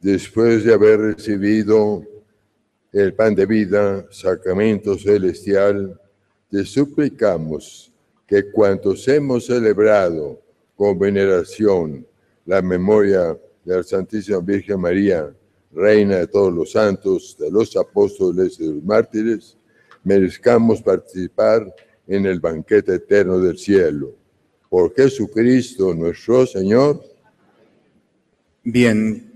después 0.00 0.64
de 0.64 0.74
haber 0.74 0.98
recibido 0.98 2.02
el 2.90 3.14
pan 3.14 3.32
de 3.36 3.46
vida, 3.46 4.04
sacramento 4.10 4.98
celestial, 4.98 5.96
te 6.50 6.64
suplicamos 6.64 7.92
que 8.26 8.50
cuantos 8.50 9.06
hemos 9.06 9.46
celebrado 9.46 10.42
con 10.74 10.98
veneración 10.98 12.04
la 12.44 12.60
memoria 12.60 13.38
de 13.64 13.76
la 13.76 13.84
Santísima 13.84 14.40
Virgen 14.40 14.80
María, 14.80 15.32
Reina 15.70 16.16
de 16.16 16.26
todos 16.26 16.52
los 16.52 16.72
santos, 16.72 17.36
de 17.38 17.52
los 17.52 17.76
apóstoles 17.76 18.58
y 18.58 18.66
de 18.66 18.74
los 18.74 18.82
mártires, 18.82 19.56
merezcamos 20.02 20.82
participar 20.82 21.72
en 22.08 22.26
el 22.26 22.40
banquete 22.40 22.96
eterno 22.96 23.38
del 23.38 23.58
cielo. 23.58 24.23
Por 24.74 24.92
Jesucristo 24.92 25.94
nuestro 25.94 26.44
Señor. 26.46 27.00
Bien, 28.64 29.32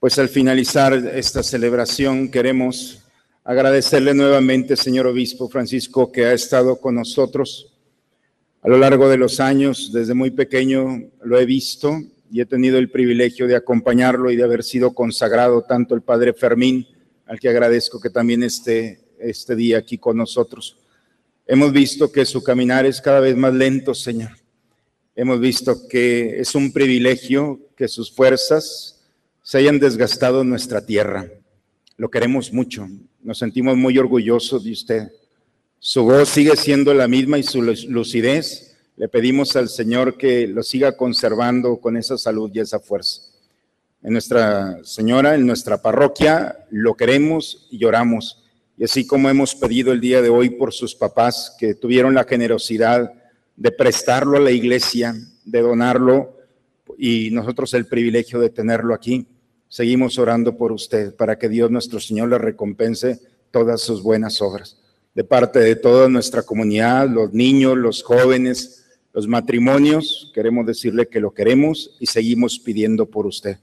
pues 0.00 0.18
al 0.18 0.28
finalizar 0.28 0.92
esta 0.92 1.44
celebración 1.44 2.28
queremos 2.28 3.00
agradecerle 3.44 4.12
nuevamente, 4.12 4.74
señor 4.74 5.06
obispo 5.06 5.48
Francisco, 5.48 6.10
que 6.10 6.24
ha 6.24 6.32
estado 6.32 6.80
con 6.80 6.96
nosotros 6.96 7.78
a 8.60 8.68
lo 8.68 8.76
largo 8.76 9.08
de 9.08 9.18
los 9.18 9.38
años. 9.38 9.92
Desde 9.92 10.14
muy 10.14 10.32
pequeño 10.32 11.00
lo 11.22 11.38
he 11.38 11.46
visto 11.46 12.00
y 12.28 12.40
he 12.40 12.44
tenido 12.44 12.78
el 12.78 12.90
privilegio 12.90 13.46
de 13.46 13.54
acompañarlo 13.54 14.32
y 14.32 14.36
de 14.36 14.42
haber 14.42 14.64
sido 14.64 14.92
consagrado 14.94 15.62
tanto 15.62 15.94
el 15.94 16.02
padre 16.02 16.32
Fermín, 16.32 16.88
al 17.24 17.38
que 17.38 17.50
agradezco 17.50 18.00
que 18.00 18.10
también 18.10 18.42
esté 18.42 18.98
este 19.20 19.54
día 19.54 19.78
aquí 19.78 19.96
con 19.96 20.16
nosotros. 20.16 20.76
Hemos 21.46 21.72
visto 21.72 22.10
que 22.10 22.24
su 22.24 22.42
caminar 22.42 22.84
es 22.84 23.00
cada 23.00 23.20
vez 23.20 23.36
más 23.36 23.54
lento, 23.54 23.94
Señor. 23.94 24.39
Hemos 25.22 25.38
visto 25.38 25.86
que 25.86 26.40
es 26.40 26.54
un 26.54 26.72
privilegio 26.72 27.60
que 27.76 27.88
sus 27.88 28.10
fuerzas 28.10 29.02
se 29.42 29.58
hayan 29.58 29.78
desgastado 29.78 30.40
en 30.40 30.48
nuestra 30.48 30.86
tierra. 30.86 31.28
Lo 31.98 32.10
queremos 32.10 32.54
mucho, 32.54 32.88
nos 33.22 33.36
sentimos 33.36 33.76
muy 33.76 33.98
orgullosos 33.98 34.64
de 34.64 34.72
usted. 34.72 35.12
Su 35.78 36.04
voz 36.04 36.30
sigue 36.30 36.56
siendo 36.56 36.94
la 36.94 37.06
misma 37.06 37.36
y 37.36 37.42
su 37.42 37.60
lucidez. 37.60 38.78
Le 38.96 39.10
pedimos 39.10 39.56
al 39.56 39.68
Señor 39.68 40.16
que 40.16 40.46
lo 40.46 40.62
siga 40.62 40.96
conservando 40.96 41.76
con 41.82 41.98
esa 41.98 42.16
salud 42.16 42.50
y 42.54 42.60
esa 42.60 42.80
fuerza. 42.80 43.20
En 44.02 44.14
Nuestra 44.14 44.82
Señora, 44.84 45.34
en 45.34 45.46
nuestra 45.46 45.82
parroquia, 45.82 46.64
lo 46.70 46.94
queremos 46.94 47.68
y 47.70 47.76
lloramos. 47.76 48.42
Y 48.78 48.84
así 48.84 49.06
como 49.06 49.28
hemos 49.28 49.54
pedido 49.54 49.92
el 49.92 50.00
día 50.00 50.22
de 50.22 50.30
hoy 50.30 50.48
por 50.48 50.72
sus 50.72 50.94
papás 50.94 51.54
que 51.58 51.74
tuvieron 51.74 52.14
la 52.14 52.24
generosidad 52.24 53.19
de 53.60 53.70
prestarlo 53.70 54.38
a 54.38 54.40
la 54.40 54.50
iglesia, 54.50 55.14
de 55.44 55.60
donarlo, 55.60 56.34
y 56.96 57.30
nosotros 57.30 57.74
el 57.74 57.86
privilegio 57.86 58.40
de 58.40 58.48
tenerlo 58.48 58.94
aquí, 58.94 59.26
seguimos 59.68 60.18
orando 60.18 60.56
por 60.56 60.72
usted 60.72 61.14
para 61.14 61.38
que 61.38 61.50
Dios 61.50 61.70
nuestro 61.70 62.00
Señor 62.00 62.30
le 62.30 62.38
recompense 62.38 63.20
todas 63.50 63.82
sus 63.82 64.02
buenas 64.02 64.40
obras. 64.40 64.78
De 65.14 65.24
parte 65.24 65.58
de 65.58 65.76
toda 65.76 66.08
nuestra 66.08 66.42
comunidad, 66.42 67.06
los 67.10 67.34
niños, 67.34 67.76
los 67.76 68.02
jóvenes, 68.02 68.86
los 69.12 69.28
matrimonios, 69.28 70.32
queremos 70.34 70.64
decirle 70.64 71.08
que 71.08 71.20
lo 71.20 71.34
queremos 71.34 71.98
y 72.00 72.06
seguimos 72.06 72.58
pidiendo 72.58 73.10
por 73.10 73.26
usted. 73.26 73.58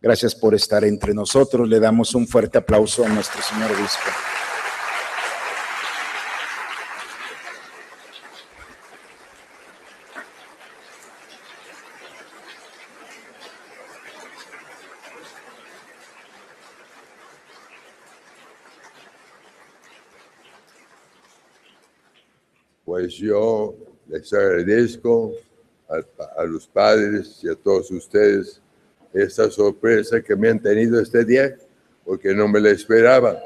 Gracias 0.00 0.34
por 0.34 0.54
estar 0.54 0.82
entre 0.82 1.12
nosotros. 1.12 1.68
Le 1.68 1.78
damos 1.78 2.14
un 2.14 2.26
fuerte 2.26 2.56
aplauso 2.56 3.04
a 3.04 3.08
nuestro 3.10 3.42
señor 3.42 3.70
obispo. 3.70 4.08
Pues 22.92 23.14
yo 23.14 23.74
les 24.06 24.30
agradezco 24.34 25.32
a, 25.88 26.02
a 26.42 26.44
los 26.44 26.66
padres 26.66 27.40
y 27.42 27.48
a 27.48 27.54
todos 27.54 27.90
ustedes 27.90 28.60
esta 29.14 29.50
sorpresa 29.50 30.20
que 30.20 30.36
me 30.36 30.50
han 30.50 30.60
tenido 30.60 31.00
este 31.00 31.24
día, 31.24 31.56
porque 32.04 32.34
no 32.34 32.48
me 32.48 32.60
la 32.60 32.68
esperaba. 32.68 33.40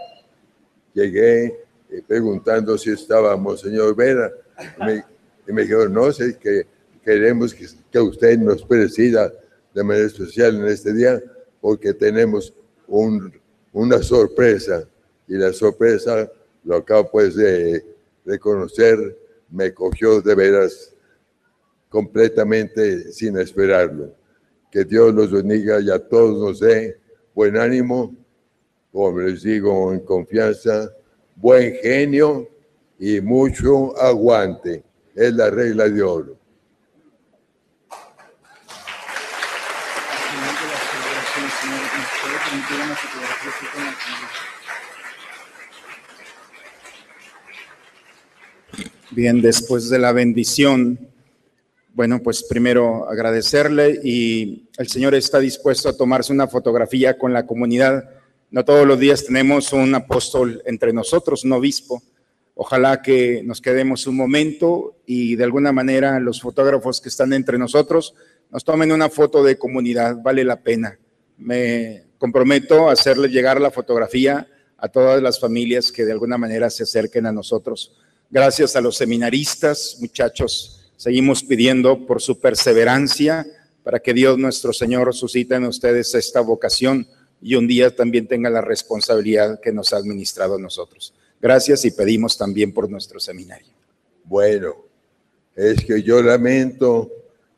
Llegué 0.93 1.45
eh, 1.45 2.03
preguntando 2.05 2.77
si 2.77 2.91
estaba 2.91 3.37
Monseñor 3.37 3.95
Vera, 3.95 4.33
me, 4.81 5.05
y 5.47 5.53
me 5.53 5.63
dijeron, 5.63 5.93
no, 5.93 6.11
sé 6.11 6.37
que 6.37 6.67
queremos 7.05 7.55
que, 7.55 7.69
que 7.93 8.01
usted 8.01 8.37
nos 8.41 8.65
presida 8.65 9.33
de 9.73 9.85
manera 9.85 10.09
especial 10.09 10.57
en 10.57 10.67
este 10.67 10.93
día, 10.93 11.23
porque 11.61 11.95
tenemos 11.95 12.53
un, 12.89 13.33
una 13.73 14.03
sorpresa, 14.03 14.89
y 15.29 15.35
la 15.35 15.53
sorpresa, 15.53 16.29
lo 16.65 16.79
acabo 16.79 17.09
pues 17.13 17.37
de 17.37 17.87
reconocer, 18.25 19.25
me 19.51 19.73
cogió 19.73 20.21
de 20.21 20.35
veras 20.35 20.95
completamente 21.89 23.13
sin 23.13 23.39
esperarlo. 23.39 24.15
Que 24.71 24.85
Dios 24.85 25.15
los 25.15 25.31
bendiga 25.31 25.81
y 25.81 25.91
a 25.91 25.99
todos 25.99 26.39
nos 26.39 26.61
dé 26.61 26.99
buen 27.35 27.57
ánimo, 27.57 28.15
como 28.93 29.21
les 29.21 29.43
digo, 29.43 29.93
en 29.93 30.01
confianza, 30.01 30.91
buen 31.37 31.75
genio 31.77 32.49
y 32.99 33.21
mucho 33.21 33.97
aguante. 34.01 34.83
Es 35.15 35.33
la 35.35 35.51
regla 35.51 35.89
de 35.89 36.03
oro. 36.03 36.39
Bien, 49.17 49.41
después 49.41 49.89
de 49.89 49.99
la 49.99 50.13
bendición, 50.13 50.99
bueno, 51.95 52.21
pues 52.23 52.43
primero 52.43 53.09
agradecerle 53.09 53.99
y 54.05 54.69
el 54.77 54.89
Señor 54.89 55.15
está 55.15 55.39
dispuesto 55.39 55.89
a 55.89 55.97
tomarse 55.97 56.35
una 56.35 56.49
fotografía 56.49 57.17
con 57.17 57.33
la 57.33 57.47
comunidad. 57.47 58.11
No 58.51 58.63
todos 58.67 58.87
los 58.87 59.01
días 59.01 59.25
tenemos 59.25 59.73
un 59.73 59.95
apóstol 59.95 60.63
entre 60.67 60.93
nosotros, 60.93 61.45
un 61.45 61.53
obispo. 61.53 62.03
Ojalá 62.57 63.01
que 63.01 63.41
nos 63.43 63.63
quedemos 63.63 64.07
un 64.07 64.17
momento 64.17 64.99
y 65.07 65.35
de 65.35 65.45
alguna 65.45 65.73
manera 65.73 66.21
los 66.21 66.43
fotógrafos 66.43 67.01
que 67.01 67.09
están 67.09 67.33
entre 67.33 67.57
nosotros 67.57 68.15
nos 68.51 68.65
tomen 68.65 68.93
una 68.93 69.09
foto 69.09 69.43
de 69.43 69.57
comunidad, 69.57 70.19
vale 70.23 70.45
la 70.45 70.61
pena. 70.61 70.99
Me 71.39 72.03
comprometo 72.19 72.91
a 72.91 72.93
hacerle 72.93 73.29
llegar 73.29 73.63
la 73.63 73.71
fotografía 73.71 74.47
a 74.77 74.89
todas 74.89 75.23
las 75.23 75.41
familias 75.41 75.91
que 75.91 76.05
de 76.05 76.13
alguna 76.13 76.37
manera 76.37 76.69
se 76.69 76.83
acerquen 76.83 77.25
a 77.25 77.33
nosotros. 77.33 77.97
Gracias 78.31 78.75
a 78.75 78.81
los 78.81 78.97
seminaristas, 78.97 79.97
muchachos, 80.01 80.91
seguimos 80.97 81.45
pidiendo 81.45 82.07
por 82.07 82.21
su 82.21 82.39
perseverancia 82.41 83.47
para 83.85 84.01
que 84.01 84.13
Dios 84.13 84.37
nuestro 84.37 84.73
Señor 84.73 85.15
suscite 85.15 85.55
en 85.55 85.65
ustedes 85.65 86.13
esta 86.15 86.41
vocación 86.41 87.07
y 87.41 87.55
un 87.55 87.69
día 87.69 87.95
también 87.95 88.27
tenga 88.27 88.51
la 88.51 88.61
responsabilidad 88.61 89.61
que 89.61 89.73
nos 89.73 89.93
ha 89.93 89.99
administrado 89.99 90.57
a 90.57 90.61
nosotros. 90.61 91.15
Gracias 91.41 91.85
y 91.85 91.93
pedimos 91.93 92.37
también 92.37 92.73
por 92.73 92.91
nuestro 92.91 93.21
seminario. 93.21 93.73
Bueno, 94.25 94.75
es 95.55 95.85
que 95.85 96.03
yo 96.03 96.21
lamento 96.21 97.11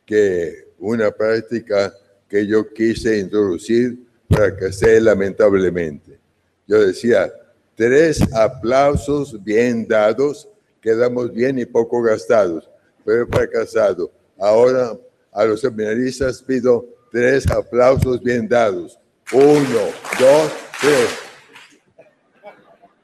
que 0.05 0.69
una 0.79 1.11
práctica 1.11 1.95
que 2.29 2.47
yo 2.47 2.73
quise 2.73 3.19
introducir 3.19 3.99
fracasé 4.29 5.01
lamentablemente. 5.01 6.19
Yo 6.67 6.87
decía, 6.87 7.33
tres 7.75 8.21
aplausos 8.35 9.43
bien 9.43 9.89
dados, 9.89 10.49
quedamos 10.89 11.31
bien 11.35 11.59
y 11.59 11.67
poco 11.67 12.01
gastados, 12.01 12.67
he 13.05 13.27
fracasado. 13.27 14.11
Ahora 14.39 14.99
a 15.33 15.45
los 15.45 15.61
seminaristas 15.61 16.43
pido 16.43 16.87
tres 17.13 17.47
aplausos 17.51 18.23
bien 18.23 18.49
dados. 18.49 18.99
Uno, 19.31 19.83
dos, 20.19 20.53
tres. 20.81 21.11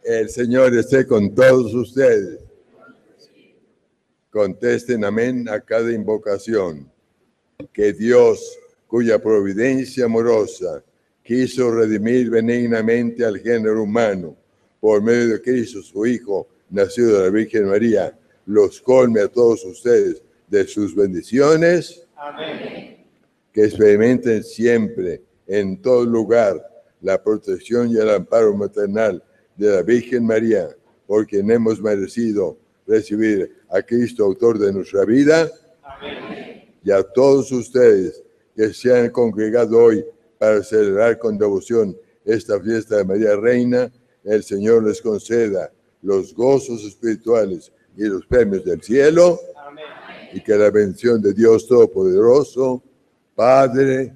El 0.02 0.30
Señor 0.30 0.74
esté 0.74 1.06
con 1.06 1.34
todos 1.34 1.74
ustedes. 1.74 2.40
Contesten 4.30 5.04
amén 5.04 5.46
a 5.50 5.60
cada 5.60 5.92
invocación. 5.92 6.90
Que 7.70 7.92
Dios, 7.92 8.58
cuya 8.86 9.18
providencia 9.18 10.06
amorosa 10.06 10.82
quiso 11.22 11.70
redimir 11.70 12.30
benignamente 12.30 13.26
al 13.26 13.38
género 13.38 13.82
humano 13.82 14.36
por 14.80 15.02
medio 15.02 15.34
de 15.34 15.42
Cristo, 15.42 15.82
su 15.82 16.06
Hijo, 16.06 16.48
nacido 16.70 17.18
de 17.18 17.24
la 17.24 17.30
Virgen 17.30 17.66
María, 17.66 18.18
los 18.46 18.80
colme 18.80 19.20
a 19.20 19.28
todos 19.28 19.64
ustedes 19.64 20.22
de 20.48 20.66
sus 20.66 20.94
bendiciones. 20.94 22.06
Amén. 22.16 23.04
Que 23.52 23.64
experimenten 23.64 24.42
siempre, 24.42 25.22
en 25.46 25.80
todo 25.80 26.04
lugar, 26.04 26.60
la 27.00 27.22
protección 27.22 27.90
y 27.90 27.96
el 27.96 28.10
amparo 28.10 28.54
maternal 28.56 29.22
de 29.56 29.70
la 29.70 29.82
Virgen 29.82 30.26
María, 30.26 30.68
por 31.06 31.26
quien 31.26 31.50
hemos 31.50 31.80
merecido 31.80 32.56
recibir 32.86 33.56
a 33.68 33.82
Cristo, 33.82 34.24
autor 34.24 34.58
de 34.58 34.72
nuestra 34.72 35.04
vida. 35.04 35.50
Y 36.82 36.90
a 36.90 37.02
todos 37.02 37.50
ustedes 37.52 38.22
que 38.56 38.72
se 38.72 38.96
han 38.96 39.10
congregado 39.10 39.78
hoy 39.82 40.04
para 40.38 40.62
celebrar 40.62 41.18
con 41.18 41.38
devoción 41.38 41.96
esta 42.24 42.60
fiesta 42.60 42.96
de 42.96 43.04
María 43.04 43.36
Reina, 43.36 43.92
el 44.24 44.42
Señor 44.42 44.84
les 44.84 45.00
conceda 45.00 45.70
los 46.04 46.34
gozos 46.34 46.84
espirituales 46.84 47.72
y 47.96 48.04
los 48.04 48.24
premios 48.26 48.64
del 48.64 48.80
cielo. 48.82 49.40
Y 50.32 50.40
que 50.40 50.54
la 50.56 50.70
bendición 50.70 51.22
de 51.22 51.32
Dios 51.32 51.66
Todopoderoso, 51.66 52.82
Padre, 53.34 54.12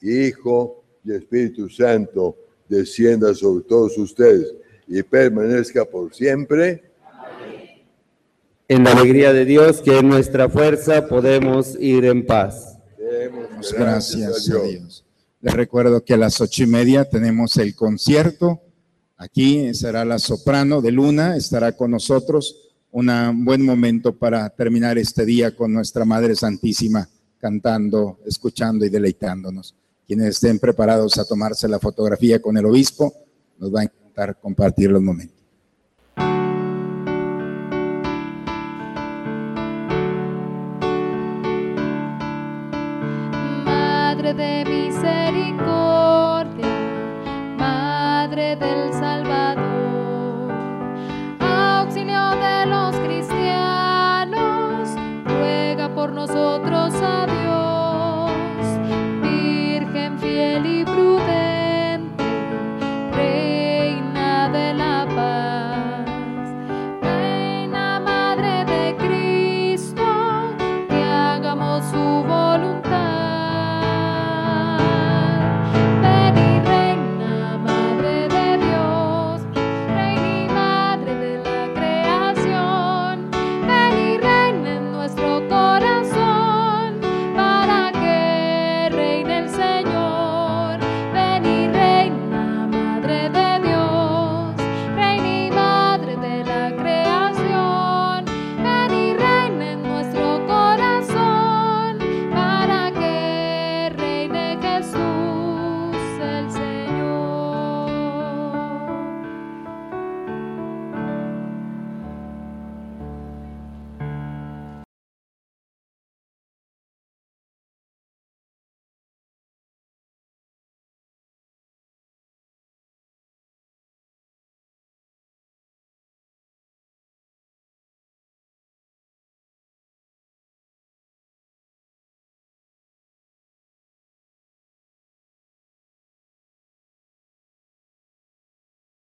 Hijo 0.00 0.84
y 1.04 1.12
Espíritu 1.12 1.68
Santo 1.68 2.36
descienda 2.68 3.34
sobre 3.34 3.64
todos 3.64 3.96
ustedes 3.98 4.54
y 4.86 5.02
permanezca 5.02 5.84
por 5.84 6.14
siempre. 6.14 6.84
En 8.66 8.84
la 8.84 8.92
alegría 8.92 9.32
de 9.32 9.44
Dios, 9.44 9.80
que 9.80 9.98
es 9.98 10.02
nuestra 10.02 10.48
fuerza, 10.48 11.06
podemos 11.06 11.76
ir 11.80 12.04
en 12.04 12.26
paz. 12.26 12.78
Demos 12.98 13.72
gracias 13.72 14.50
a 14.50 14.62
Dios. 14.62 15.04
Les 15.40 15.54
recuerdo 15.54 16.04
que 16.04 16.14
a 16.14 16.16
las 16.16 16.40
ocho 16.40 16.64
y 16.64 16.66
media 16.66 17.08
tenemos 17.08 17.56
el 17.56 17.74
concierto. 17.74 18.60
Aquí 19.20 19.74
será 19.74 20.04
la 20.04 20.20
soprano 20.20 20.80
de 20.80 20.92
Luna, 20.92 21.36
estará 21.36 21.72
con 21.72 21.90
nosotros. 21.90 22.68
Un 22.92 23.44
buen 23.44 23.64
momento 23.64 24.16
para 24.16 24.48
terminar 24.50 24.96
este 24.96 25.26
día 25.26 25.56
con 25.56 25.72
nuestra 25.72 26.04
Madre 26.04 26.36
Santísima, 26.36 27.08
cantando, 27.38 28.20
escuchando 28.24 28.86
y 28.86 28.88
deleitándonos. 28.88 29.74
Quienes 30.06 30.28
estén 30.28 30.60
preparados 30.60 31.18
a 31.18 31.24
tomarse 31.24 31.66
la 31.66 31.80
fotografía 31.80 32.40
con 32.40 32.56
el 32.56 32.66
obispo, 32.66 33.12
nos 33.58 33.74
va 33.74 33.80
a 33.80 33.84
encantar 33.84 34.38
compartir 34.38 34.90
los 34.92 35.02
momentos. 35.02 35.37